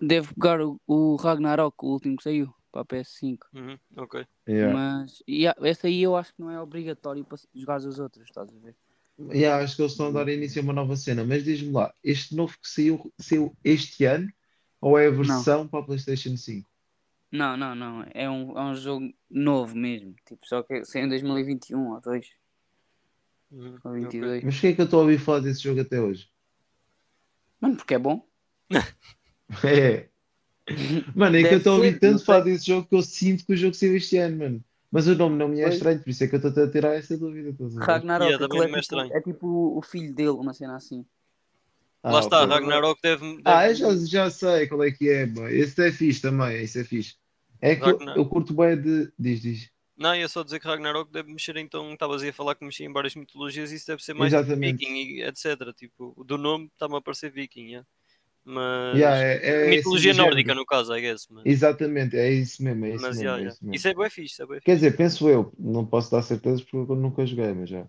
devo 0.00 0.34
pegar 0.34 0.60
o, 0.62 0.80
o 0.86 1.16
Ragnarok, 1.16 1.76
o 1.84 1.88
último 1.92 2.16
que 2.16 2.22
saiu, 2.22 2.52
para 2.72 2.80
a 2.80 2.84
PS5. 2.84 3.38
Uhum, 3.54 3.78
ok. 3.96 4.26
Yeah. 4.48 4.72
Mas 4.72 5.22
yeah, 5.28 5.68
esse 5.68 5.86
aí 5.86 6.02
eu 6.02 6.16
acho 6.16 6.34
que 6.34 6.40
não 6.40 6.50
é 6.50 6.58
obrigatório 6.58 7.24
para 7.24 7.38
jogar 7.54 7.78
os 7.78 7.98
outros, 7.98 8.24
estás 8.24 8.48
a 8.48 8.58
ver? 8.58 8.74
Yeah, 9.18 9.62
acho 9.62 9.76
que 9.76 9.82
eles 9.82 9.92
estão 9.92 10.08
a 10.08 10.10
dar 10.12 10.28
início 10.28 10.60
a 10.60 10.64
uma 10.64 10.72
nova 10.72 10.96
cena, 10.96 11.24
mas 11.24 11.44
diz-me 11.44 11.72
lá, 11.72 11.92
este 12.02 12.34
novo 12.34 12.54
que 12.58 12.68
saiu, 12.68 13.12
saiu 13.18 13.54
este 13.62 14.04
ano 14.04 14.32
ou 14.80 14.98
é 14.98 15.06
a 15.06 15.10
versão 15.10 15.66
para 15.68 15.80
a 15.80 15.82
PlayStation 15.82 16.36
5? 16.36 16.68
Não, 17.32 17.56
não, 17.56 17.74
não. 17.74 18.06
É 18.14 18.30
um, 18.30 18.56
é 18.56 18.62
um 18.62 18.74
jogo 18.74 19.12
novo 19.28 19.76
mesmo. 19.76 20.14
Tipo, 20.24 20.46
só 20.46 20.62
que 20.62 20.84
saiu 20.84 21.06
em 21.06 21.08
2021 21.08 21.92
ou 21.92 22.00
2 22.00 22.26
Uhum, 23.50 23.78
ou 23.84 23.92
ok. 23.92 24.02
22. 24.02 24.44
Mas 24.44 24.54
porquê 24.54 24.66
é 24.68 24.72
que 24.74 24.80
eu 24.80 24.84
estou 24.84 25.00
a 25.00 25.02
ouvir 25.02 25.18
falar 25.18 25.40
desse 25.40 25.62
jogo 25.62 25.80
até 25.80 26.00
hoje? 26.00 26.28
Mano, 27.60 27.76
porque 27.76 27.94
é 27.94 27.98
bom. 27.98 28.26
É. 29.62 30.08
Mano, 31.14 31.36
é 31.36 31.38
que 31.38 31.44
Deve 31.44 31.54
eu 31.54 31.58
estou 31.58 31.72
a 31.74 31.76
ouvir 31.76 32.00
tanto 32.00 32.24
falar 32.24 32.40
desse 32.40 32.66
jogo 32.66 32.88
que 32.88 32.96
eu 32.96 33.02
sinto 33.02 33.46
que 33.46 33.52
o 33.52 33.56
jogo 33.56 33.74
saiu 33.74 33.96
este 33.96 34.16
ano, 34.18 34.38
mano. 34.38 34.64
Mas 34.90 35.06
o 35.06 35.14
nome 35.14 35.36
não 35.36 35.48
me 35.48 35.60
é 35.60 35.68
estranho, 35.68 36.00
por 36.00 36.10
isso 36.10 36.24
é 36.24 36.26
que 36.26 36.34
eu 36.34 36.48
estou 36.48 36.64
a 36.64 36.70
tirar 36.70 36.94
essa 36.94 37.16
dúvida. 37.16 37.54
Ragnarok, 37.78 38.28
Yeah, 38.28 38.48
também 38.48 38.74
é 38.74 38.80
tipo, 38.80 39.00
é 39.00 39.20
tipo 39.20 39.78
o 39.78 39.82
filho 39.82 40.14
dele, 40.14 40.30
uma 40.30 40.52
cena 40.52 40.74
assim. 40.76 41.04
Ah, 42.02 42.12
Lá 42.12 42.20
está, 42.20 42.42
ok. 42.42 42.54
Ragnarok 42.54 43.00
deve. 43.02 43.22
deve... 43.22 43.42
Ah, 43.44 43.68
eu 43.68 43.74
já, 43.74 43.96
já 43.96 44.30
sei 44.30 44.66
qual 44.66 44.82
é 44.84 44.90
que 44.90 45.08
é, 45.08 45.26
boy. 45.26 45.52
Esse 45.52 45.86
é 45.86 45.92
fixe 45.92 46.22
também, 46.22 46.56
esse 46.56 46.80
é 46.80 46.84
fixe. 46.84 47.14
É 47.60 47.74
que 47.76 47.88
eu, 47.88 47.98
eu 48.16 48.26
curto 48.26 48.54
bem 48.54 48.80
de. 48.80 49.12
Diz, 49.18 49.40
diz. 49.40 49.70
Não, 49.96 50.14
ia 50.14 50.28
só 50.28 50.42
dizer 50.42 50.60
que 50.60 50.66
Ragnarok 50.66 51.10
deve 51.10 51.32
mexer 51.32 51.56
então, 51.56 51.92
estavas 51.92 52.22
aí 52.22 52.28
a 52.28 52.32
falar 52.32 52.54
que 52.54 52.64
mexia 52.64 52.86
em 52.86 52.92
várias 52.92 53.14
mitologias 53.14 53.72
isso 53.72 53.86
deve 53.86 54.02
ser 54.02 54.14
mais 54.14 54.32
Exatamente. 54.32 54.86
viking 54.86 55.22
etc. 55.22 55.72
Tipo, 55.74 56.22
do 56.24 56.36
nome 56.36 56.66
está-me 56.66 56.96
a 56.96 57.00
parecer 57.00 57.30
viking, 57.32 57.66
yeah. 57.66 57.86
mas 58.44 58.96
Yeah, 58.98 59.16
é, 59.22 59.66
é 59.66 59.70
mitologia 59.70 60.12
nórdica 60.14 60.50
género. 60.50 60.60
no 60.60 60.66
caso, 60.66 60.94
I 60.94 61.00
guess. 61.00 61.26
Mas, 61.30 61.44
Exatamente, 61.44 62.16
é 62.16 62.30
isso 62.30 62.62
mesmo, 62.62 62.84
é 62.84 62.94
isso 62.94 63.02
mas 63.02 63.16
mesmo. 63.16 63.22
yeah, 63.22 63.42
é 63.44 63.48
isso 63.48 63.58
mesmo. 63.64 63.74
isso 63.74 63.88
é 63.88 63.94
bem 63.94 64.10
fixe, 64.10 64.42
é 64.42 64.46
bem 64.46 64.60
Quer 64.64 64.74
dizer, 64.76 64.96
penso 64.96 65.28
eu, 65.28 65.52
não 65.58 65.86
posso 65.86 66.10
dar 66.10 66.22
certezas 66.22 66.62
porque 66.62 66.92
eu 66.92 66.96
nunca 66.96 67.24
joguei, 67.26 67.52
mas 67.54 67.70
já. 67.70 67.88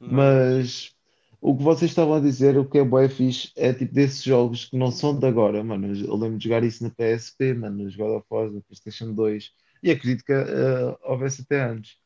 fixe. 0.00 0.14
Mas 0.14 0.96
o 1.40 1.56
que 1.56 1.62
vocês 1.62 1.90
estavam 1.90 2.14
a 2.14 2.20
dizer, 2.20 2.56
o 2.58 2.64
que 2.68 2.78
é 2.78 2.84
bué 2.84 3.08
fixe, 3.08 3.52
é 3.56 3.72
tipo 3.72 3.94
desses 3.94 4.22
jogos 4.22 4.64
que 4.66 4.76
não 4.76 4.90
são 4.90 5.18
de 5.18 5.26
agora, 5.26 5.62
mano. 5.62 5.86
Eu 5.94 6.16
lembro 6.16 6.38
de 6.38 6.44
jogar 6.44 6.64
isso 6.64 6.82
na 6.82 6.90
PSP, 6.90 7.54
mano, 7.54 7.84
nos 7.84 7.94
God 7.96 8.16
of 8.18 8.26
War, 8.30 8.50
na 8.50 8.60
PlayStation 8.62 9.12
2, 9.12 9.52
e 9.82 9.90
acredito 9.90 10.24
que 10.24 10.32
eh, 10.32 10.96
houvesse 11.02 11.42
até 11.42 11.62
antes. 11.62 11.96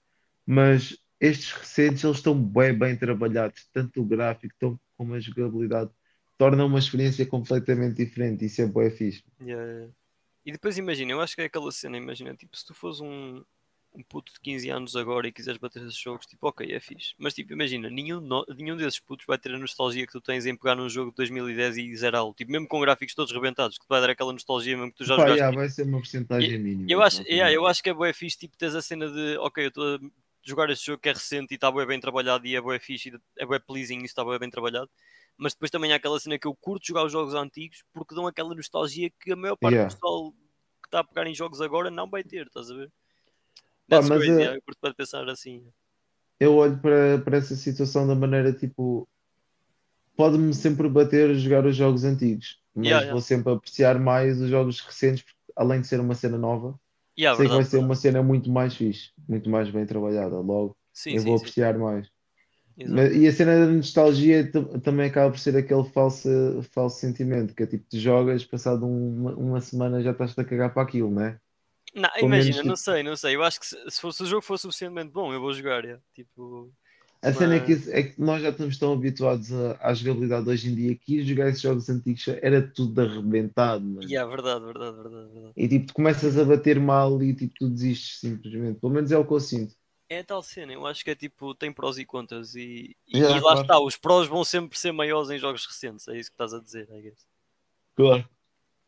Mas 0.46 0.96
estes 1.20 1.52
recentes, 1.52 2.02
eles 2.04 2.16
estão 2.16 2.34
bué 2.34 2.72
bem 2.72 2.96
trabalhados, 2.96 3.68
tanto 3.72 4.00
o 4.00 4.04
gráfico 4.04 4.54
tão, 4.58 4.80
como 4.96 5.14
a 5.14 5.20
jogabilidade, 5.20 5.90
tornam 6.38 6.66
uma 6.66 6.78
experiência 6.78 7.26
completamente 7.26 7.96
diferente. 7.96 8.44
Isso 8.44 8.62
é 8.62 8.66
bué 8.66 8.90
fixe. 8.90 9.22
Yeah. 9.40 9.90
E 10.44 10.52
depois 10.52 10.78
imagina, 10.78 11.12
eu 11.12 11.20
acho 11.20 11.34
que 11.34 11.42
é 11.42 11.44
aquela 11.44 11.70
cena, 11.70 11.98
imagina, 11.98 12.34
tipo, 12.34 12.56
se 12.56 12.64
tu 12.66 12.74
fores 12.74 13.00
um, 13.00 13.44
um 13.92 14.02
puto 14.04 14.32
de 14.32 14.40
15 14.40 14.70
anos 14.70 14.94
agora 14.96 15.26
e 15.26 15.32
quiseres 15.32 15.58
bater 15.60 15.82
esses 15.82 15.96
jogos, 15.98 16.24
tipo, 16.26 16.46
ok, 16.46 16.70
é 16.72 16.78
fixe. 16.78 17.12
Mas 17.18 17.34
tipo, 17.34 17.52
imagina, 17.52 17.90
nenhum, 17.90 18.20
no- 18.20 18.46
nenhum 18.56 18.76
desses 18.76 19.00
putos 19.00 19.26
vai 19.26 19.36
ter 19.36 19.52
a 19.52 19.58
nostalgia 19.58 20.06
que 20.06 20.12
tu 20.12 20.20
tens 20.20 20.46
em 20.46 20.54
pegar 20.56 20.76
num 20.76 20.88
jogo 20.88 21.10
de 21.10 21.16
2010 21.16 21.76
e 21.76 21.96
zerá-lo. 21.96 22.32
Tipo, 22.34 22.52
mesmo 22.52 22.68
com 22.68 22.80
gráficos 22.80 23.14
todos 23.14 23.32
rebentados, 23.32 23.76
que 23.78 23.84
te 23.84 23.88
vai 23.88 24.00
dar 24.00 24.10
aquela 24.10 24.32
nostalgia 24.32 24.76
mesmo 24.76 24.92
que 24.92 24.98
tu 24.98 25.04
já 25.04 25.16
Pá, 25.16 25.22
jogaste. 25.22 25.38
yeah, 25.40 25.56
vai 25.56 25.68
ser 25.68 25.82
uma 25.82 25.98
porcentagem 25.98 26.58
mínima. 26.58 26.86
Eu 26.90 27.02
acho, 27.02 27.22
yeah, 27.22 27.52
eu 27.52 27.66
acho 27.66 27.82
que 27.82 27.90
é 27.90 27.94
bué 27.94 28.12
fixe, 28.12 28.38
tipo, 28.38 28.56
tens 28.56 28.74
a 28.74 28.80
cena 28.82 29.08
de, 29.10 29.36
ok, 29.38 29.64
eu 29.64 29.68
estou 29.68 29.96
a 29.96 29.98
jogar 30.42 30.70
este 30.70 30.86
jogo 30.86 31.02
que 31.02 31.08
é 31.08 31.12
recente 31.12 31.52
e 31.52 31.56
está 31.56 31.70
bué 31.70 31.84
bem 31.84 31.98
trabalhado 32.00 32.46
e 32.46 32.54
é 32.54 32.60
bué 32.60 32.78
fixe 32.78 33.08
e 33.10 33.20
é 33.38 33.44
bué 33.44 33.58
pleasing 33.58 34.00
e 34.00 34.04
está 34.04 34.24
bué 34.24 34.38
bem 34.38 34.48
trabalhado. 34.50 34.88
Mas 35.36 35.52
depois 35.54 35.70
também 35.70 35.92
há 35.92 35.96
aquela 35.96 36.20
cena 36.20 36.38
que 36.38 36.46
eu 36.46 36.54
curto 36.54 36.86
jogar 36.86 37.04
os 37.04 37.12
jogos 37.12 37.34
antigos 37.34 37.82
porque 37.92 38.14
dão 38.14 38.26
aquela 38.26 38.54
nostalgia 38.54 39.10
que 39.20 39.32
a 39.32 39.36
maior 39.36 39.56
parte 39.56 39.74
Yeah. 39.74 39.88
do 39.88 39.94
pessoal 39.94 40.32
que 40.32 40.86
está 40.86 41.00
a 41.00 41.04
pegar 41.04 41.26
em 41.26 41.34
jogos 41.34 41.60
agora 41.60 41.90
não 41.90 42.08
vai 42.08 42.22
ter, 42.22 42.46
estás 42.46 42.70
a 42.70 42.74
ver? 42.74 42.90
Pá, 43.90 44.00
That's 44.00 44.08
mas, 44.10 44.24
crazy, 44.24 44.40
yeah, 44.40 44.54
eu 44.56 44.62
curto 44.62 44.78
para 44.80 44.94
pensar 44.94 45.28
assim. 45.28 45.70
eu 46.40 46.56
olho 46.56 46.78
para, 46.80 47.18
para 47.22 47.36
essa 47.38 47.54
situação 47.56 48.06
da 48.06 48.14
maneira 48.14 48.52
tipo, 48.52 49.08
pode-me 50.16 50.54
sempre 50.54 50.88
bater 50.88 51.34
jogar 51.36 51.66
os 51.66 51.76
jogos 51.76 52.04
antigos, 52.04 52.60
mas 52.74 52.88
Yeah, 52.88 53.04
yeah. 53.04 53.14
vou 53.14 53.20
sempre 53.20 53.52
apreciar 53.52 53.98
mais 53.98 54.40
os 54.40 54.48
jogos 54.50 54.80
recentes, 54.80 55.22
porque 55.24 55.36
além 55.56 55.80
de 55.80 55.86
ser 55.88 56.00
uma 56.00 56.14
cena 56.14 56.38
nova, 56.38 56.78
Yeah, 57.16 57.34
sei 57.34 57.48
que 57.48 57.54
vai 57.54 57.64
verdade, 57.64 57.66
ser 57.66 57.78
verdade. 57.78 57.80
uma 57.80 57.96
cena 57.96 58.22
muito 58.22 58.50
mais 58.50 58.76
fixe, 58.76 59.12
muito 59.28 59.50
mais 59.50 59.70
bem 59.70 59.86
trabalhada. 59.86 60.36
Logo, 60.40 60.76
Sim, 60.92 61.16
eu 61.16 61.22
sim, 61.22 61.24
vou 61.24 61.36
sim. 61.36 61.52
apreciar 61.52 61.78
mais. 61.78 62.08
Mas- 62.84 63.14
e 63.16 63.26
a 63.28 63.32
cena 63.32 63.66
da 63.66 63.72
nostalgia 63.72 64.50
tam- 64.52 64.80
também 64.80 65.08
acaba 65.10 65.30
por 65.32 65.38
ser 65.40 65.56
aquele 65.56 65.84
falso, 65.84 66.28
falso 66.72 67.00
sentimento, 67.00 67.54
que 67.54 67.62
é 67.64 67.66
tipo, 67.66 67.86
tu 67.90 67.98
jogas, 67.98 68.44
passado 68.44 68.86
uma, 68.86 69.34
uma 69.36 69.60
semana 69.60 70.02
já 70.02 70.12
estás 70.12 70.38
a 70.38 70.44
cagar 70.44 70.74
para 70.74 70.82
aquilo, 70.84 71.10
né? 71.14 71.40
Não, 71.94 72.08
pelo 72.10 72.28
menos, 72.28 72.46
imagina, 72.46 72.64
não 72.68 72.74
tipo- 72.74 72.84
sei, 72.84 73.02
não 73.02 73.16
sei. 73.16 73.36
Eu 73.36 73.42
acho 73.42 73.58
que 73.60 73.66
se, 73.66 73.76
se, 73.90 74.00
fosse, 74.00 74.18
se 74.18 74.22
o 74.24 74.26
jogo 74.26 74.42
fosse 74.42 74.62
suficientemente 74.62 75.10
bom, 75.12 75.32
eu 75.32 75.40
vou 75.40 75.52
jogar. 75.52 75.84
yeah. 75.84 76.00
Tipo, 76.14 76.72
A 77.22 77.32
cena 77.32 77.56
é 77.56 77.60
que, 77.60 77.72
Mas- 77.74 77.88
é 77.88 78.02
que 78.04 78.20
nós 78.20 78.40
já 78.42 78.48
estamos 78.50 78.78
tão 78.78 78.92
habituados 78.94 79.52
à 79.80 79.92
jogabilidade 79.92 80.48
hoje 80.48 80.70
em 80.70 80.74
dia 80.74 80.94
que 80.94 81.16
ir 81.16 81.24
jogar 81.26 81.48
esses 81.48 81.60
jogos 81.60 81.88
antigos 81.90 82.26
era 82.28 82.62
tudo 82.66 83.00
arrebentado, 83.00 83.84
mano. 83.84 84.02
yeah, 84.08 84.28
verdade, 84.30 84.64
verdade, 84.64 84.96
verdade, 84.96 85.32
verdade. 85.32 85.52
E 85.56 85.68
tipo, 85.68 85.86
tu 85.88 85.94
começas 85.94 86.38
a 86.38 86.44
bater 86.44 86.78
mal 86.80 87.22
e 87.22 87.34
tipo, 87.34 87.52
tu 87.58 87.68
desistes 87.68 88.20
simplesmente. 88.20 88.80
Pelo 88.80 88.92
menos 88.92 89.10
é 89.12 89.18
o 89.18 89.26
que 89.26 89.32
eu 89.32 89.40
sinto. 89.40 89.74
É 90.08 90.20
a 90.20 90.24
tal 90.24 90.42
cena, 90.42 90.72
eu 90.72 90.86
acho 90.86 91.04
que 91.04 91.10
é 91.10 91.14
tipo, 91.14 91.54
tem 91.54 91.72
prós 91.72 91.96
e 91.98 92.04
contras 92.04 92.54
e, 92.56 92.96
e, 93.06 93.16
Yeah, 93.18 93.36
e 93.36 93.40
lá 93.40 93.52
claro. 93.52 93.60
está, 93.60 93.80
os 93.80 93.96
prós 93.96 94.26
vão 94.26 94.42
sempre 94.44 94.76
ser 94.78 94.90
maiores 94.90 95.30
em 95.30 95.38
jogos 95.38 95.64
recentes, 95.66 96.08
é 96.08 96.18
isso 96.18 96.30
que 96.30 96.34
estás 96.34 96.52
a 96.54 96.58
dizer, 96.60 96.88
I 96.90 97.02
guess. 97.02 97.24
Claro. 97.94 98.28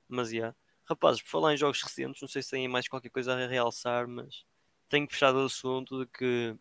Mas 0.09 0.33
yeah. 0.33 0.55
Rapazes, 0.93 1.23
por 1.23 1.31
falar 1.31 1.55
em 1.55 1.57
jogos 1.57 1.83
recentes, 1.83 2.21
não 2.21 2.29
sei 2.29 2.43
se 2.43 2.51
têm 2.51 2.69
mais 2.69 2.87
qualquer 2.87 3.11
coisa 3.11 3.35
a 3.35 3.47
realçar, 3.47 4.07
mas 4.07 4.45
tenho 4.89 5.07
que 5.07 5.15
fechar 5.15 5.35
o 5.35 5.47
assunto 5.47 6.01
de 6.01 6.07
que 6.07 6.57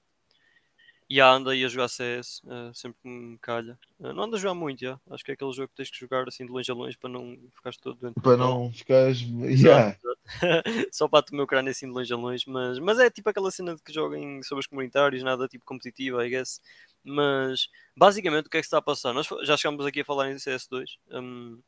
há, 1.19 1.33
anda 1.33 1.51
a 1.51 1.67
jogar 1.67 1.89
CS, 1.89 2.41
eh, 2.47 2.71
sempre 2.73 2.99
que 3.01 3.09
me 3.09 3.37
calha. 3.39 3.77
Eh, 3.99 4.13
não 4.13 4.23
anda 4.23 4.37
a 4.37 4.39
jogar 4.39 4.53
muito, 4.53 4.79
já. 4.79 4.97
acho 5.09 5.25
que 5.25 5.31
é 5.31 5.33
aquele 5.33 5.51
jogo 5.51 5.67
que 5.67 5.75
tens 5.75 5.89
que 5.91 5.99
jogar 5.99 6.25
assim 6.27 6.45
de 6.45 6.51
longe 6.51 6.71
a 6.71 6.73
longe 6.73 6.97
para 6.97 7.09
não 7.09 7.37
ficares 7.53 7.77
todo 7.77 7.99
doente. 7.99 8.21
Para 8.21 8.37
não 8.37 8.71
ficares. 8.71 9.21
Yeah. 9.61 9.97
Só 10.93 11.09
para 11.09 11.25
o 11.29 11.35
meu 11.35 11.45
crânio 11.45 11.71
assim 11.71 11.87
de 11.87 11.91
longe 11.91 12.13
a 12.13 12.15
longe, 12.15 12.45
mas, 12.47 12.79
mas 12.79 12.99
é 12.99 13.09
tipo 13.09 13.29
aquela 13.29 13.51
cena 13.51 13.75
de 13.75 13.81
que 13.81 13.91
joguem 13.91 14.41
sobre 14.43 14.61
os 14.61 14.67
comunitários, 14.67 15.23
nada 15.23 15.47
tipo 15.47 15.65
competitivo, 15.65 16.21
I 16.21 16.29
guess. 16.29 16.61
Mas 17.03 17.67
basicamente 17.97 18.45
o 18.45 18.49
que 18.49 18.57
é 18.57 18.61
que 18.61 18.65
está 18.65 18.77
a 18.77 18.81
passar? 18.81 19.13
Nós 19.13 19.27
já 19.43 19.57
chegámos 19.57 19.85
aqui 19.85 20.01
a 20.01 20.05
falar 20.05 20.31
em 20.31 20.35
CS2. 20.35 20.97
Um, 21.11 21.59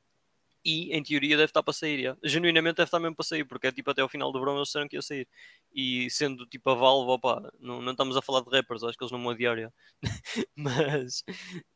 e 0.63 0.93
em 0.93 1.03
teoria 1.03 1.35
deve 1.35 1.49
estar 1.49 1.61
para 1.63 1.73
sair, 1.73 2.03
já. 2.03 2.17
genuinamente 2.23 2.77
deve 2.77 2.87
estar 2.87 2.99
mesmo 2.99 3.15
para 3.15 3.25
sair, 3.25 3.43
porque 3.43 3.67
é 3.67 3.71
tipo 3.71 3.89
até 3.91 4.01
ao 4.01 4.09
final 4.09 4.31
do 4.31 4.39
verão 4.39 4.55
eles 4.55 4.67
disseram 4.67 4.87
que 4.87 4.95
ia 4.95 5.01
sair. 5.01 5.27
E 5.73 6.09
sendo 6.09 6.45
tipo 6.47 6.69
a 6.69 6.75
Valve, 6.75 7.11
opa, 7.11 7.51
não, 7.59 7.81
não 7.81 7.91
estamos 7.91 8.15
a 8.15 8.21
falar 8.21 8.41
de 8.41 8.49
rappers, 8.49 8.83
acho 8.83 8.97
que 8.97 9.03
eles 9.03 9.11
não 9.11 9.19
me 9.19 9.27
odiaram. 9.27 9.71
mas. 10.55 11.23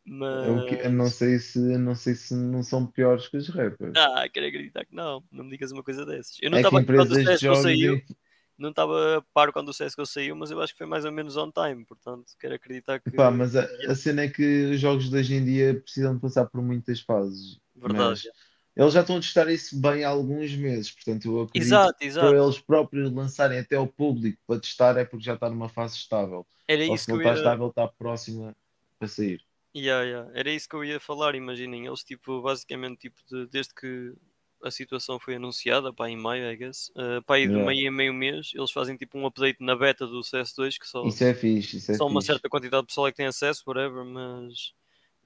mas... 0.05 0.47
Eu, 0.47 0.65
que- 0.65 0.85
eu 0.85 0.91
não 0.91 1.07
sei 1.07 1.39
se 1.39 1.59
não 1.59 1.95
sei 1.95 2.15
se 2.15 2.33
não 2.33 2.63
são 2.63 2.85
piores 2.85 3.27
que 3.27 3.37
os 3.37 3.49
rappers. 3.49 3.93
Ah, 3.97 4.27
quero 4.29 4.47
acreditar 4.47 4.85
que 4.85 4.95
não, 4.95 5.23
não 5.31 5.43
me 5.43 5.51
digas 5.51 5.71
uma 5.71 5.83
coisa 5.83 6.05
dessas. 6.05 6.37
Eu 6.41 6.49
não 6.49 6.57
é 6.57 6.61
estava 6.61 6.79
aqui 6.79 6.93
quando 6.93 7.11
o 7.11 7.15
CSGO 7.15 7.55
saiu, 7.55 8.01
não 8.57 8.69
estava 8.69 9.17
a 9.17 9.21
par 9.33 9.51
quando 9.51 9.69
o 9.69 9.73
CSGO 9.73 10.05
saiu, 10.05 10.35
mas 10.35 10.49
eu 10.49 10.61
acho 10.61 10.73
que 10.73 10.77
foi 10.77 10.87
mais 10.87 11.05
ou 11.05 11.11
menos 11.11 11.37
on 11.37 11.51
time, 11.51 11.85
portanto 11.85 12.25
quero 12.39 12.55
acreditar 12.55 12.99
que. 12.99 13.11
Pá, 13.11 13.29
mas 13.29 13.55
a, 13.55 13.67
a 13.87 13.95
cena 13.95 14.23
é 14.23 14.29
que 14.29 14.71
os 14.71 14.79
jogos 14.79 15.09
de 15.09 15.17
hoje 15.17 15.35
em 15.35 15.45
dia 15.45 15.79
precisam 15.79 16.15
de 16.15 16.21
passar 16.21 16.45
por 16.45 16.61
muitas 16.61 17.01
fases. 17.01 17.59
Verdade. 17.75 18.09
Mas 18.09 18.46
eles 18.77 18.93
já 18.93 19.01
estão 19.01 19.17
a 19.17 19.19
testar 19.19 19.49
isso 19.49 19.79
bem 19.79 20.03
há 20.03 20.09
alguns 20.09 20.55
meses, 20.55 20.91
portanto 20.91 21.25
eu 21.25 21.41
acredito 21.41 21.55
Exato, 21.67 21.97
que 21.99 22.05
exato. 22.05 22.27
para 22.27 22.37
eles 22.43 22.59
próprios 22.59 23.11
lançarem 23.11 23.59
até 23.59 23.75
ao 23.75 23.87
público 23.87 24.39
para 24.47 24.59
testar 24.59 24.97
é 24.97 25.05
porque 25.05 25.25
já 25.25 25.33
está 25.35 25.49
numa 25.49 25.69
fase 25.69 25.95
estável. 25.97 26.47
Era 26.67 26.83
Ou 26.85 26.95
isso 26.95 27.05
se 27.05 27.05
que 27.05 27.11
não 27.11 27.17
eu 27.17 27.21
está 27.21 27.33
ia. 27.33 27.37
estável, 27.37 27.67
está 27.69 27.87
próxima 27.87 28.55
para 28.99 29.07
sair. 29.07 29.41
Yeah, 29.75 30.03
yeah. 30.05 30.31
Era 30.33 30.49
isso 30.51 30.67
que 30.67 30.75
eu 30.75 30.83
ia 30.83 30.99
falar, 30.99 31.35
imaginem. 31.35 31.85
Eles, 31.85 32.03
tipo, 32.03 32.41
basicamente, 32.41 32.99
tipo, 33.01 33.19
de- 33.29 33.47
desde 33.47 33.73
que 33.75 34.13
a 34.63 34.71
situação 34.71 35.19
foi 35.19 35.35
anunciada, 35.35 35.93
pá, 35.93 36.09
em 36.09 36.17
maio, 36.17 36.51
I 36.51 36.55
guess, 36.57 36.89
uh, 36.95 37.21
pá, 37.25 37.37
de 37.37 37.43
Yeah. 37.43 37.63
meio 37.65 37.87
em 37.87 37.91
meio 37.91 38.13
mês, 38.13 38.51
eles 38.55 38.71
fazem 38.71 38.97
tipo 38.97 39.17
um 39.17 39.25
update 39.27 39.57
na 39.63 39.75
beta 39.75 40.07
do 40.07 40.23
CS2 40.23 40.79
que 40.79 40.87
só, 40.87 41.05
Isso 41.05 41.23
é 41.23 41.33
fixe, 41.33 41.77
isso 41.77 41.91
é 41.91 41.95
só 41.95 42.07
uma 42.07 42.21
fixe. 42.21 42.33
certa 42.33 42.49
quantidade 42.49 42.81
de 42.83 42.87
pessoal 42.87 43.07
é 43.07 43.11
que 43.11 43.17
tem 43.17 43.27
acesso, 43.27 43.63
whatever, 43.67 44.03
mas. 44.03 44.73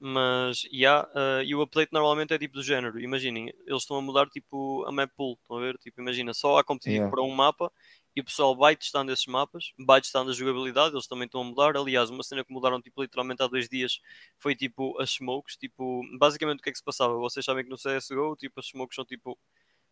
Mas, 0.04 0.64
yeah, 0.74 1.08
uh, 1.14 1.44
e 1.44 1.54
o 1.54 1.62
update 1.62 1.94
normalmente 1.94 2.34
é 2.34 2.40
tipo 2.40 2.56
do 2.56 2.64
género. 2.64 3.00
Imaginem, 3.00 3.54
eles 3.68 3.84
estão 3.84 3.98
a 3.98 4.02
mudar 4.02 4.28
tipo 4.30 4.84
a 4.88 4.92
map 4.92 5.12
pool. 5.16 5.38
Estão 5.40 5.58
a 5.58 5.62
ver? 5.62 5.78
Tipo, 5.78 6.02
imagina, 6.02 6.34
só 6.34 6.58
há 6.58 6.64
competitivo 6.64 7.04
Yeah. 7.04 7.12
para 7.12 7.22
um 7.22 7.30
mapa 7.30 7.72
e 8.16 8.22
o 8.22 8.26
pessoal 8.26 8.56
vai 8.58 8.76
testando 8.76 9.12
esses 9.12 9.28
mapas, 9.28 9.72
vai 9.86 10.02
testando 10.02 10.32
a 10.32 10.34
jogabilidade. 10.34 10.96
Eles 10.96 11.06
também 11.08 11.26
estão 11.26 11.42
a 11.42 11.44
mudar. 11.44 11.78
Aliás, 11.78 12.10
uma 12.10 12.24
cena 12.24 12.44
que 12.44 12.52
mudaram 12.52 12.82
tipo, 12.82 13.00
literalmente 13.02 13.44
há 13.44 13.48
dois 13.48 13.70
dias 13.70 14.00
foi 14.40 14.56
tipo 14.56 15.00
as 15.00 15.12
smokes. 15.12 15.56
Tipo, 15.56 16.02
basicamente 16.18 16.60
o 16.62 16.64
que 16.64 16.70
é 16.70 16.72
que 16.72 16.80
se 16.80 16.84
passava? 16.84 17.14
Vocês 17.18 17.46
sabem 17.46 17.64
que 17.64 17.70
no 17.70 17.78
CSGO, 17.78 18.36
tipo, 18.36 18.60
as 18.60 18.66
smokes 18.68 18.96
são 18.96 19.06
tipo 19.06 19.38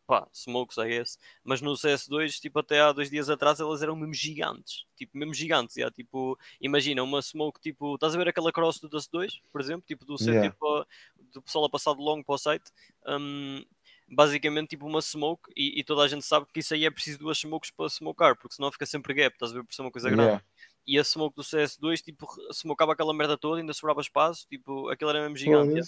pá, 0.09 0.27
smokes, 0.33 0.75
I 0.79 0.87
guess. 0.89 1.19
Mas 1.43 1.61
no 1.61 1.73
CS2, 1.73 2.39
tipo, 2.39 2.57
até 2.57 2.81
há 2.81 2.91
dois 2.91 3.11
dias 3.11 3.29
atrás, 3.29 3.59
elas 3.59 3.83
eram 3.83 3.95
mesmo 3.95 4.15
gigantes. 4.15 4.85
Tipo, 4.95 5.15
mesmo 5.15 5.35
gigantes. 5.35 5.75
já, 5.75 5.91
tipo, 5.91 6.35
imagina 6.59 7.03
uma 7.03 7.21
smoke, 7.21 7.61
tipo, 7.61 7.93
estás 7.93 8.15
a 8.15 8.17
ver 8.17 8.27
aquela 8.27 8.51
cross 8.51 8.79
do 8.79 8.89
Dust 8.89 9.11
2, 9.11 9.39
por 9.51 9.61
exemplo? 9.61 9.83
Tipo, 9.87 10.03
do, 10.05 10.17
set, 10.17 10.29
Yeah. 10.33 10.49
tipo, 10.49 10.85
do 11.31 11.41
pessoal 11.43 11.65
a 11.65 11.69
passar 11.69 11.93
de 11.93 12.01
longo 12.01 12.25
para 12.25 12.33
o 12.33 12.37
site. 12.39 12.71
Hum, 13.07 13.63
basicamente, 14.07 14.69
tipo, 14.69 14.87
uma 14.87 14.99
smoke. 15.01 15.43
E, 15.55 15.79
e 15.79 15.83
toda 15.83 16.01
a 16.01 16.07
gente 16.07 16.25
sabe 16.25 16.47
que 16.51 16.59
isso 16.59 16.73
aí 16.73 16.85
é 16.85 16.89
preciso 16.89 17.19
duas 17.19 17.37
smokes 17.37 17.69
para 17.69 17.87
smokear, 17.89 18.35
porque 18.35 18.55
senão 18.55 18.71
fica 18.71 18.87
sempre 18.87 19.13
gap. 19.13 19.35
Estás 19.35 19.51
a 19.51 19.55
ver 19.55 19.63
por 19.63 19.73
ser 19.75 19.83
uma 19.83 19.91
coisa 19.91 20.09
grande 20.09 20.23
Yeah. 20.29 20.43
e 20.87 20.97
a 20.97 21.03
smoke 21.03 21.35
do 21.35 21.43
CS2, 21.43 22.01
tipo, 22.01 22.25
smocava 22.51 22.93
aquela 22.93 23.13
merda 23.13 23.37
toda, 23.37 23.61
ainda 23.61 23.73
sobrava 23.73 24.01
espaço, 24.01 24.47
tipo, 24.49 24.89
aquilo 24.89 25.11
era 25.11 25.21
mesmo 25.21 25.37
gigante. 25.37 25.81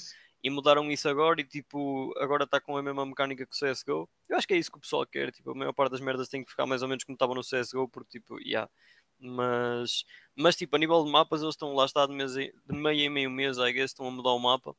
E 0.44 0.50
mudaram 0.50 0.92
isso 0.92 1.08
agora 1.08 1.40
e 1.40 1.44
tipo, 1.44 2.14
agora 2.18 2.46
está 2.46 2.60
com 2.60 2.76
a 2.76 2.82
mesma 2.82 3.06
mecânica 3.06 3.46
que 3.46 3.56
o 3.56 3.60
CSGO. 3.74 4.10
Eu 4.28 4.38
acho 4.38 4.48
que 4.48 4.54
é 4.54 4.58
isso 4.58 4.72
que 4.72 4.78
o 4.78 4.82
pessoal 4.82 5.06
quer, 5.06 5.32
tipo, 5.32 5.52
a 5.52 5.56
maior 5.56 5.74
parte 5.74 5.92
das 5.92 6.02
merdas 6.02 6.30
tem 6.30 6.44
que 6.44 6.50
ficar 6.50 6.66
mais 6.66 6.82
ou 6.82 6.88
menos 6.88 7.04
como 7.04 7.16
estava 7.16 7.36
no 7.36 7.42
CSGO, 7.42 7.88
porque 7.88 8.20
tipo, 8.20 8.40
yeah. 8.40 8.70
Mas, 9.20 10.04
mas 10.36 10.56
tipo, 10.56 10.76
a 10.76 10.80
nível 10.80 11.04
de 11.06 11.12
mapas, 11.12 11.44
eles 11.44 11.54
estão 11.54 11.76
lá 11.76 11.86
está 11.86 12.08
de, 12.08 12.14
mês 12.14 12.34
de 12.34 12.52
meio 12.70 13.02
em 13.02 13.10
meio 13.10 13.30
mês, 13.30 13.58
I 13.58 13.72
guess, 13.72 13.92
estão 13.92 14.08
a 14.08 14.12
mudar 14.12 14.32
o 14.32 14.40
mapa. 14.40 14.76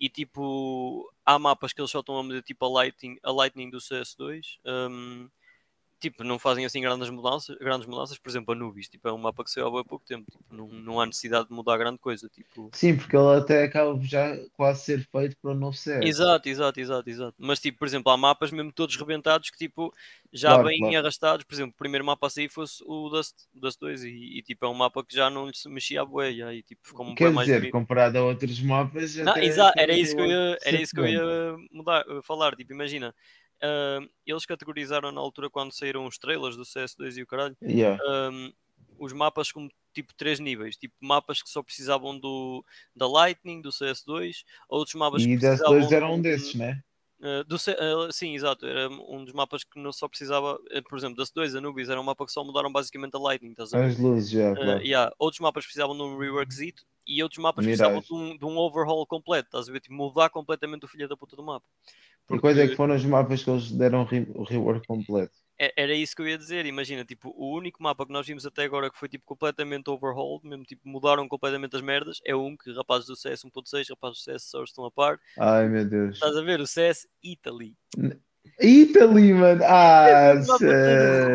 E 0.00 0.08
tipo, 0.08 1.08
há 1.24 1.38
mapas 1.38 1.72
que 1.72 1.80
eles 1.80 1.92
só 1.92 2.00
estão 2.00 2.18
a 2.18 2.22
mudar 2.24 2.42
tipo 2.42 2.64
a 2.64 2.68
Lightning, 2.68 3.16
a 3.22 3.30
Lightning 3.30 3.70
do 3.70 3.78
CS2. 3.78 4.58
hum, 4.90 5.30
tipo, 6.00 6.22
não 6.24 6.38
fazem 6.38 6.64
assim 6.64 6.80
grandes 6.80 7.08
mudanças, 7.10 7.56
grandes 7.58 7.86
mudanças, 7.86 8.18
por 8.18 8.28
exemplo, 8.28 8.52
a 8.52 8.56
Nubis, 8.56 8.88
tipo, 8.88 9.08
é 9.08 9.12
um 9.12 9.18
mapa 9.18 9.42
que 9.44 9.50
saiu 9.50 9.66
há 9.78 9.84
pouco 9.84 10.04
tempo, 10.04 10.30
tipo, 10.30 10.44
não, 10.54 10.68
não 10.68 11.00
há 11.00 11.06
necessidade 11.06 11.48
de 11.48 11.54
mudar 11.54 11.76
grande 11.78 11.98
coisa, 11.98 12.28
tipo, 12.28 12.70
Sim, 12.72 12.96
porque 12.96 13.16
ele 13.16 13.36
até 13.38 13.64
acaba 13.64 13.98
já 14.02 14.36
quase 14.56 14.82
ser 14.84 15.06
feito 15.10 15.36
para 15.40 15.52
o 15.52 15.54
novo 15.54 15.76
set. 15.76 16.04
Exato, 16.06 16.48
exato, 16.48 16.80
exato, 16.80 17.08
exato. 17.10 17.34
Mas 17.38 17.60
tipo, 17.60 17.78
por 17.78 17.86
exemplo, 17.86 18.10
há 18.12 18.16
mapas 18.16 18.50
mesmo 18.50 18.72
todos 18.72 18.96
rebentados 18.96 19.50
que 19.50 19.56
tipo 19.58 19.92
já 20.32 20.50
Claro, 20.50 20.68
bem 20.68 20.78
claro. 20.80 20.96
arrastados. 20.98 21.44
Por 21.44 21.54
exemplo, 21.54 21.72
o 21.74 21.78
primeiro 21.78 22.04
mapa 22.04 22.26
a 22.26 22.30
sair 22.30 22.48
fosse 22.48 22.82
o 22.86 23.08
Dust, 23.08 23.34
Dust 23.54 23.78
2 23.80 24.04
e, 24.04 24.38
e, 24.38 24.42
tipo 24.42 24.66
é 24.66 24.68
um 24.68 24.74
mapa 24.74 25.04
que 25.04 25.14
já 25.14 25.30
não 25.30 25.46
lhe 25.46 25.56
se 25.56 25.68
mexia 25.68 26.02
a 26.02 26.32
já, 26.32 26.52
e 26.52 26.62
tipo 26.62 26.80
ficou 26.86 27.06
um 27.06 27.14
Quer 27.14 27.24
pouco 27.24 27.34
mais 27.36 27.46
dizer, 27.46 27.60
bonito. 27.60 27.72
comparado 27.72 28.18
a 28.18 28.22
outros 28.24 28.60
mapas, 28.60 29.14
Não, 29.16 29.36
exato, 29.36 29.78
era 29.78 29.94
isso 29.96 30.14
que 30.14 30.20
eu 30.20 30.26
ia, 30.26 30.58
era 30.64 30.82
isso 30.82 30.94
que 30.94 31.00
eu 31.00 31.06
ia 31.06 31.56
mudar, 31.70 32.04
falar. 32.22 32.56
Tipo, 32.56 32.72
imagina, 32.72 33.14
ah, 33.64 34.06
eles 34.26 34.44
categorizaram 34.44 35.10
na 35.10 35.20
altura 35.20 35.48
quando 35.48 35.72
saíram 35.72 36.06
os 36.06 36.18
trailers 36.18 36.56
do 36.56 36.64
CS2 36.64 37.16
e 37.16 37.22
o 37.22 37.26
caralho 37.26 37.56
Yeah. 37.62 38.00
um, 38.30 38.52
os 38.98 39.12
mapas 39.12 39.50
como 39.50 39.70
tipo 39.92 40.12
três 40.14 40.38
níveis, 40.38 40.76
tipo 40.76 40.94
mapas 41.00 41.42
que 41.42 41.48
só 41.48 41.62
precisavam 41.62 42.18
do 42.18 42.64
da 42.94 43.08
Lightning, 43.08 43.60
do 43.62 43.70
CS2, 43.70 44.44
outros 44.68 44.94
mapas 44.94 45.24
que 45.24 45.32
E 45.32 45.36
Death 45.36 45.58
precisavam 45.58 45.80
2 45.80 45.92
era 45.92 46.06
um 46.06 46.20
desses, 46.20 46.54
né? 46.54 46.82
Uh, 47.20 47.42
do 47.44 47.56
uh, 47.56 48.12
sim, 48.12 48.34
exato. 48.34 48.66
Era 48.66 48.88
um 48.90 49.24
dos 49.24 49.32
mapas 49.32 49.64
que 49.64 49.78
não 49.78 49.92
só 49.92 50.06
precisava, 50.08 50.56
uh, 50.56 50.82
por 50.88 50.98
exemplo, 50.98 51.16
das 51.16 51.30
2 51.30 51.54
Anubis 51.54 51.88
era 51.88 51.98
um 51.98 52.04
mapa 52.04 52.26
que 52.26 52.32
só 52.32 52.44
mudaram 52.44 52.70
basicamente 52.70 53.14
a 53.14 53.18
Lightning, 53.18 53.52
estás 53.52 53.72
a 53.72 53.78
ver? 53.78 53.86
As 53.86 53.98
luzes, 53.98 54.30
já, 54.30 54.52
Uh, 54.52 54.56
claro. 54.56 54.82
yeah. 54.82 55.14
Outros 55.18 55.40
mapas 55.40 55.64
precisavam 55.64 55.96
de 55.96 56.02
um 56.02 56.18
reworkzito 56.18 56.84
e 57.06 57.22
outros 57.22 57.38
mapas 57.42 57.64
precisavam 57.64 57.94
Mirage. 58.00 58.08
de 58.08 58.14
um, 58.14 58.38
de 58.38 58.44
um 58.44 58.56
overhaul 58.58 59.06
completo, 59.06 59.48
estás 59.48 59.68
a 59.68 59.72
ver? 59.72 59.80
Tipo, 59.80 59.94
mudar 59.94 60.30
completamente 60.30 60.84
o 60.84 60.88
filho 60.88 61.08
da 61.08 61.16
puta 61.16 61.36
do 61.36 61.42
mapa. 61.42 61.66
E 62.30 62.38
quais 62.38 62.56
é 62.56 62.60
Porque- 62.62 62.70
que 62.70 62.76
foram 62.76 62.94
os 62.94 63.04
mapas 63.04 63.42
que 63.44 63.50
eles 63.50 63.70
deram 63.70 64.04
re- 64.04 64.26
o 64.34 64.42
rework 64.44 64.86
completo? 64.86 65.32
é- 65.58 65.72
Era 65.76 65.94
isso 65.94 66.16
que 66.16 66.22
eu 66.22 66.28
ia 66.28 66.36
dizer, 66.38 66.64
imagina, 66.66 67.04
tipo, 67.04 67.28
o 67.36 67.54
único 67.54 67.82
mapa 67.82 68.04
que 68.06 68.12
nós 68.12 68.26
vimos 68.26 68.44
até 68.46 68.64
agora 68.64 68.90
que 68.90 68.98
foi 68.98 69.08
tipo 69.08 69.24
completamente 69.26 69.88
overhauled, 69.90 70.44
mesmo 70.48 70.64
tipo, 70.64 70.88
mudaram 70.88 71.28
completamente 71.28 71.76
as 71.76 71.82
merdas, 71.82 72.20
é 72.24 72.34
um 72.34 72.56
que 72.56 72.72
rapazes 72.72 73.06
do 73.06 73.14
CS 73.14 73.44
1.6, 73.46 73.88
rapazes 73.90 74.18
do 74.18 74.22
CS 74.24 74.44
Source 74.50 74.70
estão 74.72 74.84
a 74.86 74.90
par. 74.90 75.20
Ai 75.38 75.68
meu 75.68 75.84
Deus. 75.88 76.14
Estás 76.16 76.34
a 76.36 76.42
ver? 76.42 76.60
O 76.60 76.66
CS 76.66 77.06
Italy. 77.22 77.76
Italy, 78.60 79.32
mano! 79.34 79.62
Ah, 79.64 80.34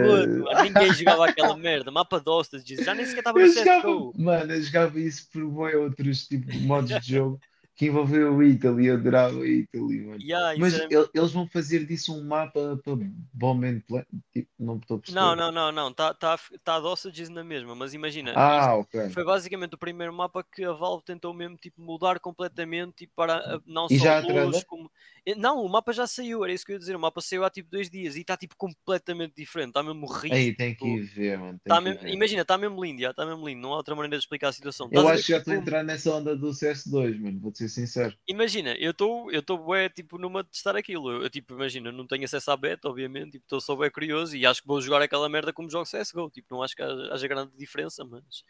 mano. 0.07 0.45
Ninguém 0.63 0.93
jogava 0.93 1.25
aquela 1.27 1.55
merda. 1.57 1.91
Mapa 1.91 2.19
de 2.19 2.29
hostages. 2.29 2.85
Já 2.85 2.93
nem 2.93 3.05
sequer 3.05 3.19
estava 3.19 3.39
no 3.39 3.47
CSGO. 3.47 4.13
mano, 4.17 4.53
eu 4.53 4.61
jogava 4.61 4.99
isso 4.99 5.27
por 5.31 5.45
boi 5.45 5.75
outros 5.75 6.27
tipos 6.27 6.53
de 6.53 6.59
modos 6.65 6.99
de 7.01 7.13
jogo 7.15 7.39
que 7.79 7.85
envolveu 7.85 8.35
o 8.35 8.43
Italy, 8.43 8.87
eu 8.87 8.95
adorava 8.95 9.37
o 9.37 9.45
Italy, 9.45 10.01
mano. 10.01 10.21
Yeah, 10.21 10.53
Mas 10.59 10.73
el- 10.91 11.09
eles 11.13 11.31
vão 11.31 11.47
fazer 11.47 11.85
disso 11.85 12.13
um 12.13 12.25
mapa 12.27 12.77
para 12.83 12.93
Bomb 13.33 13.63
and 13.65 13.79
Plant? 13.87 14.05
Tipo, 14.33 14.49
não 14.59 14.75
estou 14.75 14.97
a 14.97 14.99
perceber. 14.99 15.17
Não, 15.17 15.33
não, 15.33 15.49
não, 15.49 15.71
não. 15.71 15.87
Está 15.89 16.13
tá, 16.13 16.37
tá 16.61 16.77
de 16.77 16.85
hostages 16.85 17.29
na 17.29 17.41
mesma, 17.41 17.73
mas 17.75 17.93
imagina. 17.93 18.33
Ah, 18.35 18.75
ok. 18.75 19.11
Foi 19.11 19.23
basicamente 19.23 19.75
o 19.75 19.77
primeiro 19.77 20.11
mapa 20.13 20.43
que 20.43 20.61
a 20.65 20.73
Valve 20.73 21.05
tentou 21.05 21.33
mesmo 21.33 21.55
tipo, 21.55 21.81
mudar 21.81 22.19
completamente 22.19 22.95
tipo, 22.97 23.13
para 23.15 23.35
a- 23.37 23.61
não 23.65 23.87
E 23.89 23.97
só 23.97 24.03
já 24.03 24.19
luz 24.43 24.61
como. 24.65 24.91
Eh, 25.25 25.35
Não, 25.35 25.63
o 25.63 25.69
mapa 25.69 25.93
já 25.93 26.05
saiu, 26.05 26.43
era 26.43 26.51
isso 26.51 26.65
que 26.65 26.73
eu 26.73 26.75
ia 26.75 26.79
dizer. 26.79 26.97
O 26.97 26.99
mapa 26.99 27.21
saiu 27.21 27.45
há 27.45 27.49
tipo 27.49 27.69
dois 27.71 27.89
dias 27.89 28.17
e 28.17 28.21
está 28.21 28.35
tipo 28.35 28.55
completamente 28.57 29.35
diferente. 29.37 29.69
Está 29.69 29.83
mesmo 29.83 30.05
rijo. 30.05 30.33
Aí 30.33 30.53
tem 30.53 30.75
que 30.75 30.83
tipo, 30.83 30.97
ir 30.97 31.03
ver, 31.03 31.37
mano. 31.37 31.59
tá 31.63 31.79
mesmo- 31.79 32.01
ver. 32.01 32.09
Imagina, 32.09 32.41
está 32.41 32.57
mesmo 32.57 32.83
lindo, 32.83 33.01
está 33.05 33.25
mesmo 33.25 33.47
lindo. 33.47 33.61
Não 33.61 33.71
há 33.73 33.77
outra 33.77 33.95
maneira 33.95 34.17
de 34.17 34.23
explicar 34.23 34.49
a 34.49 34.53
situação. 34.53 34.89
Eu 34.91 35.07
acho 35.07 35.23
que 35.23 35.31
já 35.31 35.37
estou 35.37 35.53
a 35.53 35.57
entrar 35.57 35.81
nessa 35.81 36.13
onda 36.13 36.35
do 36.35 36.49
CS2, 36.49 37.17
mano. 37.21 37.39
Vou-te 37.39 37.68
ser 37.69 37.81
sincero. 37.81 38.15
Imagina, 38.27 38.73
eu 38.75 38.91
estou 38.91 39.31
eu 39.31 39.39
estou 39.39 39.57
bué, 39.57 39.89
tipo 39.89 40.17
numa 40.17 40.43
de 40.43 40.49
testar 40.49 40.75
aquilo. 40.75 41.23
Eu, 41.23 41.29
tipo, 41.29 41.53
imagina, 41.53 41.91
não 41.91 42.07
tenho 42.07 42.25
acesso 42.25 42.51
à 42.51 42.57
beta, 42.57 42.89
obviamente, 42.89 43.31
tipo, 43.31 43.45
estou 43.45 43.61
só 43.61 43.75
bem 43.75 43.89
curioso 43.91 44.35
e 44.35 44.45
acho 44.45 44.61
que 44.61 44.67
vou 44.67 44.81
jogar 44.81 45.01
aquela 45.01 45.29
merda 45.29 45.53
como 45.53 45.69
jogo 45.69 45.85
CSGO, 45.85 46.29
tipo, 46.29 46.47
não 46.53 46.63
acho 46.63 46.75
que 46.75 46.81
haja, 46.83 47.13
haja 47.13 47.27
grande 47.27 47.51
diferença, 47.57 48.03
mas 48.03 48.43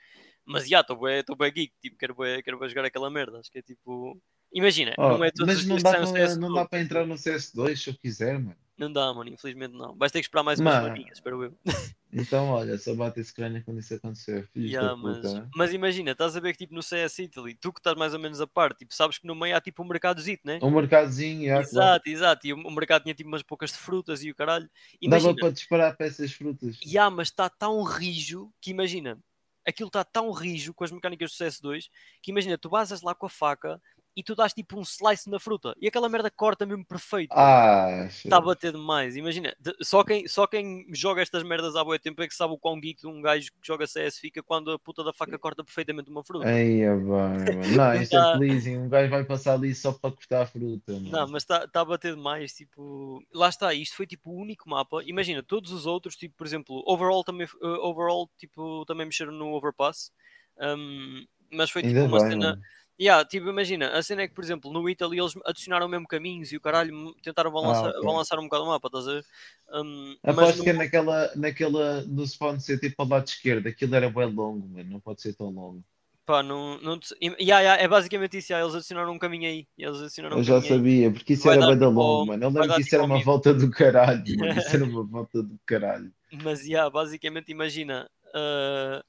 mas 0.45 0.67
já, 0.67 0.81
estou 0.81 1.07
estou 1.07 1.35
bué 1.35 1.51
geek, 1.51 1.73
tipo, 1.81 1.97
quero 1.97 2.15
bué, 2.15 2.41
quero 2.41 2.57
jogar 2.67 2.85
aquela 2.85 3.09
merda, 3.09 3.39
acho 3.39 3.51
que 3.51 3.59
é 3.59 3.61
tipo, 3.61 4.19
imagina, 4.53 4.95
Oh, 4.97 5.09
não 5.09 5.23
é 5.23 5.31
todos 5.31 5.53
mas 5.53 5.59
os 5.59 5.65
não 5.65 5.77
dá, 5.77 5.91
para, 5.91 6.35
não 6.35 6.53
dá 6.53 6.65
para 6.65 6.81
entrar 6.81 7.05
no 7.05 7.15
CS2 7.15 7.75
se 7.75 7.89
eu 7.89 7.93
quiser, 7.95 8.39
mano. 8.39 8.57
Não 8.79 8.91
dá, 8.91 9.13
mano, 9.13 9.29
infelizmente 9.29 9.73
não, 9.73 9.95
vais 9.95 10.11
ter 10.11 10.19
que 10.19 10.25
esperar 10.25 10.43
mais 10.43 10.59
umas 10.59 10.73
Mano. 10.73 10.85
semaninhas, 10.85 11.17
espero 11.17 11.43
eu. 11.43 11.53
Então, 12.11 12.49
olha, 12.49 12.75
só 12.75 12.95
bate 12.95 13.19
esse 13.19 13.31
crânio 13.31 13.63
quando 13.63 13.79
isso 13.79 13.93
acontecer. 13.93 14.49
Yeah, 14.57 14.95
mas, 14.95 15.31
né? 15.31 15.47
mas 15.55 15.73
imagina, 15.73 16.11
estás 16.11 16.35
a 16.35 16.39
ver 16.39 16.53
que 16.53 16.57
tipo 16.57 16.73
no 16.73 16.81
CS 16.81 17.19
Italy, 17.19 17.53
tu 17.53 17.71
que 17.71 17.79
estás 17.79 17.95
mais 17.95 18.15
ou 18.15 18.19
menos 18.19 18.41
a 18.41 18.47
par, 18.47 18.73
tipo, 18.73 18.91
sabes 18.95 19.19
que 19.19 19.27
no 19.27 19.35
meio 19.35 19.55
há 19.55 19.61
tipo 19.61 19.83
um 19.83 19.87
mercadozito, 19.87 20.41
né? 20.43 20.57
Um 20.63 20.71
mercadozinho, 20.71 21.45
já, 21.45 21.53
claro. 21.53 21.67
Exato, 21.67 22.09
exato. 22.09 22.47
E 22.47 22.53
o, 22.53 22.55
o 22.55 22.71
mercado 22.71 23.03
tinha 23.03 23.13
tipo 23.13 23.29
umas 23.29 23.43
poucas 23.43 23.71
de 23.71 23.77
frutas 23.77 24.23
e 24.23 24.31
o 24.31 24.35
caralho. 24.35 24.67
Dava 25.03 25.21
Imagina, 25.21 25.35
para 25.35 25.51
disparar 25.51 25.95
peças 25.95 26.31
frutas. 26.31 26.79
Ya, 26.83 27.11
mas 27.11 27.27
está 27.27 27.47
tão 27.47 27.83
rijo 27.83 28.51
que 28.59 28.71
imagina, 28.71 29.19
aquilo 29.67 29.87
está 29.87 30.03
tão 30.03 30.31
rijo 30.31 30.73
com 30.73 30.83
as 30.83 30.91
mecânicas 30.91 31.31
do 31.31 31.43
CS2 31.43 31.89
que 32.21 32.31
imagina, 32.31 32.57
tu 32.57 32.69
basas 32.69 33.01
lá 33.01 33.13
com 33.13 33.27
a 33.27 33.29
faca 33.29 33.79
e 34.19 34.23
tu 34.23 34.35
dás 34.35 34.53
tipo 34.53 34.77
um 34.77 34.81
slice 34.83 35.29
na 35.29 35.39
fruta 35.39 35.73
e 35.79 35.87
aquela 35.87 36.09
merda 36.09 36.29
corta 36.29 36.65
mesmo 36.65 36.85
perfeito. 36.85 37.31
Ah, 37.33 38.05
Está 38.07 38.37
a 38.37 38.41
bater 38.41 38.71
demais. 38.73 39.15
Imagina, 39.15 39.55
só 39.81 40.03
quem, 40.03 40.27
só 40.27 40.45
quem 40.45 40.85
joga 40.93 41.21
estas 41.21 41.41
merdas 41.43 41.75
há 41.75 41.83
boa 41.83 41.97
tempo 41.97 42.21
é 42.21 42.27
que 42.27 42.35
sabe 42.35 42.53
o 42.53 42.57
quão 42.57 42.79
geek 42.79 43.01
de 43.01 43.07
um 43.07 43.21
gajo 43.21 43.49
que 43.51 43.57
joga 43.65 43.87
CS 43.87 44.17
fica 44.19 44.43
quando 44.43 44.71
a 44.71 44.77
puta 44.79 45.03
da 45.03 45.13
faca 45.13 45.39
corta 45.39 45.63
perfeitamente 45.63 46.09
uma 46.09 46.23
fruta. 46.23 46.49
É 46.49 46.53
bem, 46.63 46.85
mano. 47.05 47.45
Não, 47.77 47.93
isto 48.01 48.11
Tá. 48.11 48.33
é 48.33 48.37
pleasing. 48.37 48.77
Um 48.77 48.89
gajo 48.89 49.09
vai 49.09 49.23
passar 49.23 49.53
ali 49.53 49.73
só 49.73 49.91
para 49.93 50.11
cortar 50.11 50.41
a 50.41 50.45
fruta, 50.45 50.91
mano. 50.93 51.09
Não, 51.11 51.27
mas 51.29 51.43
está 51.43 51.67
tá 51.67 51.81
a 51.81 51.85
bater 51.85 52.15
demais, 52.15 52.51
tipo, 52.53 53.23
lá 53.33 53.47
está, 53.49 53.73
isto 53.73 53.95
foi 53.95 54.05
tipo 54.05 54.29
o 54.31 54.35
único 54.35 54.69
mapa. 54.69 55.01
Imagina, 55.05 55.41
todos 55.41 55.71
os 55.71 55.85
outros, 55.85 56.15
tipo, 56.15 56.35
por 56.35 56.45
exemplo, 56.45 56.83
overall 56.85 57.23
também, 57.23 57.47
uh, 57.61 57.67
overall, 57.87 58.29
tipo, 58.37 58.83
também 58.85 59.05
mexeram 59.05 59.31
no 59.31 59.53
overpass. 59.53 60.11
um, 60.59 61.23
mas 61.51 61.71
foi 61.71 61.81
tipo 61.81 61.95
Ainda 61.97 62.07
uma 62.07 62.19
bem, 62.19 62.29
cena. 62.31 62.49
mano. 62.49 62.61
Yeah, 62.99 63.23
tipo, 63.25 63.47
imagina, 63.49 63.97
a 63.97 64.03
cena 64.03 64.23
é 64.23 64.27
que, 64.27 64.33
por 64.33 64.43
exemplo, 64.43 64.71
no 64.73 64.89
Italy 64.89 65.19
eles 65.19 65.33
adicionaram 65.45 65.87
mesmo 65.87 66.05
caminhos 66.07 66.51
e 66.51 66.57
o 66.57 66.61
caralho 66.61 67.13
tentaram 67.23 67.51
balançar, 67.51 67.89
ok. 68.01 68.01
balançar 68.03 68.37
um 68.39 68.43
bocado 68.43 68.65
o 68.65 68.67
mapa, 68.67 68.87
estás 68.87 69.07
a 69.07 69.11
ver? 69.13 69.25
Um, 69.71 70.17
Aposto 70.23 70.55
no- 70.57 70.63
que 70.63 70.69
é 70.69 70.73
naquela, 70.73 71.35
naquela, 71.35 72.01
no 72.03 72.25
spawn 72.25 72.57
ser 72.59 72.79
tipo 72.79 73.01
ao 73.01 73.07
lado 73.09 73.27
esquerdo, 73.27 73.67
aquilo 73.67 73.95
era 73.95 74.09
bem 74.09 74.33
longo, 74.33 74.65
mano. 74.69 74.89
Não 74.91 74.99
pode 75.01 75.21
ser 75.21 75.33
tão 75.35 75.49
longo. 75.49 75.83
pá, 76.25 76.43
não, 76.43 76.79
não 76.81 76.99
te- 76.99 77.15
yeah, 77.21 77.59
yeah, 77.61 77.81
é 77.81 77.87
basicamente 77.87 78.37
isso, 78.37 78.51
yeah, 78.51 78.63
eles 78.65 78.75
adicionaram 78.75 79.13
um 79.13 79.19
caminho 79.19 79.47
aí. 79.49 79.67
Eles 79.77 79.97
adicionaram 80.01 80.37
um 80.39 80.39
Eu 80.39 80.43
já 80.43 80.59
caminho 80.59 80.71
aí. 80.73 80.83
sabia, 80.83 81.11
porque 81.11 81.33
isso 81.33 81.47
Vai 81.47 81.57
era 81.57 81.61
bem 81.63 81.77
da 81.77 81.87
tipo 81.87 81.89
longo, 81.89 82.23
mano. 82.23 82.43
Eu 82.43 82.49
lembro 82.49 82.73
que 82.73 82.81
isso 82.81 82.93
tipo 82.93 82.95
era 82.95 83.03
uma 83.03 83.19
volta 83.19 83.53
do 83.53 83.69
caralho, 83.71 84.37
mano. 84.37 84.55
Isso 84.57 84.75
era 84.75 84.85
uma 84.85 85.03
volta 85.03 85.41
do 85.43 85.59
caralho. 85.65 86.11
Mas, 86.31 86.65
yeah, 86.65 86.89
basicamente, 86.89 87.51
imagina, 87.51 88.09
ah, 88.33 89.03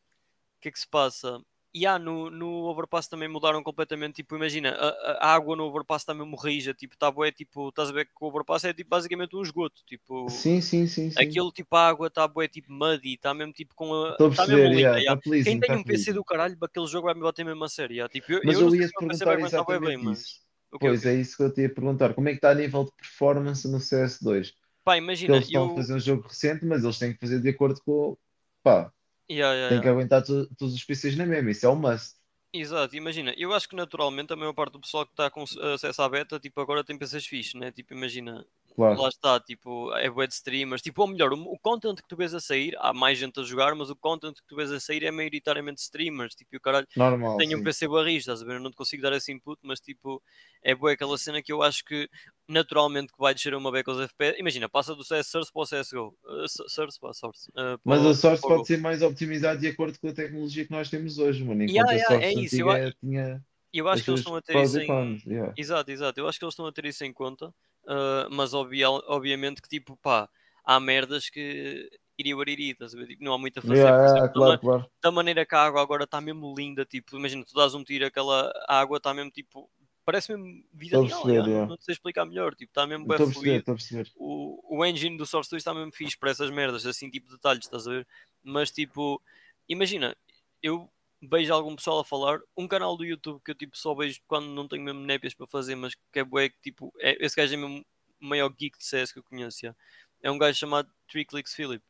o 0.59 0.61
que 0.61 0.68
é 0.68 0.72
que 0.72 0.80
se 0.80 0.88
passa? 0.88 1.41
E 1.73 1.81
yeah, 1.81 2.03
no, 2.03 2.31
no 2.31 2.64
overpass 2.68 3.07
também 3.09 3.29
mudaram 3.29 3.62
completamente, 3.62 4.16
tipo, 4.16 4.35
imagina, 4.37 4.71
a, 4.73 5.29
a- 5.29 5.35
água 5.35 5.55
no 5.55 5.64
overpass 5.64 6.03
está 6.03 6.12
mesmo 6.14 6.37
rija, 6.37 6.75
tipo, 6.75 6.97
tá 6.97 7.11
bué, 7.11 7.31
tipo, 7.31 7.68
estás 7.68 7.91
a 7.91 7.93
ver 7.93 8.07
que 8.07 8.12
o 8.21 8.27
overpass 8.27 8.64
é 8.64 8.75
tipo, 8.75 8.91
basicamente 8.91 9.37
um 9.37 9.43
esgoto, 9.43 9.83
tipo, 9.87 10.27
Sim, 10.29 10.61
sim, 10.62 10.87
sim, 10.87 11.11
sim. 11.11 11.16
aquele 11.16 11.53
tipo, 11.53 11.77
a 11.77 11.89
água 11.89 12.09
está 12.09 12.27
bué, 12.29 12.49
tipo, 12.49 12.73
muddy, 12.73 13.14
está 13.14 13.35
mesmo 13.35 13.53
tipo 13.53 13.75
com 13.75 13.93
a... 13.95 14.11
Estou 14.12 14.27
a 14.29 14.31
Tá 14.35 14.47
perceber, 14.47 14.68
linda, 14.68 14.81
yeah, 14.81 14.99
yeah. 14.99 15.21
tá 15.21 15.31
Quem 15.43 15.59
tem 15.59 15.71
tá 15.71 15.75
um 15.77 15.85
PC 15.85 16.12
do 16.12 16.25
caralho, 16.25 16.57
aquele 16.62 16.87
jogo 16.87 17.07
vai 17.07 17.14
me 17.14 17.21
bater 17.23 17.45
mesmo 17.45 17.64
a 17.64 17.68
sério, 17.68 17.95
yeah. 17.95 18.12
tipo, 18.12 18.33
eu, 18.33 18.43
Mas 18.43 18.61
eu 18.61 18.61
eu 18.61 18.75
ia 18.75 18.89
te 18.89 18.95
vai 19.25 19.37
perguntar 19.37 19.81
bem, 19.81 19.97
exatamente 19.97 19.97
mas... 19.99 20.21
isso. 20.23 20.41
O 20.73 20.79
quê, 20.79 20.91
o 20.91 20.97
Pois 20.97 21.01
quê? 21.01 21.07
é 21.07 21.14
isso 21.14 21.37
que 21.37 21.43
eu 21.43 21.53
te 21.53 21.62
ia 21.62 21.75
perguntar. 21.75 22.14
Como 22.14 22.29
é 22.29 22.33
que 22.33 22.39
está 22.39 22.51
a 22.51 22.55
nível 22.55 22.85
de 22.85 22.93
performance 22.93 23.68
no 23.68 23.79
CS2? 23.81 24.53
Pá, 24.85 24.97
imagina, 24.97 25.37
eles 25.37 25.47
estão 25.47 25.64
eu... 25.64 25.66
a 25.66 25.71
fazer 25.71 25.95
um 25.95 26.01
jogo 26.01 26.27
recente, 26.29 26.64
mas 26.66 26.85
eles 26.85 26.99
têm 26.99 27.12
que 27.14 27.21
fazer 27.21 27.41
de 27.41 27.49
acordo 27.51 27.81
com. 27.85 28.16
Pá, 28.62 28.93
Yeah, 29.31 29.55
yeah, 29.55 29.70
yeah. 29.70 29.81
que 29.83 29.89
aguentar 29.89 30.22
to- 30.22 30.49
todos 30.57 30.74
os 30.74 30.85
PCs 30.85 31.16
na 31.16 31.26
mesma. 31.26 31.51
Isso 31.51 31.66
é 31.66 31.68
um 31.70 31.76
must. 31.76 32.16
Exato, 32.53 32.97
imagina, 32.97 33.33
eu 33.37 33.53
acho 33.53 33.68
que 33.68 33.76
naturalmente 33.76 34.33
a 34.33 34.37
maior 34.37 34.53
parte 34.53 34.72
do 34.72 34.81
pessoal 34.81 35.07
que 35.07 35.12
está 35.12 35.31
com 35.31 35.45
acesso 35.72 36.03
à 36.03 36.09
beta, 36.09 36.39
tipo, 36.41 36.61
agora 36.61 36.83
tem 36.83 36.99
PCs 36.99 37.26
fixes, 37.26 37.55
né? 37.55 37.70
Tipo, 37.70 37.95
imagina, 37.95 38.45
Claro. 38.89 39.03
lá 39.03 39.09
está, 39.09 39.41
tipo, 39.41 39.93
é 39.95 40.09
web 40.11 40.33
streamers, 40.33 40.83
tipo, 40.83 41.03
ou 41.03 41.09
melhor, 41.09 41.33
o, 41.33 41.41
o 41.53 41.59
content 41.59 41.97
que 41.97 42.09
tu 42.09 42.16
vês 42.16 42.35
a 42.35 42.41
sair, 42.41 42.74
há 42.78 42.93
mais 42.93 43.18
gente 43.18 43.39
a 43.39 43.43
jogar, 43.43 43.74
mas 43.74 43.91
o 43.91 43.97
content 43.97 44.35
que 44.35 44.47
tu 44.47 44.57
vês 44.57 44.70
a 44.72 44.81
sair 44.81 45.05
é 45.05 45.11
maioritariamente 45.11 45.81
streamers, 45.81 46.35
tipo, 46.35 46.57
o 46.57 46.61
caralho, 46.61 46.87
Normal. 46.97 47.37
tenho 47.37 47.57
um 47.57 47.59
sim. 47.59 47.64
PC 47.64 47.89
barris, 47.89 48.18
estás 48.18 48.43
a 48.43 48.45
ver? 48.45 48.55
Eu 48.57 48.61
não 48.61 48.70
te 48.70 48.76
consigo 48.76 49.03
dar 49.03 49.12
esse 49.12 49.31
input, 49.33 49.59
mas 49.62 49.81
tipo, 49.81 50.22
é 50.62 50.74
boa 50.74 50.93
aquela 50.93 51.16
cena 51.18 51.43
que 51.43 51.53
eu 51.53 51.62
acho 51.62 51.85
que 51.85 52.09
naturalmente 52.49 53.12
que 53.12 53.18
vai 53.18 53.33
descer 53.33 53.55
uma 53.55 53.70
beca 53.70 53.91
aos 53.91 54.01
FPS. 54.01 54.39
Imagina, 54.41 54.68
passa 54.68 54.95
do 54.95 55.05
CS 55.05 55.28
Source 55.28 55.53
para 55.53 55.62
o 55.62 55.66
CSGO. 55.66 56.16
Uh, 56.24 56.68
Source 56.68 56.99
para 56.99 57.12
Source. 57.12 57.49
uh, 57.51 57.78
Mas 57.85 58.03
o- 58.05 58.09
a 58.09 58.14
Source 58.14 58.43
pode 58.43 58.66
ser 58.66 58.78
mais 58.78 59.03
optimizado 59.03 59.61
de 59.61 59.68
acordo 59.68 59.99
com 60.01 60.09
a 60.09 60.12
tecnologia 60.12 60.64
que 60.64 60.70
nós 60.70 60.91
temos 60.91 61.18
hoje, 61.18 61.45
mano. 61.45 61.62
Enquanto 61.62 61.91
Yeah, 61.91 61.93
a 61.93 62.14
yeah, 62.14 62.26
é 62.26 62.33
isso, 62.33 62.57
eu 62.68 62.93
tinha 62.95 63.45
Eu 63.72 63.89
acho 63.89 64.03
que 64.03 64.11
eles 64.11 64.20
estão 64.20 64.35
a 64.35 64.43
ter 64.43 64.61
isso 64.62 64.81
em. 64.81 65.22
yeah. 65.26 65.55
Exato, 65.57 65.91
exato. 65.91 66.18
Eu 66.20 66.28
acho 66.28 66.39
que 66.39 66.45
eles 66.45 66.53
estão 66.55 66.66
a 66.66 66.72
ter 66.72 66.85
isso 66.87 67.05
em 67.05 67.12
conta, 67.12 67.55
uh, 67.91 68.28
mas 68.30 68.55
obvia- 68.55 68.88
obviamente 68.91 69.61
que 69.61 69.68
tipo, 69.68 69.97
pá, 69.97 70.28
há 70.64 70.78
merdas 70.78 71.28
que 71.28 71.91
iriam 72.18 72.41
iriri, 72.43 72.70
estás 72.70 72.95
a 72.95 72.99
ver? 72.99 73.09
Tipo, 73.09 73.24
não 73.24 73.32
há 73.32 73.38
muito 73.38 73.59
a 73.59 73.62
fazer. 73.62 73.74
Yeah, 73.76 74.05
exemplo, 74.05 74.26
da 74.28 74.32
claro, 74.32 74.53
ma- 74.53 74.59
claro. 74.59 74.91
da 75.03 75.11
maneira 75.11 75.47
que 75.47 75.55
a 75.55 75.62
água 75.62 75.82
agora 75.82 76.05
está 76.05 76.20
mesmo 76.20 76.55
linda, 76.57 76.84
tipo, 76.84 77.16
imagina, 77.16 77.45
tu 77.45 77.55
dás 77.55 77.74
um 77.74 77.82
tiro, 77.82 78.07
aquela 78.07 78.53
água 78.68 78.99
está 78.99 79.12
mesmo 79.12 79.30
tipo, 79.30 79.70
parece 80.05 80.34
mesmo 80.34 80.64
vida 80.72 81.01
real, 81.01 81.22
perceber, 81.22 81.38
não, 81.38 81.49
yeah. 81.49 81.66
não 81.66 81.76
te 81.76 81.84
sei 81.84 81.93
explicar 81.95 82.24
melhor, 82.26 82.55
tipo, 82.55 82.70
está 82.70 82.86
mesmo 82.86 83.07
bem 83.07 83.30
fluido. 83.30 83.76
O, 84.16 84.78
o 84.78 84.84
engine 84.84 85.16
do 85.16 85.26
Source 85.26 85.51
2 85.51 85.61
está 85.61 85.72
mesmo 85.74 85.93
fixe 85.93 86.18
para 86.18 86.30
essas 86.30 86.51
merdas, 86.51 86.84
assim, 86.86 87.11
tipo 87.11 87.30
detalhes, 87.30 87.64
estás 87.64 87.86
a 87.86 87.91
ver? 87.91 88.07
Mas 88.43 88.70
tipo, 88.70 89.20
imagina, 89.68 90.16
eu 90.62 90.91
vejo 91.23 91.53
algum 91.53 91.77
pessoal 91.77 92.01
a 92.01 92.05
falar, 92.05 92.41
um 92.57 92.66
canal 92.66 92.97
do 92.97 93.05
YouTube 93.05 93.41
que 93.45 93.51
eu 93.51 93.55
tipo 93.55 93.77
só 93.77 93.95
vejo 93.95 94.21
quando 94.27 94.47
não 94.49 94.66
tenho 94.66 94.83
mesmo 94.83 95.01
népias 95.01 95.35
para 95.35 95.47
fazer, 95.47 95.75
mas 95.75 95.95
que 95.95 96.18
é 96.18 96.25
bué 96.25 96.49
que 96.49 96.57
tipo, 96.62 96.93
é, 96.99 97.16
esse 97.25 97.37
gajo 97.37 97.55
é 97.55 97.57
mesmo 97.57 97.85
o 98.21 98.25
maior 98.27 98.49
geek 98.51 98.79
de 98.79 98.85
CS 98.85 99.12
que 99.12 99.18
eu 99.18 99.23
conheço, 99.23 99.75
é 100.23 100.31
um 100.31 100.39
gajo 100.39 100.59
chamado 100.59 100.89
Triclix 101.09 101.55
Philip. 101.55 101.83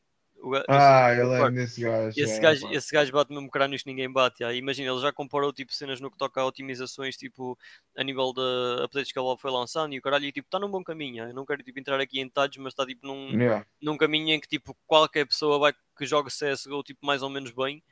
Ah, 0.69 1.13
esse- 1.13 1.21
eu 1.21 1.29
lembro 1.29 1.53
desse 1.53 1.83
gajo. 1.83 2.09
esse 2.09 2.21
yeah, 2.21 2.41
gajo, 2.41 2.73
esse 2.73 2.91
gajo 2.95 3.13
bate 3.13 3.31
mesmo 3.31 3.51
crânios 3.51 3.83
que 3.83 3.91
ninguém 3.91 4.11
bate. 4.11 4.39
já. 4.39 4.53
Imagina, 4.55 4.91
ele 4.91 5.01
já 5.01 5.13
comparou 5.13 5.53
tipo, 5.53 5.71
cenas 5.75 6.01
no 6.01 6.11
que 6.11 6.17
toca 6.17 6.41
a 6.41 6.47
otimizações, 6.47 7.15
tipo, 7.17 7.59
a 7.95 8.03
nível 8.03 8.33
de 8.33 8.41
updates 8.83 9.13
que 9.13 9.21
Valve 9.21 9.39
foi 9.41 9.51
lançando 9.51 9.93
e 9.93 9.99
o 9.99 10.03
caralho, 10.03 10.25
e 10.25 10.33
tipo, 10.33 10.47
está 10.47 10.59
num 10.59 10.71
bom 10.71 10.83
caminho. 10.83 11.25
Eu 11.29 11.35
não 11.35 11.45
quero 11.45 11.63
tipo, 11.63 11.79
entrar 11.79 12.01
aqui 12.01 12.21
em 12.21 12.25
detalhes, 12.25 12.57
mas 12.57 12.73
está 12.73 12.87
tipo 12.87 13.07
num, 13.07 13.29
Yeah. 13.39 13.67
num 13.83 13.99
caminho 13.99 14.31
em 14.35 14.41
que 14.41 14.49
tipo, 14.49 14.75
qualquer 14.87 15.27
pessoa 15.27 15.59
vai, 15.59 15.75
que 15.97 16.07
joga 16.07 16.31
CSGO 16.31 16.83
tipo, 16.83 17.05
mais 17.05 17.23
ou 17.23 17.29
menos 17.29 17.51
bem. 17.51 17.83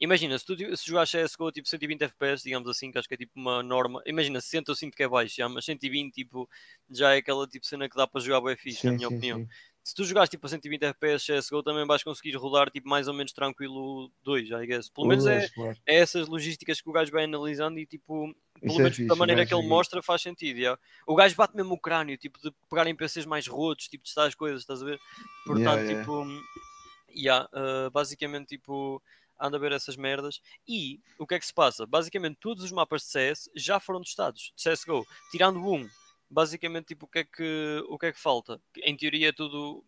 Imagina, 0.00 0.38
se 0.38 0.44
tu 0.44 0.56
se 0.76 0.86
jogares 0.86 1.10
CSGO 1.10 1.52
tipo 1.52 1.68
120 1.68 2.02
FPS, 2.02 2.42
digamos 2.42 2.68
assim, 2.68 2.90
que 2.90 2.98
acho 2.98 3.08
que 3.08 3.14
é 3.14 3.16
tipo 3.16 3.32
uma 3.36 3.62
norma. 3.62 4.02
Imagina, 4.06 4.40
60 4.40 4.70
eu 4.70 4.74
sinto 4.74 4.96
que 4.96 5.02
é 5.02 5.08
baixo, 5.08 5.36
já, 5.36 5.48
mas 5.48 5.64
120 5.64 6.12
tipo, 6.12 6.48
já 6.90 7.14
é 7.14 7.18
aquela 7.18 7.46
tipo 7.46 7.64
cena 7.66 7.88
que 7.88 7.96
dá 7.96 8.06
para 8.06 8.20
jogar 8.20 8.40
bem 8.40 8.56
fixe, 8.56 8.84
na 8.84 8.92
Sim, 8.92 8.96
minha 8.96 9.08
sim, 9.08 9.16
opinião 9.16 9.38
sim. 9.40 9.48
se 9.84 9.94
tu 9.94 10.02
jogares 10.02 10.30
tipo 10.30 10.46
a 10.46 10.48
120 10.48 10.82
FPS 10.82 11.26
CSGO 11.26 11.62
também 11.62 11.86
vais 11.86 12.02
conseguir 12.02 12.34
rodar 12.36 12.70
tipo 12.70 12.88
mais 12.88 13.06
ou 13.06 13.12
menos 13.12 13.32
tranquilo 13.32 14.10
2, 14.24 14.50
I 14.50 14.66
guess. 14.66 14.88
Pelo 14.88 15.06
menos 15.06 15.26
é, 15.26 15.46
é 15.86 15.96
essas 15.96 16.26
logísticas 16.26 16.80
que 16.80 16.88
o 16.88 16.92
gajo 16.92 17.12
vai 17.12 17.24
analisando 17.24 17.78
e 17.78 17.84
tipo, 17.84 18.34
pelo 18.58 18.72
Isso 18.72 18.80
é 18.80 18.82
menos 18.82 18.96
fixe, 18.96 19.08
da 19.08 19.14
maneira 19.14 19.44
que 19.44 19.54
ele 19.54 19.68
mostra 19.68 20.02
faz 20.02 20.22
sentido. 20.22 20.58
yeah. 20.58 20.80
O 21.06 21.14
gajo 21.14 21.36
bate 21.36 21.54
mesmo 21.54 21.74
o 21.74 21.78
crânio, 21.78 22.16
tipo, 22.16 22.40
de 22.40 22.50
pegar 22.70 22.86
em 22.86 22.96
PCs 22.96 23.26
mais 23.26 23.46
rotos, 23.46 23.86
tipo, 23.86 24.04
testar 24.04 24.24
as 24.24 24.34
coisas, 24.34 24.62
estás 24.62 24.82
a 24.82 24.86
ver? 24.86 24.98
Portanto, 25.44 25.82
yeah. 25.82 26.00
tipo, 26.00 26.26
yeah, 27.14 27.48
uh, 27.52 27.90
basicamente, 27.90 28.56
tipo, 28.56 29.02
anda 29.40 29.56
a 29.56 29.60
ver 29.60 29.72
essas 29.72 29.96
merdas. 29.96 30.40
E 30.66 31.00
o 31.18 31.26
que 31.26 31.34
é 31.34 31.38
que 31.40 31.46
se 31.46 31.54
passa? 31.54 31.86
Basicamente, 31.86 32.36
todos 32.40 32.62
os 32.64 32.72
mapas 32.72 33.02
de 33.02 33.08
CS 33.08 33.50
já 33.54 33.78
foram 33.80 34.00
testados, 34.02 34.52
de 34.56 34.62
CSGO, 34.62 35.06
tirando 35.30 35.58
um. 35.58 35.88
Basicamente, 36.30 36.86
tipo, 36.86 37.06
o 37.06 37.08
que 37.08 37.18
é 37.20 37.24
que, 37.24 37.84
o 37.88 37.98
que, 37.98 38.06
é 38.06 38.12
que 38.12 38.20
falta? 38.20 38.60
Em 38.82 38.96
teoria, 38.96 39.28
é 39.28 39.32
tudo. 39.32 39.84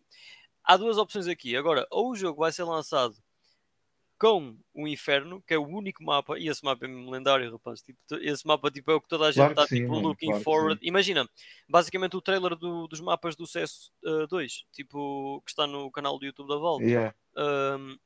Há 0.63 0.77
duas 0.77 0.97
opções 0.97 1.27
aqui. 1.27 1.55
Agora, 1.57 1.85
ou 1.91 2.11
o 2.11 2.15
jogo 2.15 2.39
vai 2.41 2.51
ser 2.51 2.63
lançado 2.63 3.15
com 4.19 4.57
o 4.73 4.87
Inferno, 4.87 5.43
que 5.45 5.53
é 5.53 5.57
o 5.59 5.67
único 5.67 6.03
mapa, 6.03 6.39
e 6.39 6.47
esse 6.47 6.63
mapa 6.65 6.85
é 6.85 6.87
mesmo 6.87 7.11
lendário, 7.11 7.51
rapaz. 7.51 7.81
Tipo, 7.83 7.99
esse 8.19 8.47
mapa 8.47 8.71
tipo, 8.71 8.89
é 8.91 8.95
o 8.95 9.01
que 9.01 9.07
toda 9.07 9.25
a 9.25 9.31
gente 9.31 9.35
Claro 9.37 9.51
está 9.51 9.67
sim, 9.67 9.75
tipo, 9.81 9.91
mano, 9.91 10.07
looking 10.07 10.27
claro 10.29 10.43
forward. 10.43 10.79
Imagina, 10.87 11.29
basicamente 11.69 12.17
o 12.17 12.21
trailer 12.21 12.55
do- 12.55 12.87
dos 12.87 12.99
mapas 12.99 13.35
do 13.35 13.45
CS2, 13.45 14.65
tipo, 14.71 15.41
que 15.45 15.51
está 15.51 15.67
no 15.67 15.91
canal 15.91 16.17
do 16.17 16.25
YouTube 16.25 16.47
da 16.47 16.57
Valve 16.57 16.85
Yeah. 16.85 17.15
um, 17.35 17.97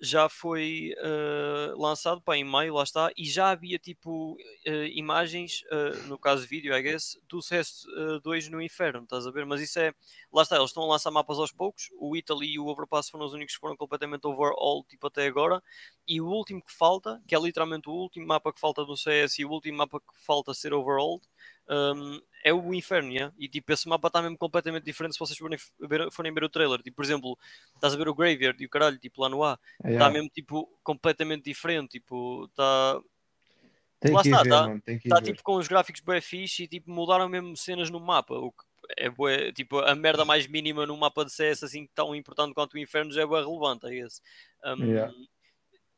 já 0.00 0.28
foi 0.28 0.92
uh, 0.98 1.80
lançado 1.80 2.20
pá, 2.20 2.36
em 2.36 2.44
maio, 2.44 2.74
lá 2.74 2.82
está, 2.82 3.10
e 3.16 3.24
já 3.24 3.50
havia 3.50 3.78
tipo 3.78 4.32
uh, 4.32 4.86
imagens, 4.92 5.62
uh, 5.70 6.08
no 6.08 6.18
caso 6.18 6.46
vídeo, 6.46 6.74
I 6.74 6.82
guess, 6.82 7.18
do 7.28 7.38
CS2 7.38 8.50
no 8.50 8.60
inferno, 8.60 9.04
estás 9.04 9.26
a 9.26 9.30
ver? 9.30 9.46
Mas 9.46 9.60
isso 9.60 9.78
é, 9.78 9.94
lá 10.32 10.42
está, 10.42 10.56
eles 10.56 10.70
estão 10.70 10.82
a 10.82 10.86
lançar 10.86 11.10
mapas 11.10 11.38
aos 11.38 11.52
poucos, 11.52 11.90
o 11.98 12.16
Italy 12.16 12.54
e 12.54 12.58
o 12.58 12.66
Overpass 12.66 13.08
foram 13.08 13.24
os 13.26 13.32
únicos 13.32 13.54
que 13.54 13.60
foram 13.60 13.76
completamente 13.76 14.26
overall, 14.26 14.84
tipo 14.84 15.06
até 15.06 15.26
agora, 15.26 15.62
e 16.06 16.20
o 16.20 16.26
último 16.26 16.62
que 16.62 16.72
falta, 16.72 17.22
que 17.26 17.34
é 17.34 17.38
literalmente 17.38 17.88
o 17.88 17.92
último 17.92 18.26
mapa 18.26 18.52
que 18.52 18.60
falta 18.60 18.84
do 18.84 18.96
CS 18.96 19.38
e 19.38 19.44
o 19.44 19.50
último 19.50 19.78
mapa 19.78 20.00
que 20.00 20.24
falta 20.24 20.52
ser 20.52 20.74
overall, 20.74 21.20
um, 21.68 22.20
é 22.44 22.52
o 22.52 22.74
inferno, 22.74 23.10
yeah? 23.10 23.34
e 23.38 23.48
tipo, 23.48 23.72
esse 23.72 23.88
mapa 23.88 24.08
está 24.08 24.20
mesmo 24.20 24.36
completamente 24.36 24.84
diferente 24.84 25.14
se 25.14 25.18
vocês 25.18 25.38
forem 25.38 25.58
ver, 25.80 26.10
forem 26.10 26.32
ver 26.32 26.44
o 26.44 26.48
trailer, 26.48 26.82
tipo, 26.82 26.96
por 26.96 27.04
exemplo, 27.04 27.38
estás 27.74 27.94
a 27.94 27.96
ver 27.96 28.06
o 28.08 28.14
Graveyard 28.14 28.62
e 28.62 28.66
o 28.66 28.68
caralho, 28.68 28.98
tipo, 28.98 29.22
lá 29.22 29.28
no 29.28 29.42
A, 29.42 29.58
está 29.78 29.88
Yeah. 29.88 30.10
mesmo 30.10 30.28
tipo 30.28 30.68
completamente 30.82 31.44
diferente, 31.44 31.92
tipo, 31.92 32.44
está 32.44 33.00
Tem 33.98 34.12
lá 34.12 34.20
está, 34.20 34.42
ver, 34.42 34.50
tá- 34.50 34.80
tá, 35.08 35.22
tipo 35.22 35.42
com 35.42 35.56
os 35.56 35.66
gráficos 35.66 36.02
bem 36.02 36.20
fixe 36.20 36.64
e 36.64 36.68
tipo 36.68 36.90
mudaram 36.90 37.28
mesmo 37.28 37.56
cenas 37.56 37.88
no 37.88 37.98
mapa, 37.98 38.34
o 38.34 38.52
que 38.52 38.64
é 38.98 39.08
bué, 39.08 39.50
tipo 39.50 39.78
a 39.78 39.94
merda 39.94 40.26
mais 40.26 40.46
mínima 40.46 40.84
num 40.84 40.98
mapa 40.98 41.24
de 41.24 41.32
CS 41.32 41.64
assim 41.64 41.88
tão 41.94 42.14
importante 42.14 42.52
quanto 42.52 42.74
o 42.74 42.78
Inferno 42.78 43.10
já 43.10 43.22
é 43.22 43.26
bué 43.26 43.40
relevante, 43.40 43.86
é 43.86 43.94
esse. 43.94 44.20
Um, 44.62 44.84
Yeah. 44.84 45.12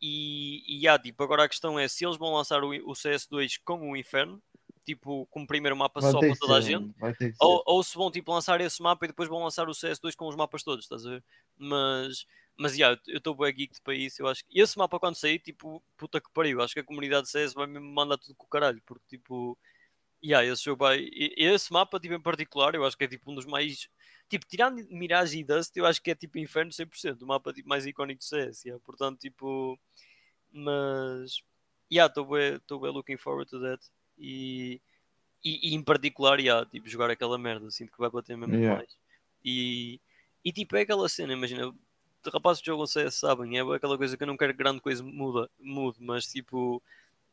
E, 0.01 0.63
e 0.69 0.83
yeah, 0.83 1.03
tipo, 1.03 1.23
agora 1.25 1.45
a 1.45 1.49
questão 1.49 1.79
é 1.79 1.89
se 1.89 2.05
eles 2.05 2.19
vão 2.19 2.35
lançar 2.35 2.63
o, 2.63 2.69
o 2.69 2.93
CS2 2.93 3.59
com 3.65 3.91
o 3.91 3.97
Inferno, 3.97 4.43
tipo, 4.87 5.27
como 5.27 5.47
primeiro 5.47 5.77
mapa 5.77 6.01
Vai 6.01 6.13
só 6.13 6.21
para 6.21 6.37
toda 6.37 6.59
a 6.59 6.63
ser, 6.63 6.69
gente. 6.69 6.95
que 6.95 7.15
ser. 7.15 7.35
Ou, 7.41 7.63
ou 7.67 7.83
se 7.83 7.95
vão 7.95 8.11
tipo 8.11 8.33
lançar 8.33 8.61
esse 8.61 8.81
mapa 8.81 9.05
e 9.05 9.09
depois 9.09 9.29
vão 9.29 9.43
lançar 9.43 9.69
o 9.69 9.73
CS2 9.73 10.15
com 10.15 10.29
os 10.29 10.37
mapas 10.37 10.63
todos, 10.63 10.85
estás 10.85 11.05
a 11.05 11.11
ver? 11.11 11.25
Mas 11.59 12.27
mas 12.57 12.75
yeah, 12.75 12.99
eu 13.07 13.19
estou 13.19 13.35
bem 13.35 13.53
geek 13.53 13.81
para 13.83 13.95
isso. 13.95 14.23
Eu 14.23 14.29
acho 14.29 14.45
que 14.45 14.59
esse 14.59 14.79
mapa, 14.79 14.99
quando 14.99 15.15
sair, 15.15 15.39
tipo, 15.39 15.83
puta 15.97 16.21
que 16.21 16.31
pariu. 16.33 16.63
Acho 16.63 16.73
que 16.73 16.81
a 16.81 16.85
comunidade 16.85 17.27
de 17.27 17.31
CS 17.31 17.53
vai 17.53 17.67
mesmo 17.67 17.87
mandar 17.87 18.17
tudo 18.17 18.35
com 18.35 18.47
o 18.47 18.49
caralho, 18.49 18.81
porque 18.87 19.05
tipo, 19.19 19.59
yeah, 20.25 20.47
esse 20.51 20.65
jogo 20.65 20.79
vai. 20.85 21.07
Esse 21.13 21.73
mapa, 21.73 22.01
tipo, 22.01 22.15
em 22.15 22.21
particular, 22.21 22.75
eu 22.75 22.85
acho 22.85 22.97
que 22.97 23.05
é 23.05 23.09
tipo 23.09 23.31
um 23.31 23.35
dos 23.35 23.45
mais. 23.45 23.89
Tipo, 24.29 24.47
tirando 24.47 24.85
Mirage 24.91 25.39
e 25.39 25.45
Dust, 25.45 25.77
eu 25.77 25.87
acho 25.87 26.03
que 26.03 26.11
é 26.11 26.15
tipo 26.15 26.39
Inferno 26.39 26.71
100%, 26.73 27.23
o 27.23 27.27
mapa 27.27 27.53
tipo, 27.53 27.69
mais 27.69 27.87
icónico 27.87 28.21
do 28.21 28.25
CS. 28.25 28.65
Yeah. 28.65 28.83
Portanto, 28.85 29.19
tipo, 29.19 29.79
mas. 30.51 31.43
Yeah, 31.93 32.11
estou 32.11 32.27
bem, 32.27 32.55
estou 32.55 32.81
bem 32.81 32.91
looking 32.91 33.19
forward 33.19 33.51
to 33.51 33.61
that. 33.61 33.85
E, 34.19 34.81
e, 35.45 35.71
e 35.71 35.75
em 35.75 35.83
particular, 35.83 36.41
yeah, 36.41 36.67
tipo, 36.67 36.89
jogar 36.89 37.11
aquela 37.11 37.39
merda, 37.39 37.71
sinto 37.71 37.93
que 37.93 37.99
vai 37.99 38.11
bater 38.11 38.37
mesmo 38.37 38.55
Yeah. 38.55 38.77
mais. 38.77 38.97
E, 39.45 40.01
e 40.45 40.53
tipo, 40.53 40.77
é 40.77 40.81
aquela 40.81 41.09
cena, 41.09 41.33
imagina, 41.33 41.73
rapazes 42.33 42.61
que 42.61 42.67
jogam 42.67 42.87
CS 42.87 43.15
sabem, 43.15 43.59
é 43.59 43.61
aquela 43.61 43.97
coisa 43.97 44.17
que 44.17 44.23
eu 44.23 44.27
não 44.27 44.37
quero 44.37 44.53
que 44.53 44.59
grande 44.59 44.81
coisa 44.81 45.03
muda, 45.03 45.49
mude, 45.61 45.99
mas 46.01 46.27
tipo, 46.27 46.83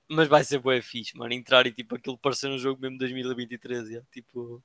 mas 0.08 0.28
vai 0.28 0.44
ser 0.44 0.60
bué 0.60 0.82
fixe, 0.82 1.18
mano, 1.18 1.34
entrar 1.34 1.66
e 1.66 1.72
tipo 1.72 1.96
aquilo 1.96 2.18
parecer 2.18 2.50
um 2.50 2.58
jogo 2.58 2.80
mesmo 2.80 2.98
de 2.98 3.00
2023, 3.00 3.90
yeah, 3.90 4.08
tipo, 4.12 4.62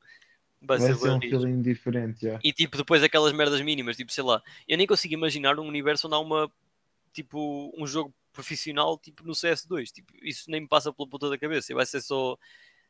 vai, 0.61 0.79
Vai 0.79 0.89
ser 0.89 0.99
ser 0.99 1.11
um 1.11 1.21
feeling 1.21 1.63
diferente, 1.63 2.23
já. 2.23 2.39
E 2.43 2.53
tipo, 2.53 2.77
depois 2.77 3.03
aquelas 3.03 3.33
merdas 3.33 3.61
mínimas, 3.63 3.97
tipo, 3.97 4.13
sei 4.13 4.25
lá, 4.25 4.43
eu 4.67 4.77
nem 4.77 4.87
consigo 4.87 5.15
imaginar 5.15 5.59
um 5.59 5.67
universo 5.67 6.07
onde 6.07 6.17
há 6.17 6.19
uma, 6.19 6.51
tipo, 7.13 7.73
um 7.77 7.87
jogo 7.87 8.13
profissional, 8.39 8.97
tipo, 8.97 9.25
no 9.27 9.33
CS2, 9.35 9.91
tipo, 9.91 10.13
isso 10.23 10.49
nem 10.49 10.61
me 10.61 10.69
passa 10.69 10.93
pela 10.93 11.09
puta 11.09 11.29
da 11.29 11.37
cabeça, 11.37 11.75
vai 11.75 11.85
ser 11.85 12.01
só, 12.01 12.39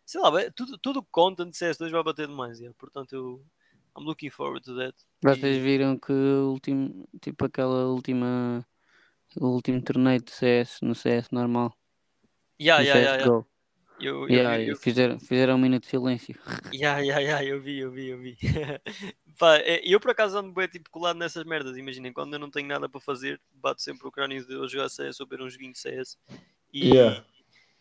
sei 0.05 0.21
lá, 0.21 0.29
vai- 0.29 0.51
tudo, 0.51 0.77
tudo 0.77 1.03
conta 1.11 1.47
de 1.47 1.57
CS2 1.57 1.91
vai 1.91 2.03
bater 2.03 2.27
demais, 2.29 2.59
yeah. 2.61 2.77
portanto 2.79 3.15
eu, 3.15 3.43
I'm 3.99 4.05
looking 4.05 4.29
forward 4.29 4.63
to 4.67 4.77
that. 4.77 4.95
Vocês 5.23 5.57
E- 5.57 5.61
viram 5.61 5.99
que 5.99 6.13
o 6.13 6.51
último, 6.53 7.09
tipo 7.19 7.47
aquela 7.47 7.87
última, 7.87 8.63
o 9.41 9.47
último 9.47 9.81
torneio 9.83 10.21
de 10.23 10.31
CS 10.33 10.85
no 10.85 10.95
CS 10.95 11.33
normal, 11.33 11.75
Yeah, 12.61 12.83
no 12.83 12.87
yeah, 12.87 13.01
yeah, 13.17 13.25
yeah. 13.25 13.48
Eu, 14.01 14.29
eu, 14.29 14.29
Yeah, 14.31 14.57
vi- 14.59 14.67
e 14.69 14.69
eu, 14.71 14.77
fizeram, 14.77 15.19
fizeram 15.19 15.55
um 15.55 15.59
minuto 15.59 15.85
de 15.85 15.89
silêncio. 15.91 16.35
Yeah, 16.73 17.01
yeah, 17.01 17.19
yeah, 17.21 17.43
eu 17.45 17.61
vi, 17.63 17.79
eu 17.79 17.91
vi, 17.91 18.09
eu 18.09 18.19
vi. 18.19 18.37
Pá, 19.39 19.57
é- 19.59 19.81
eu 19.85 19.99
por 19.99 20.11
acaso 20.11 20.37
ando 20.39 20.53
bem 20.53 20.69
tipo 20.69 20.91
colado 20.91 21.17
nessas 21.17 21.45
merdas, 21.45 21.77
imaginem, 21.79 22.13
quando 22.13 22.35
eu 22.35 22.39
não 22.39 22.51
tenho 22.51 22.69
nada 22.69 22.89
para 22.89 23.01
fazer, 23.01 23.41
bato 23.51 23.81
sempre 23.81 24.07
o 24.07 24.11
crânio 24.13 24.45
de 24.47 24.53
eu 24.53 24.69
jogar 24.69 24.89
CS 24.91 25.23
ou 25.23 25.27
ver 25.29 25.41
um 25.41 25.49
joguinho 25.49 25.73
de 25.73 25.79
CS. 25.79 26.19
E, 26.73 26.85
Yeah. 26.85 27.25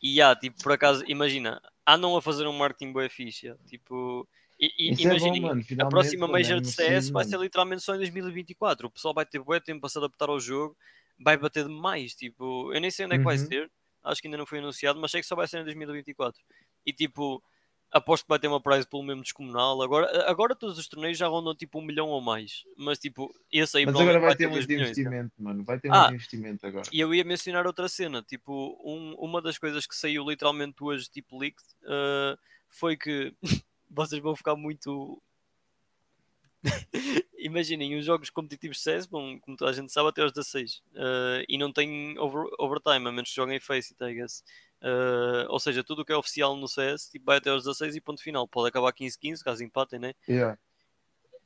e 0.01 0.15
yeah, 0.17 0.39
tipo, 0.39 0.57
por 0.61 0.71
acaso, 0.71 1.03
imagina, 1.07 1.61
andam 1.87 2.15
a 2.15 2.21
fazer 2.21 2.47
um 2.47 2.53
marketing 2.53 2.93
bem 2.93 3.09
fixe, 3.09 3.53
tipo, 3.67 4.27
e, 4.59 4.71
e 4.89 4.91
é 4.91 5.03
imaginem, 5.03 5.41
mano. 5.41 5.61
a 5.79 5.85
próxima 5.85 6.27
é 6.27 6.29
Major 6.31 6.61
de 6.61 6.67
CS 6.69 7.11
merecido, 7.11 7.13
vai 7.13 7.25
ser 7.25 7.39
literalmente 7.39 7.83
só 7.83 7.93
em 7.95 7.97
2024, 7.97 8.87
o 8.87 8.91
pessoal 8.91 9.13
vai 9.13 9.25
ter 9.25 9.39
bué 9.39 9.59
tempo 9.59 9.81
para 9.81 9.89
se 9.89 9.97
adaptar 9.97 10.29
ao 10.29 10.39
jogo, 10.39 10.77
vai 11.19 11.35
bater 11.37 11.65
demais, 11.65 12.15
tipo, 12.15 12.73
eu 12.73 12.79
nem 12.79 12.89
sei 12.91 13.05
onde 13.05 13.15
é 13.15 13.17
que 13.17 13.23
vai 13.25 13.37
Uhum. 13.37 13.45
ser, 13.47 13.71
acho 14.09 14.21
que 14.21 14.27
ainda 14.27 14.37
não 14.37 14.45
foi 14.45 14.59
anunciado, 14.59 14.99
mas 14.99 15.11
sei 15.11 15.21
que 15.21 15.27
só 15.27 15.35
vai 15.35 15.47
ser 15.47 15.59
em 15.61 15.63
2024. 15.65 16.41
E 16.85 16.91
tipo, 16.93 17.41
aposto 17.91 18.23
que 18.23 18.29
vai 18.29 18.39
ter 18.39 18.47
uma 18.47 18.61
prize 18.61 18.85
pool 18.87 19.03
mesmo 19.03 19.21
descomunal. 19.21 19.81
Agora, 19.81 20.29
agora 20.29 20.55
todos 20.55 20.77
os 20.77 20.87
torneios 20.87 21.17
já 21.17 21.27
rondam 21.27 21.55
tipo 21.55 21.79
um 21.79 21.81
milhão 21.81 22.07
ou 22.09 22.19
mais. 22.21 22.63
Mas 22.77 22.99
tipo, 22.99 23.33
esse 23.51 23.77
aí 23.77 23.85
Mas 23.85 23.95
agora 23.95 24.19
provavelmente 24.19 24.27
vai 24.27 24.35
ter 24.35 24.47
dois 24.49 24.57
muito 24.65 24.69
milhões, 24.69 24.89
cara. 24.89 24.99
investimento, 25.01 25.33
mano. 25.43 25.63
Vai 25.63 25.79
ter 25.79 25.89
Ah. 25.91 25.99
muito 26.01 26.13
investimento 26.15 26.67
agora. 26.67 26.89
E 26.91 26.99
eu 26.99 27.13
ia 27.13 27.23
mencionar 27.23 27.65
outra 27.65 27.87
cena, 27.87 28.21
tipo, 28.21 28.77
um- 28.83 29.15
uma 29.19 29.41
das 29.41 29.57
coisas 29.57 29.85
que 29.87 29.95
saiu 29.95 30.29
literalmente 30.29 30.83
hoje, 30.83 31.09
tipo, 31.09 31.37
leaked, 31.39 31.63
uh, 31.83 32.37
foi 32.69 32.97
que 32.97 33.33
vocês 33.89 34.21
vão 34.21 34.35
ficar 34.35 34.55
muito. 34.55 35.21
Imaginem, 37.37 37.95
os 37.95 38.05
jogos 38.05 38.29
competitivos 38.29 38.81
CS, 38.81 39.05
bom, 39.05 39.39
como 39.39 39.55
toda 39.55 39.71
a 39.71 39.73
gente 39.73 39.91
sabe, 39.91 40.09
até 40.09 40.21
aos 40.21 40.31
16 40.33 40.81
uh, 40.93 41.45
e 41.47 41.57
não 41.57 41.71
tem 41.71 42.17
over- 42.19 42.49
overtime, 42.59 43.07
a 43.07 43.11
menos 43.11 43.29
que 43.29 43.35
joguem 43.35 43.59
Face 43.59 43.95
I 44.01 44.13
guess. 44.13 44.43
Uh, 44.81 45.47
ou 45.49 45.59
seja, 45.59 45.83
tudo 45.83 46.01
o 46.01 46.05
que 46.05 46.11
é 46.11 46.17
oficial 46.17 46.55
no 46.55 46.67
CS 46.67 47.09
tipo, 47.09 47.25
vai 47.25 47.37
até 47.37 47.49
aos 47.49 47.63
16 47.63 47.95
e 47.95 48.01
ponto 48.01 48.21
final. 48.21 48.47
Pode 48.47 48.69
acabar 48.69 48.91
15-15, 48.93 49.43
caso 49.43 49.63
empatem, 49.63 49.99
né? 49.99 50.13
Yeah. 50.27 50.57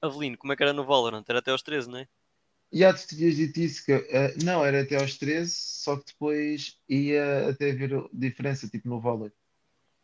Avelino, 0.02 0.38
como 0.38 0.52
é 0.52 0.56
que 0.56 0.64
era 0.64 0.74
no 0.74 0.84
Valorant? 0.84 1.24
Era 1.28 1.40
até 1.40 1.52
aos 1.52 1.62
13, 1.62 1.90
né? 1.90 2.08
E 2.72 2.86
há, 2.86 2.94
tinhas 2.94 3.36
dito 3.36 3.60
isso 3.60 3.86
que 3.86 3.92
eh, 3.92 4.34
não, 4.44 4.66
era 4.66 4.82
até 4.82 4.96
aos 4.96 5.18
13, 5.18 5.52
só 5.52 5.98
que 5.98 6.06
depois 6.08 6.78
ia 6.88 7.50
até 7.50 7.72
haver 7.72 8.08
diferença, 8.14 8.68
tipo 8.70 8.88
no 8.88 9.00
vôlei. 9.02 9.32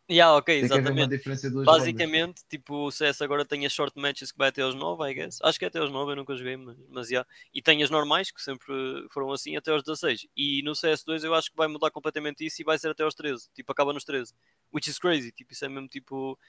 Yeah, 0.10 0.36
ok, 0.36 0.55
Tem 0.55 0.64
exatamente. 0.64 1.22
Basicamente, 1.66 2.41
tipo, 2.49 2.88
o 2.88 2.91
CS 2.91 3.22
agora 3.22 3.43
tem 3.43 3.66
as 3.66 3.74
short 3.74 3.99
matches 3.99 4.32
que 4.32 4.38
vai 4.38 4.47
até 4.47 4.62
aos 4.62 4.74
9, 4.74 5.03
I 5.10 5.14
guess. 5.14 5.39
Acho 5.43 5.60
que 5.60 5.66
é 5.66 5.68
até 5.68 5.80
aos 5.80 5.91
9, 5.91 6.14
eu 6.14 6.16
nunca 6.16 6.34
joguei, 6.34 6.55
mas, 6.55 6.78
mas 6.89 7.10
yeah. 7.10 7.28
E 7.53 7.62
tem 7.62 7.84
as 7.84 7.89
normais, 7.89 8.32
que 8.32 8.41
sempre 8.41 8.74
foram 9.12 9.32
assim, 9.34 9.58
até 9.58 9.72
aos 9.72 9.84
16. 9.84 10.28
E 10.36 10.62
no 10.64 10.72
CS2 10.72 11.26
eu 11.26 11.34
acho 11.34 11.51
que 11.51 11.58
vai 11.58 11.68
mudar 11.68 11.91
completamente 11.91 12.45
isso 12.45 12.62
e 12.62 12.66
vai 12.66 12.78
ser 12.78 12.89
até 12.89 13.03
aos 13.03 13.16
13. 13.16 13.49
Tipo, 13.53 13.72
acaba 13.74 13.91
nos 13.91 14.05
13. 14.05 14.34
Which 14.74 14.89
is 14.89 14.97
crazy. 14.97 15.32
Tipo, 15.34 15.51
isso 15.51 15.66
é 15.66 15.70
mesmo 15.70 15.89
tipo. 15.89 16.39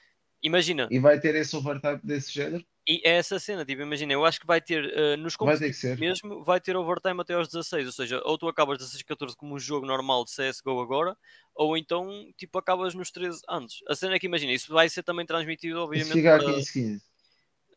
Imagina, 0.41 0.87
E 0.89 0.99
vai 0.99 1.19
ter 1.19 1.35
esse 1.35 1.55
overtime 1.55 1.99
desse 2.03 2.31
género? 2.31 2.65
e 2.87 3.01
é 3.05 3.17
essa 3.17 3.37
cena, 3.37 3.63
tipo, 3.63 3.81
imagina, 3.83 4.13
eu 4.13 4.25
acho 4.25 4.39
que 4.39 4.47
vai 4.47 4.59
ter 4.59 4.83
eh, 4.97 5.15
nos 5.17 5.35
Vai 5.35 5.55
ter 5.57 5.59
competitivos 5.59 5.79
ser. 5.79 5.99
mesmo, 5.99 6.43
vai 6.43 6.59
ter 6.59 6.75
overtime 6.75 7.21
até 7.21 7.35
aos 7.35 7.47
16, 7.47 7.85
ou 7.85 7.91
seja, 7.91 8.21
ou 8.25 8.35
tu 8.37 8.47
acabas 8.47 8.79
16, 8.79 9.03
14 9.03 9.35
como 9.35 9.53
um 9.53 9.59
jogo 9.59 9.85
normal 9.85 10.25
de 10.25 10.31
CSGO 10.31 10.79
agora, 10.81 11.15
ou 11.53 11.77
então, 11.77 12.09
tipo, 12.35 12.57
acabas 12.57 12.95
nos 12.95 13.11
13 13.11 13.41
antes. 13.47 13.79
A 13.87 13.93
cena 13.93 14.15
é 14.15 14.19
que 14.19 14.25
imagina, 14.25 14.53
isso 14.53 14.73
vai 14.73 14.89
ser 14.89 15.03
também 15.03 15.25
transmitido, 15.25 15.79
obviamente, 15.81 16.13
ficar 16.13 16.39
para, 16.39 16.53
15-15? 16.53 17.01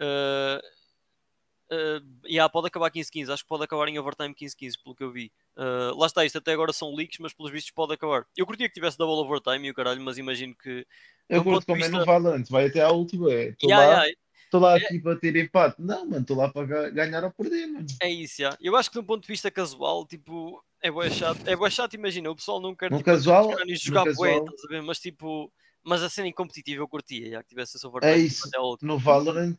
Uh, 0.00 0.58
uh, 1.74 2.26
yeah, 2.26 2.48
pode 2.48 2.68
acabar 2.68 2.90
15-15, 2.90 3.30
acho 3.32 3.42
que 3.42 3.48
pode 3.48 3.64
acabar 3.64 3.88
em 3.88 3.98
overtime 3.98 4.34
15-15, 4.34 4.82
pelo 4.82 4.94
que 4.96 5.04
eu 5.04 5.10
vi. 5.12 5.30
Uh, 5.56 5.94
lá 5.98 6.06
está, 6.06 6.24
isto 6.24 6.38
até 6.38 6.52
agora 6.52 6.72
são 6.72 6.94
leaks, 6.94 7.18
mas 7.20 7.32
pelos 7.34 7.52
vistos 7.52 7.70
pode 7.72 7.92
acabar. 7.92 8.24
Eu 8.36 8.46
curtia 8.46 8.68
que 8.68 8.74
tivesse 8.74 8.96
double 8.96 9.16
overtime 9.24 9.68
e 9.68 9.70
o 9.70 9.74
caralho, 9.74 10.00
mas 10.00 10.16
imagino 10.18 10.54
que. 10.54 10.86
Eu 11.28 11.42
curto 11.44 11.70
é 11.72 11.74
vista- 11.76 11.98
no 11.98 12.04
Valorant, 12.04 12.44
vai 12.48 12.66
até 12.66 12.80
à 12.80 12.90
última. 12.90 13.30
Estou 13.32 13.68
Yeah, 13.70 13.86
lá, 13.86 14.04
yeah, 14.04 14.14
lá 14.54 14.76
aqui 14.76 14.98
para 15.00 15.16
ter 15.16 15.36
empate. 15.36 15.76
Não, 15.78 16.04
mano, 16.06 16.20
estou 16.22 16.36
lá 16.36 16.48
para 16.50 16.66
ga- 16.66 16.90
ganhar 16.90 17.24
ou 17.24 17.30
perder, 17.30 17.66
mano. 17.66 17.86
é 18.02 18.10
isso, 18.10 18.40
yeah. 18.42 18.56
eu 18.60 18.74
acho 18.76 18.90
que 18.90 18.94
de 18.94 19.00
um 19.00 19.04
ponto 19.06 19.22
de 19.22 19.28
vista 19.28 19.50
casual, 19.50 20.06
tipo, 20.06 20.62
é 20.82 20.90
bué 20.90 21.10
chato. 21.10 21.40
É 21.46 21.54
bué 21.56 21.70
chato, 21.70 21.94
imagina, 21.94 22.30
o 22.30 22.36
pessoal 22.36 22.60
não 22.60 22.74
quer 22.74 22.90
No 22.90 22.96
tipo, 22.98 23.06
casual- 23.10 23.50
jogar 23.50 23.64
no 23.64 23.76
jogar 23.76 24.02
bué, 24.04 24.10
casual- 24.10 24.44
estás 24.46 24.64
a 24.64 24.68
ver? 24.68 24.82
Mas 24.82 24.98
tipo, 25.00 25.52
mas 25.82 26.02
a 26.02 26.08
cena 26.10 26.28
em 26.28 26.32
competitivo 26.32 26.82
eu 26.82 26.88
curtia, 26.88 27.20
yeah, 27.26 27.42
que 27.42 27.48
tivesse 27.50 27.76
esse 27.76 27.86
overtime 27.86 28.12
É 28.12 28.16
tipo, 28.16 28.26
isso. 28.26 28.48
No 28.82 28.98
Valorant 28.98 29.56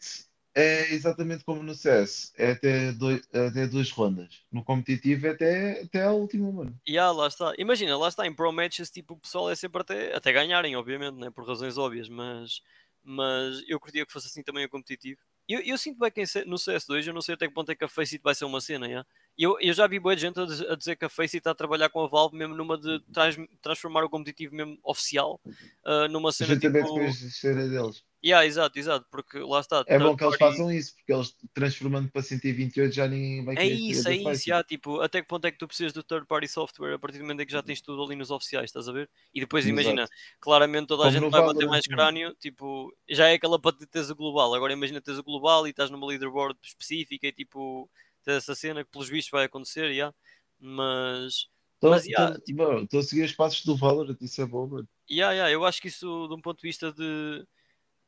é 0.55 0.93
exatamente 0.93 1.43
como 1.43 1.63
no 1.63 1.73
CS. 1.73 2.31
É 2.37 2.51
até, 2.51 2.91
dois, 2.91 3.21
até 3.33 3.67
duas 3.67 3.89
rondas. 3.91 4.41
No 4.51 4.63
competitivo 4.63 5.27
é 5.27 5.29
até, 5.31 5.81
até 5.81 6.03
à 6.03 6.11
última, 6.11 6.51
mano. 6.51 6.79
E 6.85 6.97
ah, 6.97 7.11
lá 7.11 7.27
está. 7.27 7.53
Imagina, 7.57 7.97
lá 7.97 8.07
está, 8.07 8.25
em 8.27 8.33
Pro 8.33 8.51
Matches, 8.51 8.89
tipo, 8.89 9.13
o 9.13 9.17
pessoal 9.17 9.49
é 9.49 9.55
sempre 9.55 9.81
até, 9.81 10.15
até 10.15 10.31
ganharem, 10.31 10.75
obviamente, 10.75 11.15
né? 11.17 11.29
por 11.31 11.47
razões 11.47 11.77
óbvias, 11.77 12.09
mas, 12.09 12.61
mas 13.03 13.63
eu 13.67 13.79
curtia 13.79 14.05
que 14.05 14.11
fosse 14.11 14.27
assim 14.27 14.43
também 14.43 14.65
o 14.65 14.69
competitivo. 14.69 15.19
Eu, 15.47 15.59
eu 15.61 15.77
sinto 15.77 15.99
bem 15.99 16.09
que 16.09 16.21
em 16.21 16.45
no 16.45 16.57
CS2, 16.57 17.05
eu 17.05 17.13
não 17.13 17.21
sei 17.21 17.35
até 17.35 17.47
que 17.47 17.53
ponto 17.53 17.69
é 17.69 17.75
que 17.75 17.83
a 17.83 17.87
Faceit 17.89 18.21
vai 18.23 18.33
ser 18.33 18.45
uma 18.45 18.61
cena, 18.61 18.87
yeah? 18.87 19.05
eu, 19.37 19.57
eu 19.59 19.73
já 19.73 19.85
vi 19.87 19.99
boa 19.99 20.15
gente 20.15 20.39
a, 20.39 20.45
diz- 20.45 20.61
a 20.61 20.75
dizer 20.75 20.95
que 20.95 21.03
a 21.03 21.09
Faceit 21.09 21.37
está 21.39 21.51
a 21.51 21.55
trabalhar 21.55 21.89
com 21.89 22.01
a 22.01 22.07
Valve 22.07 22.37
mesmo 22.37 22.55
numa 22.55 22.77
de 22.77 23.01
trans- 23.11 23.35
transformar 23.61 24.05
o 24.05 24.09
competitivo 24.09 24.55
mesmo 24.55 24.77
oficial 24.83 25.41
ah, 25.83 26.07
numa 26.07 26.31
cena 26.31 26.53
Juntamente 26.53 26.85
tipo... 26.87 26.97
a 26.97 27.53
deles. 27.67 28.03
Yeah, 28.23 28.45
exato, 28.45 28.79
exato, 28.79 29.05
porque 29.11 29.37
lá 29.39 29.59
está. 29.59 29.83
É 29.85 29.99
bom 29.99 30.15
que 30.15 30.23
eles 30.23 30.37
façam 30.37 30.71
isso, 30.71 30.95
porque 30.95 31.11
eles 31.13 31.35
transformando 31.53 32.09
para 32.09 32.21
128 32.21 32.95
já 32.95 33.05
ninguém 33.05 33.43
vai 33.43 33.55
É 33.57 33.65
isso, 33.65 34.07
é 34.07 34.15
isso, 34.15 34.45
já, 34.45 34.63
tipo, 34.63 35.01
até 35.01 35.21
que 35.21 35.27
ponto 35.27 35.45
é 35.45 35.51
que 35.51 35.57
tu 35.57 35.67
precisas 35.67 35.91
do 35.91 36.01
third 36.01 36.25
party 36.25 36.47
software 36.47 36.93
a 36.95 36.99
partir 36.99 37.17
do 37.17 37.23
momento 37.25 37.41
em 37.41 37.45
que 37.45 37.51
já 37.51 37.61
tens 37.61 37.81
tudo 37.81 38.01
ali 38.01 38.15
nos 38.15 38.31
oficiais, 38.31 38.65
estás 38.69 38.87
a 38.87 38.93
ver? 38.93 39.09
E 39.33 39.41
depois 39.41 39.67
imagina, 39.67 40.03
Exato. 40.03 40.13
claramente 40.39 40.87
toda 40.87 41.03
a 41.03 41.09
Como 41.09 41.11
gente 41.11 41.29
vai 41.29 41.41
bater 41.43 41.67
mais 41.67 41.85
crânio, 41.85 42.33
tipo, 42.39 42.95
já 43.09 43.27
é 43.27 43.33
aquela 43.33 43.59
para 43.59 43.75
teres 43.91 44.09
o 44.09 44.15
global, 44.15 44.53
agora 44.55 44.71
imagina 44.73 45.01
teres 45.01 45.19
o 45.19 45.23
global 45.23 45.67
e 45.67 45.71
estás 45.71 45.89
numa 45.89 46.07
leaderboard 46.07 46.57
específica 46.63 47.27
e 47.27 47.31
tipo, 47.33 47.89
tens 48.23 48.37
essa 48.37 48.55
cena 48.55 48.83
que 48.85 48.89
pelos 48.89 49.09
vistos 49.09 49.31
vai 49.31 49.45
acontecer, 49.45 49.93
já, 49.93 50.13
mas, 50.59 51.47
mas, 51.81 52.05
yeah, 52.05 52.33
tipo- 52.39 52.63
Estou 52.79 52.99
a 53.01 53.03
seguir 53.03 53.23
os 53.25 53.33
passos 53.33 53.65
do 53.65 53.75
Valorant, 53.75 54.17
isso 54.21 54.41
é 54.41 54.45
bom, 54.45 54.65
mano. 54.67 54.87
yeah, 55.09 55.31
yeah, 55.33 55.51
eu 55.51 55.65
acho 55.65 55.81
que 55.81 55.87
isso 55.87 56.27
de 56.27 56.33
um 56.35 56.41
ponto 56.41 56.59
de 56.61 56.67
vista 56.67 56.91
de 56.91 57.45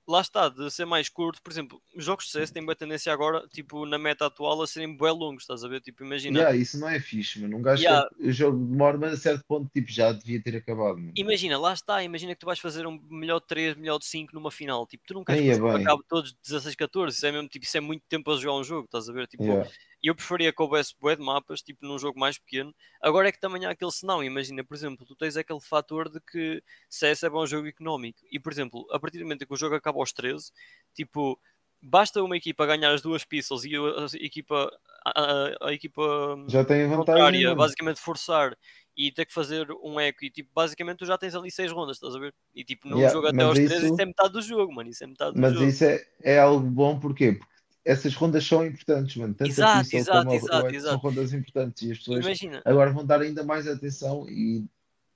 lá 0.08 0.22
está, 0.22 0.49
de 0.49 0.70
ser 0.72 0.86
mais 0.86 1.10
curto, 1.10 1.41
por 1.41 1.51
exemplo, 1.51 1.82
os 1.95 2.03
jogos 2.06 2.26
de 2.26 2.32
CS 2.32 2.51
têm 2.51 2.64
boa 2.64 2.76
tendência 2.76 3.12
agora, 3.12 3.47
tipo, 3.47 3.86
na 3.86 3.97
meta 3.97 4.26
atual 4.28 4.62
a 4.62 4.68
serem 4.68 4.95
bem 4.95 5.12
longos, 5.12 5.43
estás 5.43 5.64
a 5.64 5.68
ver? 5.68 5.82
Tipo, 5.82 6.03
imagina, 6.03 6.39
Yeah, 6.39 6.56
isso 6.58 6.80
não 6.80 6.88
é 6.89 6.99
fixe, 6.99 7.39
mano. 7.41 7.58
Um 7.58 7.62
gajo 7.62 7.82
Yeah. 7.84 8.10
o 8.20 8.32
jogo 8.32 8.66
demora, 8.66 8.97
mas 8.97 9.14
a 9.14 9.18
certo 9.18 9.43
ponto 9.47 9.70
tipo, 9.74 9.91
já 9.91 10.12
devia 10.12 10.41
ter 10.41 10.56
acabado, 10.58 10.97
mano. 10.97 11.12
Imagina, 11.16 11.58
lá 11.58 11.74
está, 11.74 12.03
imagina 12.03 12.34
que 12.34 12.39
tu 12.39 12.45
vais 12.45 12.60
fazer 12.60 12.86
um 12.88 12.99
melhor 13.10 13.39
de 13.39 13.47
3, 13.47 13.76
melhor 13.76 13.97
de 13.99 14.06
5 14.06 14.34
numa 14.34 14.51
final. 14.51 14.86
Tipo, 14.88 15.03
tu 15.08 15.14
não 15.14 15.24
queres 15.24 15.41
é 15.41 15.56
que 15.56 15.62
bem. 15.62 15.82
acabe 15.84 16.03
todos 16.08 16.34
16, 16.43 16.76
14. 16.76 17.16
Isso 17.18 17.26
é 17.26 17.32
mesmo, 17.32 17.47
tipo, 17.49 17.66
isso 17.66 17.78
é 17.78 17.82
muito 17.82 18.03
tempo 18.08 18.32
a 18.32 18.38
jogar 18.38 18.56
um 18.60 18.64
jogo, 18.64 18.86
estás 18.86 19.10
a 19.10 19.14
ver? 19.14 19.28
Tipo, 19.28 19.43
Yeah. 19.43 19.70
Eu 20.08 20.16
preferia 20.16 20.51
que 20.53 20.62
houvesse 20.62 20.93
bué 20.99 21.16
de 21.16 21.22
mapas, 21.24 21.62
tipo, 21.62 21.86
num 21.86 21.97
jogo 21.97 22.20
mais 22.20 22.38
pequeno. 22.38 22.74
Agora 23.01 23.30
é 23.30 23.32
que 23.32 23.39
também 23.39 23.66
há 23.66 23.72
aquele 23.72 23.91
senão, 23.91 24.24
imagina, 24.24 24.64
por 24.64 24.76
exemplo, 24.76 25.06
tu 25.06 25.16
tens 25.16 25.38
aquele 25.38 25.62
fator 25.62 26.10
de 26.10 26.20
que 26.22 26.62
CS 26.89 27.26
é 27.26 27.30
bom 27.30 27.45
jogo 27.45 27.68
económico. 27.68 28.20
E, 28.32 28.39
por 28.39 28.51
exemplo, 28.51 28.86
a 28.91 28.99
partir 28.99 29.18
do 29.20 29.24
momento 29.24 29.43
em 29.43 29.47
que 29.47 29.53
o 29.53 29.58
jogo 29.58 29.76
acaba 29.76 29.99
aos 29.99 30.12
13, 30.14 30.51
tipo, 30.93 31.39
basta 31.82 32.22
uma 32.24 32.38
equipa 32.38 32.66
ganhar 32.66 32.91
as 32.91 33.01
duas 33.01 33.24
pistols 33.24 33.64
e 33.64 33.76
a, 33.76 34.06
equipa 34.24 34.72
a, 35.06 35.22
a- 35.22 35.68
a 35.70 35.74
equipa 35.74 36.36
Já 36.49 36.64
tem 36.64 36.88
vantagem. 36.88 37.56
basicamente 37.56 37.99
forçar 37.99 38.58
e 38.97 39.12
ter 39.12 39.26
que 39.26 39.34
fazer 39.34 39.68
um 39.84 39.99
eco 39.99 40.24
e 40.24 40.30
tipo, 40.30 40.49
basicamente 40.53 40.99
tu 40.99 41.06
já 41.06 41.18
tens 41.18 41.36
ali 41.36 41.51
seis 41.51 41.72
rondas, 41.72 41.97
estás 41.97 42.16
a 42.16 42.20
ver? 42.20 42.34
E 42.56 42.64
tipo, 42.64 42.88
num 42.88 42.97
Yeah, 42.97 43.14
jogo 43.14 43.28
até 43.28 43.43
aos 43.43 43.58
três, 43.58 43.72
isso- 43.84 43.93
isso 43.93 44.01
é 44.01 44.06
metade 44.06 44.34
do 44.34 44.41
jogo, 44.41 44.74
mano. 44.74 44.89
Isso 44.89 45.03
é 45.03 45.08
metade 45.08 45.34
do 45.36 45.41
Mas 45.41 45.51
jogo. 45.53 45.66
isso 45.66 45.84
é, 45.84 46.06
é 46.24 46.39
algo 46.39 46.66
bom, 46.66 46.99
porquê? 46.99 47.34
Porque 47.34 47.55
essas 47.86 48.16
rondas 48.16 48.46
são 48.46 48.66
importantes, 48.66 49.16
mano. 49.18 49.34
Tanto 49.34 49.52
Exato, 49.52 49.78
a 49.78 49.82
pistol 49.82 50.00
exato, 50.00 50.28
como 50.28 50.32
a 50.32 50.36
exato, 50.36 50.66
White 50.66 50.82
são 50.82 50.98
exato. 50.98 51.04
rondas 51.08 51.34
importantes 51.34 51.84
e 51.84 51.92
as 51.92 51.98
pessoas 52.00 52.26
Imagina, 52.26 52.64
agora 52.66 52.92
vão 52.92 53.06
dar 53.06 53.22
ainda 53.22 53.44
mais 53.44 53.68
atenção 53.68 54.28
e, 54.30 54.66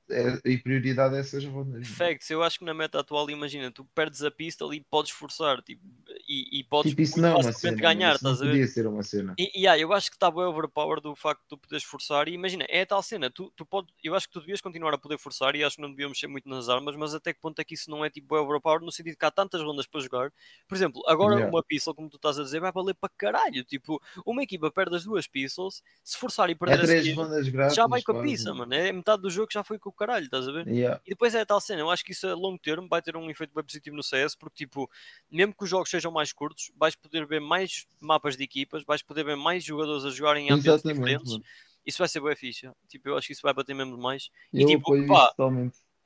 é- 0.10 0.50
e 0.52 0.58
prioridade 0.60 1.16
a 1.16 1.20
essas 1.20 1.46
rondas. 1.46 1.88
facts, 1.88 2.30
eu 2.30 2.44
acho 2.44 2.60
que 2.60 2.66
na 2.66 2.74
meta 2.74 3.00
atual, 3.00 3.30
imagina, 3.30 3.72
tu 3.72 3.86
perdes 3.96 4.24
a 4.24 4.32
pistol 4.32 4.74
e 4.74 4.82
podes 4.82 5.12
forçar, 5.12 5.62
tipo, 5.62 5.82
e, 6.30 6.60
e 6.60 6.64
podes 6.64 6.92
Tipo, 6.92 7.02
isso 7.02 7.20
não 7.20 7.30
é 7.30 7.36
uma 7.36 7.52
cena. 7.52 7.76
ganhar, 7.78 8.16
Isso 8.16 8.24
não 8.24 8.32
estás 8.34 8.42
a 8.42 8.46
ver? 8.46 8.52
podia 8.52 8.68
ser 8.68 8.88
uma 8.88 9.02
cena. 9.04 9.34
E, 9.38 9.62
e, 9.64 9.68
ah, 9.68 9.78
eu 9.80 9.92
acho 9.92 10.10
que 10.12 10.16
está 10.16 10.30
bem 10.30 10.44
overpower 10.44 11.02
do 11.02 11.16
facto 11.16 11.42
de 11.42 11.48
tu 11.48 11.58
poderes 11.58 11.84
forçar. 11.84 12.28
E 12.28 12.34
imagina, 12.34 12.66
é 12.70 12.82
a 12.82 12.86
tal 12.86 13.02
cena. 13.02 13.32
Tu, 13.32 13.52
tu 13.56 13.66
pode, 13.66 13.88
eu 14.04 14.14
acho 14.14 14.28
que 14.28 14.34
tu 14.34 14.40
devias 14.40 14.62
continuar 14.62 14.94
a 14.94 14.98
poder 14.98 15.18
forçar. 15.18 15.56
E 15.56 15.64
acho 15.64 15.78
que 15.78 15.82
não 15.82 15.90
devíamos 15.90 16.16
mexer 16.18 16.28
muito 16.28 16.48
nas 16.48 16.70
armas. 16.70 16.96
Mas 16.96 17.16
até 17.16 17.34
que 17.34 17.40
ponto 17.42 17.60
é 17.60 17.64
que 17.64 17.74
isso 17.74 17.90
não 17.90 18.06
é 18.06 18.10
tipo 18.12 18.36
overpower? 18.36 18.80
No 18.82 18.92
sentido 18.92 19.18
que 19.18 19.26
há 19.26 19.32
tantas 19.32 19.62
rondas 19.62 19.88
para 19.88 20.02
jogar. 20.02 20.32
Por 20.68 20.76
exemplo, 20.76 21.02
agora 21.08 21.36
Yeah. 21.36 21.50
uma 21.56 21.64
pistol, 21.64 21.96
como 21.96 22.10
tu 22.10 22.18
estás 22.18 22.38
a 22.40 22.44
dizer, 22.44 22.60
vai 22.60 22.72
valer 22.72 22.94
para 22.94 23.10
caralho. 23.18 23.64
Tipo, 23.64 24.00
uma 24.26 24.44
equipa 24.44 24.70
perde 24.70 24.96
as 24.98 25.04
duas 25.06 25.26
pistols. 25.26 25.82
Se 26.04 26.18
forçar 26.18 26.50
e 26.50 26.54
É 26.54 26.56
perder 26.56 26.76
a 26.76 26.84
três 26.84 27.16
rondas 27.16 27.48
grátis. 27.50 27.76
já 27.76 27.88
vai 27.88 28.02
com 28.04 28.12
a 28.12 28.22
pista, 28.22 28.54
mano. 28.54 28.74
É 28.74 28.92
metade 28.92 29.22
do 29.22 29.30
jogo 29.30 29.48
já 29.52 29.64
foi 29.64 29.80
com 29.80 29.90
o 29.90 29.94
caralho, 29.94 30.26
estás 30.26 30.48
a 30.48 30.52
ver? 30.52 30.68
Yeah. 30.68 31.00
E 31.06 31.10
depois 31.12 31.34
é 31.34 31.42
a 31.42 31.46
tal 31.46 31.60
cena, 31.62 31.80
eu 31.82 31.90
acho 31.90 32.04
que 32.04 32.12
isso 32.12 32.28
a 32.28 32.34
longo 32.36 32.60
termo 32.60 32.88
vai 32.88 33.02
ter 33.02 33.16
um 33.18 33.30
efeito 33.32 33.54
bem 33.56 33.64
positivo 33.64 33.96
no 33.96 34.04
CS, 34.04 34.36
porque 34.36 34.66
tipo, 34.66 34.90
mesmo 35.32 35.54
que 35.56 35.64
os 35.64 35.70
jogos 35.70 35.90
sejam 35.90 36.12
mais 36.12 36.19
curtos, 36.32 36.72
vais 36.78 36.96
poder 36.96 37.26
ver 37.26 37.40
mais 37.40 37.88
mapas 38.00 38.36
de 38.38 38.44
equipas, 38.44 38.84
vais 38.84 39.02
poder 39.02 39.24
ver 39.24 39.36
mais 39.36 39.64
jogadores 39.64 40.06
a 40.06 40.10
jogarem 40.10 40.48
em 40.48 40.52
ambientes 40.52 40.84
Exatamente, 40.84 40.98
diferentes. 41.00 41.32
mano. 41.32 41.44
Isso 41.86 41.98
vai 41.98 42.08
ser 42.08 42.22
bem 42.22 42.36
fixe. 42.36 42.70
Tipo, 42.88 43.10
eu 43.10 43.18
acho 43.18 43.28
que 43.28 43.34
isso 43.34 43.42
vai 43.42 43.54
bater 43.54 43.74
mesmo 43.74 43.98
mais. 43.98 44.30
E 44.54 44.62
Eu 44.62 44.68
tipo, 44.68 44.84
apoio 44.94 45.08
pá, 45.08 45.34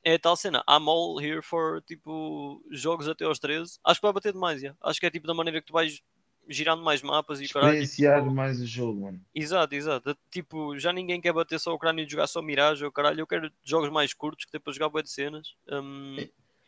é 0.03 0.17
tal 0.17 0.35
cena, 0.35 0.63
I'm 0.67 0.87
all 0.87 1.19
here 1.19 1.41
for 1.41 1.81
tipo 1.81 2.61
jogos 2.71 3.07
até 3.07 3.25
aos 3.25 3.39
13. 3.39 3.79
Acho 3.83 3.99
que 3.99 4.05
vai 4.05 4.13
bater 4.13 4.33
demais, 4.33 4.61
já. 4.61 4.75
acho 4.81 4.99
que 4.99 5.05
é 5.05 5.09
tipo 5.09 5.27
da 5.27 5.33
maneira 5.33 5.59
que 5.61 5.67
tu 5.67 5.73
vais 5.73 6.01
girando 6.47 6.83
mais 6.83 7.01
mapas 7.01 7.39
e 7.41 7.47
caralho. 7.47 7.77
e, 7.77 7.83
Experienciar 7.83 8.21
tipo, 8.21 8.33
mais 8.35 8.59
o 8.61 8.65
jogo, 8.65 9.01
mano. 9.01 9.21
Exato, 9.33 9.73
exato. 9.75 10.17
Tipo, 10.29 10.77
já 10.77 10.91
ninguém 10.91 11.21
quer 11.21 11.31
bater 11.33 11.59
só 11.59 11.73
o 11.73 11.79
crânio 11.79 12.05
e 12.05 12.09
jogar 12.09 12.27
só 12.27 12.41
Mirage 12.41 12.83
ou 12.83 12.91
caralho. 12.91 13.21
Eu 13.21 13.27
quero 13.27 13.51
jogos 13.63 13.89
mais 13.89 14.13
curtos 14.13 14.45
que 14.45 14.51
dê 14.51 14.59
para 14.59 14.73
jogar 14.73 14.89
bué 14.89 15.01
de 15.01 15.09
cenas. 15.09 15.55
Hum, 15.69 16.17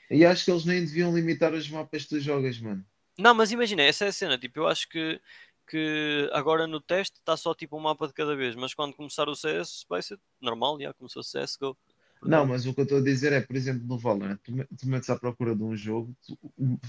E 0.10 0.24
acho 0.26 0.46
que 0.46 0.52
eles 0.52 0.66
nem 0.66 0.86
deviam 0.86 1.14
limitar 1.14 1.54
os 1.54 1.70
mapas 1.70 2.04
que 2.04 2.10
tu 2.10 2.20
jogas, 2.20 2.60
mano. 2.60 2.86
Não, 3.18 3.34
mas 3.34 3.52
imagina, 3.52 3.82
essa 3.84 4.06
é 4.06 4.08
a 4.10 4.12
cena. 4.12 4.38
Tipo, 4.38 4.60
eu 4.60 4.68
acho 4.68 4.88
que, 4.90 5.22
que 5.68 6.30
agora 6.34 6.68
no 6.68 6.82
teste 6.82 7.18
está 7.20 7.36
só 7.38 7.54
tipo 7.54 7.78
um 7.78 7.80
mapa 7.82 8.08
de 8.08 8.14
cada 8.14 8.36
vez, 8.36 8.56
mas 8.56 8.74
quando 8.74 8.94
começar 8.96 9.28
o 9.30 9.36
CS 9.36 9.86
vai 9.88 10.02
ser 10.02 10.20
normal, 10.42 10.80
já 10.80 10.94
começou 10.94 11.22
o 11.22 11.24
CSGO. 11.24 11.78
Não, 12.22 12.46
mas 12.46 12.66
o 12.66 12.74
que 12.74 12.82
eu 12.82 12.84
estou 12.84 12.98
a 13.00 13.04
dizer 13.04 13.32
é, 13.34 13.42
por 13.42 13.56
exemplo, 13.56 13.86
no 13.86 13.98
Valorant, 14.00 14.38
tu, 14.44 14.52
me- 14.52 14.66
tu 14.66 14.88
metes 14.88 15.10
à 15.10 15.16
procura 15.18 15.56
de 15.56 15.64
um 15.64 15.76
jogo, 15.78 16.16
tu- 16.26 16.38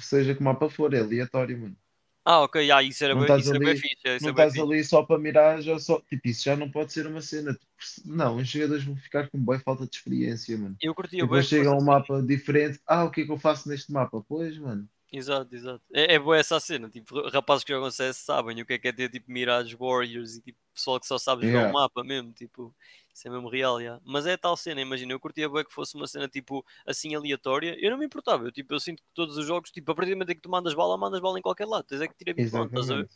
seja 0.03 0.35
que 0.35 0.43
mapa 0.43 0.69
for, 0.71 0.95
é 0.95 1.01
aleatório, 1.01 1.59
mano. 1.61 1.77
Ah, 2.25 2.43
ok, 2.43 2.57
ah, 2.73 2.83
isso 2.83 3.05
era 3.05 3.15
Não 3.15 3.25
bem, 3.25 3.39
isso 3.39 3.51
era 3.51 3.61
bem 3.61 3.69
ali- 3.71 3.81
fixe. 3.81 4.09
é, 4.09 4.17
Isso 4.17 4.25
Não 4.25 4.31
é 4.31 4.33
bem 4.33 4.47
estás 4.47 4.53
fixe. 4.53 4.67
ali 4.67 4.85
só 4.85 5.03
para 5.05 5.19
mirar, 5.19 5.63
já 5.63 5.79
só. 5.79 6.01
Tipo, 6.01 6.29
isso 6.29 6.43
já 6.45 6.57
não 6.57 6.71
pode 6.71 6.93
ser 6.93 7.07
uma 7.07 7.21
cena. 7.21 7.53
Tipo, 7.55 7.67
Não, 8.07 8.37
os 8.37 8.49
jogadores 8.49 8.85
vão 8.85 8.97
ficar 8.97 9.29
com 9.31 9.39
boa 9.39 9.61
falta 9.61 9.87
de 9.87 9.95
experiência, 9.97 10.57
mano. 10.59 10.77
Eu 10.81 10.95
curtia 10.95 11.23
E 11.23 11.27
bem. 11.29 11.29
depois 11.29 11.47
chega 11.47 11.69
a 11.71 11.73
um 11.73 11.77
assim. 11.77 11.85
mapa 11.85 12.23
diferente. 12.23 12.81
Ah, 12.87 13.05
o 13.05 13.11
que 13.11 13.21
é 13.23 13.25
que 13.27 13.31
eu 13.33 13.39
faço 13.39 13.69
neste 13.69 13.93
mapa? 13.93 14.23
Pois, 14.29 14.59
mano. 14.59 14.89
Exato, 15.13 15.55
exato. 15.55 15.83
É, 15.93 16.15
é 16.15 16.19
boa 16.19 16.37
essa 16.37 16.59
cena. 16.59 16.91
Tipo, 16.91 17.29
rapazes 17.29 17.65
que 17.65 17.73
jogam 17.73 17.91
CS 17.91 18.19
sabem 18.19 18.61
o 18.61 18.67
que 18.67 18.73
é 18.75 18.79
que 18.79 18.89
é 18.89 18.93
ter 18.93 19.09
tipo 19.09 19.31
Mirage 19.31 19.75
Warriors 19.77 20.37
e 20.37 20.43
tipo 20.43 20.59
pessoal 20.75 21.01
que 21.01 21.07
só 21.07 21.17
sabe 21.17 21.45
jogar 21.47 21.61
Yeah. 21.61 21.71
o 21.71 21.73
mapa 21.73 22.03
mesmo. 22.05 22.33
Tipo, 22.33 22.75
isso 23.15 23.27
é 23.27 23.31
mesmo 23.31 23.49
real, 23.49 23.81
já. 23.81 24.01
Mas 24.05 24.27
é 24.27 24.37
tal 24.37 24.57
cena, 24.57 24.81
imagina. 24.81 25.13
Eu 25.13 25.21
curtia 25.21 25.49
bem 25.49 25.65
que 25.65 25.73
fosse 25.73 25.95
uma 25.95 26.07
cena 26.07 26.29
tipo 26.29 26.65
assim 26.87 27.15
aleatória. 27.15 27.77
Eu 27.81 27.91
não 27.93 27.99
me 27.99 28.05
importava. 28.07 28.45
Eu, 28.45 28.53
tipo, 28.53 28.75
eu 28.75 28.81
sinto 28.81 29.03
que 29.03 29.09
todos 29.15 29.39
os 29.39 29.47
jogos, 29.47 29.71
tipo, 29.71 29.91
a 29.93 29.95
partir 29.95 30.11
do 30.11 30.17
momento 30.17 30.31
em 30.33 30.35
que 30.35 30.43
tu 30.43 30.51
mandas 30.51 30.75
bala, 30.75 30.99
mandas 30.99 31.21
bala 31.21 31.39
em 31.39 31.43
qualquer 31.43 31.67
lado. 31.67 31.85
Tens 31.85 32.01
é 32.01 32.09
que 32.09 32.15
tirar 32.17 32.33
habituado, 32.33 32.67
estás 32.69 32.91
a 32.91 32.97
ver? 32.97 33.09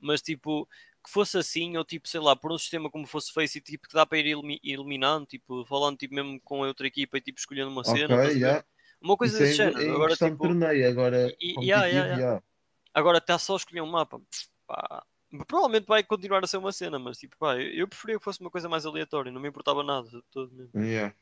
Mas 0.00 0.22
tipo, 0.22 0.68
que 1.02 1.10
fosse 1.10 1.38
assim, 1.38 1.76
ou 1.76 1.84
tipo, 1.84 2.06
sei 2.08 2.20
lá, 2.20 2.36
por 2.36 2.52
um 2.52 2.58
sistema 2.58 2.88
como 2.90 3.06
fosse 3.06 3.32
Face 3.32 3.58
e 3.58 3.60
tipo, 3.60 3.88
que 3.88 3.94
dá 3.94 4.06
para 4.06 4.18
ir 4.18 4.36
eliminando, 4.62 5.26
tipo, 5.26 5.64
falando 5.64 5.96
tipo, 5.96 6.14
mesmo 6.14 6.40
com 6.42 6.62
a 6.62 6.68
outra 6.68 6.86
equipa 6.86 7.18
e 7.18 7.20
tipo, 7.20 7.38
escolhendo 7.40 7.70
uma 7.70 7.82
cena, 7.82 8.16
Ok, 8.16 8.16
estás 8.16 8.36
a 8.36 8.38
ver? 8.38 8.58
já. 8.58 8.64
Uma 9.00 9.16
coisa 9.16 9.34
Isso 9.34 9.42
é 9.42 9.46
desse 9.46 9.54
em- 9.62 9.64
género. 9.72 9.82
em 9.82 9.94
Agora, 9.94 10.16
tipo, 10.16 10.36
torneio, 10.36 10.88
agora 10.88 11.36
E- 11.40 11.54
yeah, 11.64 11.86
yeah, 11.86 12.16
yeah. 12.16 12.42
agora 12.94 13.18
está 13.18 13.38
só 13.38 13.54
a 13.54 13.56
escolher 13.56 13.80
um 13.82 13.90
mapa. 13.90 14.20
Pá, 14.66 15.04
provavelmente 15.46 15.86
vai 15.86 16.02
continuar 16.02 16.42
a 16.42 16.46
ser 16.46 16.56
uma 16.58 16.72
cena, 16.72 16.98
mas 16.98 17.18
tipo, 17.18 17.36
pá, 17.38 17.56
eu, 17.56 17.70
eu 17.72 17.88
preferia 17.88 18.18
que 18.18 18.24
fosse 18.24 18.40
uma 18.40 18.50
coisa 18.50 18.68
mais 18.68 18.84
aleatória, 18.86 19.30
não 19.32 19.40
me 19.40 19.48
importava 19.48 19.82
nada 19.82 20.08
todo 20.30 20.52
mesmo. 20.54 20.70
Yeah. 20.80 21.14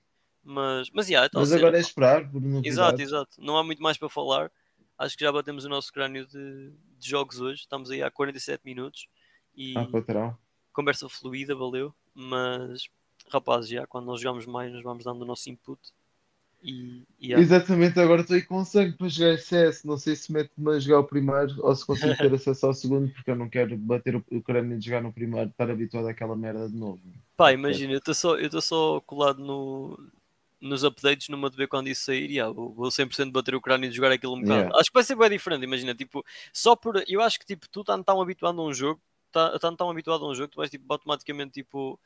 Mas, 0.43 0.91
mas, 0.91 1.09
yeah, 1.09 1.27
é 1.27 1.31
Mas 1.39 1.49
cena, 1.49 1.61
agora 1.61 1.77
é 1.77 1.81
esperar 1.81 2.21
por 2.31 2.37
Exato, 2.41 2.51
novidades. 2.93 3.01
exato. 3.01 3.37
Não 3.43 3.57
há 3.59 3.65
muito 3.65 3.83
mais 3.83 3.99
para 3.99 4.09
falar. 4.09 4.51
Acho 4.97 5.17
que 5.19 5.25
já 5.25 5.33
batemos 5.33 5.65
o 5.65 5.69
nosso 5.69 5.93
crânio 5.93 6.25
de, 6.27 6.71
de 6.99 7.09
jogos 7.11 7.41
hoje. 7.41 7.63
Estamos 7.63 7.91
aí 7.91 8.01
há 8.03 8.11
47 8.11 8.63
minutos. 8.65 9.09
E 9.57 9.75
Ah, 9.77 9.87
patrão. 9.87 10.39
conversa 10.73 11.09
fluida, 11.09 11.55
valeu. 11.55 11.93
Mas, 12.15 12.89
rapazes, 13.29 13.71
já 13.71 13.87
quando 13.89 14.07
nós 14.07 14.21
jogamos 14.21 14.47
mais, 14.47 14.73
nós 14.73 14.85
vamos 14.85 15.05
dando 15.05 15.23
o 15.23 15.25
nosso 15.27 15.51
input. 15.51 15.81
E, 16.67 17.05
e. 17.21 17.33
Exatamente, 17.33 18.01
agora 18.01 18.23
estou 18.23 18.35
aí 18.35 18.43
com 18.43 18.65
sangue 18.65 18.97
para 18.99 19.07
jogar 19.09 19.39
CS. 19.39 19.85
Não 19.85 19.97
sei 19.97 20.17
se 20.17 20.33
mete-me 20.33 20.75
a 20.75 20.81
jogar 20.81 20.99
o 20.99 21.05
primeiro 21.05 21.55
ou 21.65 21.73
se 21.77 21.87
consigo 21.87 22.17
ter 22.17 22.27
acesso 22.35 22.67
ao 22.67 22.75
segundo, 22.75 23.09
porque 23.13 23.31
eu 23.31 23.37
não 23.37 23.49
quero 23.49 23.77
bater 23.77 24.17
o, 24.17 24.43
crânio 24.43 24.77
de 24.77 24.85
jogar 24.85 25.01
no 25.01 25.13
primeiro, 25.13 25.49
estar 25.49 25.71
habituado 25.71 26.09
àquela 26.09 26.35
merda 26.35 26.69
de 26.69 26.75
novo. 26.75 27.01
pá, 27.37 27.53
imagina, 27.53 27.93
eu 27.93 27.99
estou 27.99 28.15
só, 28.15 28.37
eu 28.37 28.61
só 28.61 29.01
colado 29.03 29.39
no, 29.39 29.97
nos 30.61 30.83
updates 30.83 31.29
numa 31.29 31.49
de 31.49 31.57
ver 31.57 31.69
quando 31.69 31.87
isso 31.87 32.07
sair. 32.07 32.33
Yeah, 32.33 32.53
vou, 32.53 32.75
vou 32.75 32.89
100% 32.89 33.31
bater 33.31 33.55
o 33.55 33.61
crânio 33.61 33.89
e 33.89 33.93
jogar 33.93 34.11
aquilo 34.11 34.35
um 34.35 34.41
bocado. 34.41 34.63
Yeah. 34.63 34.77
Acho 34.77 34.91
que 34.91 34.95
vai 34.95 35.05
ser 35.05 35.15
bem 35.15 35.31
diferente. 35.31 35.63
Imagina, 35.63 35.95
tipo, 35.95 36.25
só 36.53 36.75
por. 36.75 37.01
Eu 37.07 37.21
acho 37.21 37.39
que 37.39 37.47
tipo, 37.47 37.69
tu 37.69 37.83
estás 37.83 38.03
tão 38.05 38.21
habituado 38.21 38.61
a 38.61 38.65
um 38.65 38.75
jogo, 38.75 39.01
tá, 39.31 39.57
tão, 39.61 39.77
tão 39.77 39.89
habituado 39.89 40.25
a 40.25 40.29
um 40.29 40.35
jogo, 40.35 40.49
tu 40.49 40.57
vais 40.57 40.71
tipo, 40.71 40.85
automaticamente 40.93 41.53
tipo. 41.53 42.01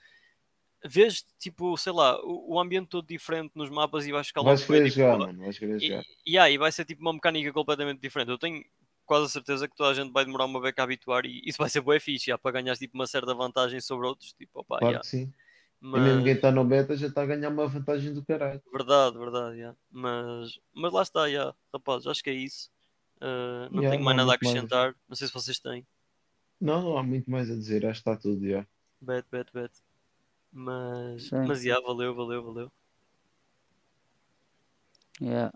Vês, 0.84 1.26
tipo, 1.38 1.76
sei 1.76 1.92
lá, 1.92 2.18
o, 2.24 2.54
o 2.54 2.60
ambiente 2.60 2.88
todo 2.88 3.06
diferente 3.06 3.52
nos 3.54 3.68
mapas 3.70 4.06
e 4.06 4.12
vais 4.12 4.26
ficar 4.26 4.42
Vais 4.42 4.60
logo 4.60 4.72
bem, 4.72 4.82
querer 4.82 4.90
tipo, 4.90 4.96
jogar, 4.96 5.18
mano, 5.18 5.38
vais 5.44 5.58
querer 5.58 5.78
jogar. 5.78 6.04
E, 6.24 6.32
e 6.32 6.38
aí 6.38 6.56
vai 6.58 6.72
ser 6.72 6.84
tipo 6.86 7.02
uma 7.02 7.12
mecânica 7.12 7.52
completamente 7.52 8.00
diferente. 8.00 8.30
Eu 8.30 8.38
tenho 8.38 8.64
quase 9.04 9.26
a 9.26 9.28
certeza 9.28 9.68
que 9.68 9.76
toda 9.76 9.90
a 9.90 9.94
gente 9.94 10.12
vai 10.12 10.24
demorar 10.24 10.46
uma 10.46 10.60
beca 10.60 10.82
a 10.82 10.84
habituar 10.84 11.26
e 11.26 11.42
isso 11.44 11.58
vai 11.58 11.68
ser 11.68 11.80
bué 11.82 12.00
fixe, 12.00 12.26
já, 12.26 12.38
para 12.38 12.52
ganhar 12.52 12.76
tipo, 12.76 12.96
uma 12.96 13.06
certa 13.06 13.34
vantagem 13.34 13.80
sobre 13.80 14.06
outros. 14.06 14.32
Tipo, 14.32 14.60
opa, 14.60 14.78
Claro 14.78 14.94
já. 14.94 15.00
que 15.00 15.06
sim. 15.06 15.32
Mas, 15.80 16.00
E 16.00 16.04
mesmo 16.04 16.24
quem 16.24 16.32
está 16.34 16.50
no 16.52 16.64
beta 16.64 16.96
já 16.96 17.06
está 17.08 17.22
a 17.22 17.26
ganhar 17.26 17.48
uma 17.50 17.66
vantagem 17.66 18.12
do 18.14 18.24
caralho. 18.24 18.62
Verdade, 18.72 19.18
verdade, 19.18 19.58
já. 19.58 19.74
Mas, 19.90 20.58
mas 20.74 20.92
lá 20.92 21.02
está, 21.02 21.28
já. 21.30 21.54
rapaz, 21.72 22.06
acho 22.06 22.22
que 22.22 22.30
é 22.30 22.34
isso. 22.34 22.70
Uh, 23.16 23.68
não 23.70 23.82
Já, 23.82 23.90
tenho 23.90 24.04
não 24.04 24.04
mais 24.04 24.18
há 24.18 24.24
nada 24.24 24.32
a 24.34 24.38
muito 24.38 24.44
mais. 24.44 24.56
acrescentar. 24.64 24.94
Não 25.08 25.16
sei 25.16 25.26
se 25.26 25.34
vocês 25.34 25.58
têm. 25.58 25.86
Não, 26.60 26.82
não 26.82 26.98
há 26.98 27.02
muito 27.02 27.30
mais 27.30 27.50
a 27.50 27.54
dizer, 27.54 27.84
acho 27.86 28.02
que 28.02 28.10
está 28.10 28.20
tudo 28.20 28.46
já. 28.46 28.66
Bet, 29.00 29.26
bet, 29.30 29.50
bet. 29.52 29.72
Mas, 30.52 31.28
Sim. 31.28 31.46
mas 31.46 31.62
já, 31.62 31.80
valeu, 31.80 32.14
valeu, 32.14 32.42
valeu. 32.42 32.72
Yeah. 35.20 35.52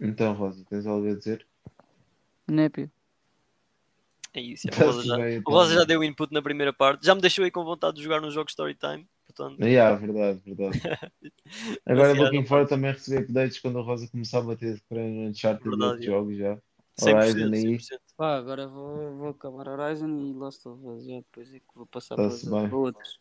Então, 0.00 0.32
Rosa, 0.32 0.64
tens 0.68 0.86
algo 0.86 1.08
a 1.10 1.14
dizer? 1.14 1.46
Népio. 2.46 2.90
É 4.34 4.40
isso. 4.40 4.66
O 4.66 4.70
Tá-se 4.70 4.84
Rosa 4.84 5.02
já, 5.04 5.16
bem, 5.16 5.36
o 5.36 5.40
então. 5.40 5.52
Rosa 5.52 5.74
já 5.74 5.84
deu 5.84 6.02
input 6.02 6.32
na 6.32 6.42
primeira 6.42 6.72
parte. 6.72 7.04
Já 7.04 7.14
me 7.14 7.20
deixou 7.20 7.44
aí 7.44 7.50
com 7.50 7.64
vontade 7.64 7.96
de 7.96 8.02
jogar 8.02 8.20
nos 8.20 8.34
jogos 8.34 8.52
Storytime. 8.52 9.06
Portanto, 9.26 9.62
Yeah, 9.62 9.94
verdade, 9.96 10.40
verdade. 10.44 10.80
Agora, 11.86 12.12
looking 12.14 12.24
rapaz. 12.36 12.48
forward 12.48 12.70
também 12.70 12.92
recebi 12.92 13.22
updates 13.22 13.60
quando 13.60 13.78
a 13.78 13.82
Rosa 13.82 14.08
começar 14.08 14.38
a 14.38 14.42
bater 14.42 14.80
treino 14.88 15.22
no 15.22 15.28
Uncharted 15.28 15.66
e 15.66 15.70
Verdade, 15.70 15.84
outros 15.90 16.04
já. 16.06 16.12
jogos 16.12 16.36
já. 16.36 16.58
100%, 16.98 17.14
Horizon 17.14 17.54
aí. 17.54 17.78
100%. 17.78 18.00
Pá, 18.16 18.36
agora 18.36 18.66
vou, 18.66 19.16
vou 19.16 19.28
acabar 19.28 19.68
Horizon 19.68 20.08
e 20.08 20.32
Lost 20.32 20.66
of 20.66 20.84
Us. 20.86 21.04
Já 21.06 21.16
depois 21.16 21.54
é 21.54 21.58
que 21.60 21.66
vou 21.74 21.86
passar 21.86 22.16
para, 22.16 22.28
para 22.68 22.76
outros. 22.76 23.20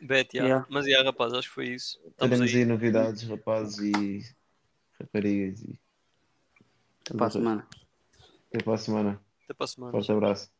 Bet, 0.00 0.36
já. 0.36 0.44
Yeah. 0.44 0.66
Mas 0.68 0.86
já, 0.86 1.02
rapaz, 1.02 1.32
acho 1.32 1.48
que 1.48 1.54
foi 1.54 1.68
isso. 1.68 1.98
Estamos 1.98 2.16
Teremos 2.18 2.50
aí. 2.52 2.58
aí 2.58 2.64
novidades, 2.64 3.22
rapazes 3.24 3.78
e 3.78 4.24
raparigas. 5.00 5.62
E... 5.62 5.78
Até 7.02 7.16
para 7.16 7.26
a 7.26 7.30
semana. 7.30 7.66
Até 8.48 8.64
para 8.64 8.74
a 8.74 8.78
semana. 8.78 9.20
Até 9.44 9.54
para 9.54 9.64
a 9.64 9.68
semana. 9.68 9.92
Forte 9.92 10.12
abraço. 10.12 10.57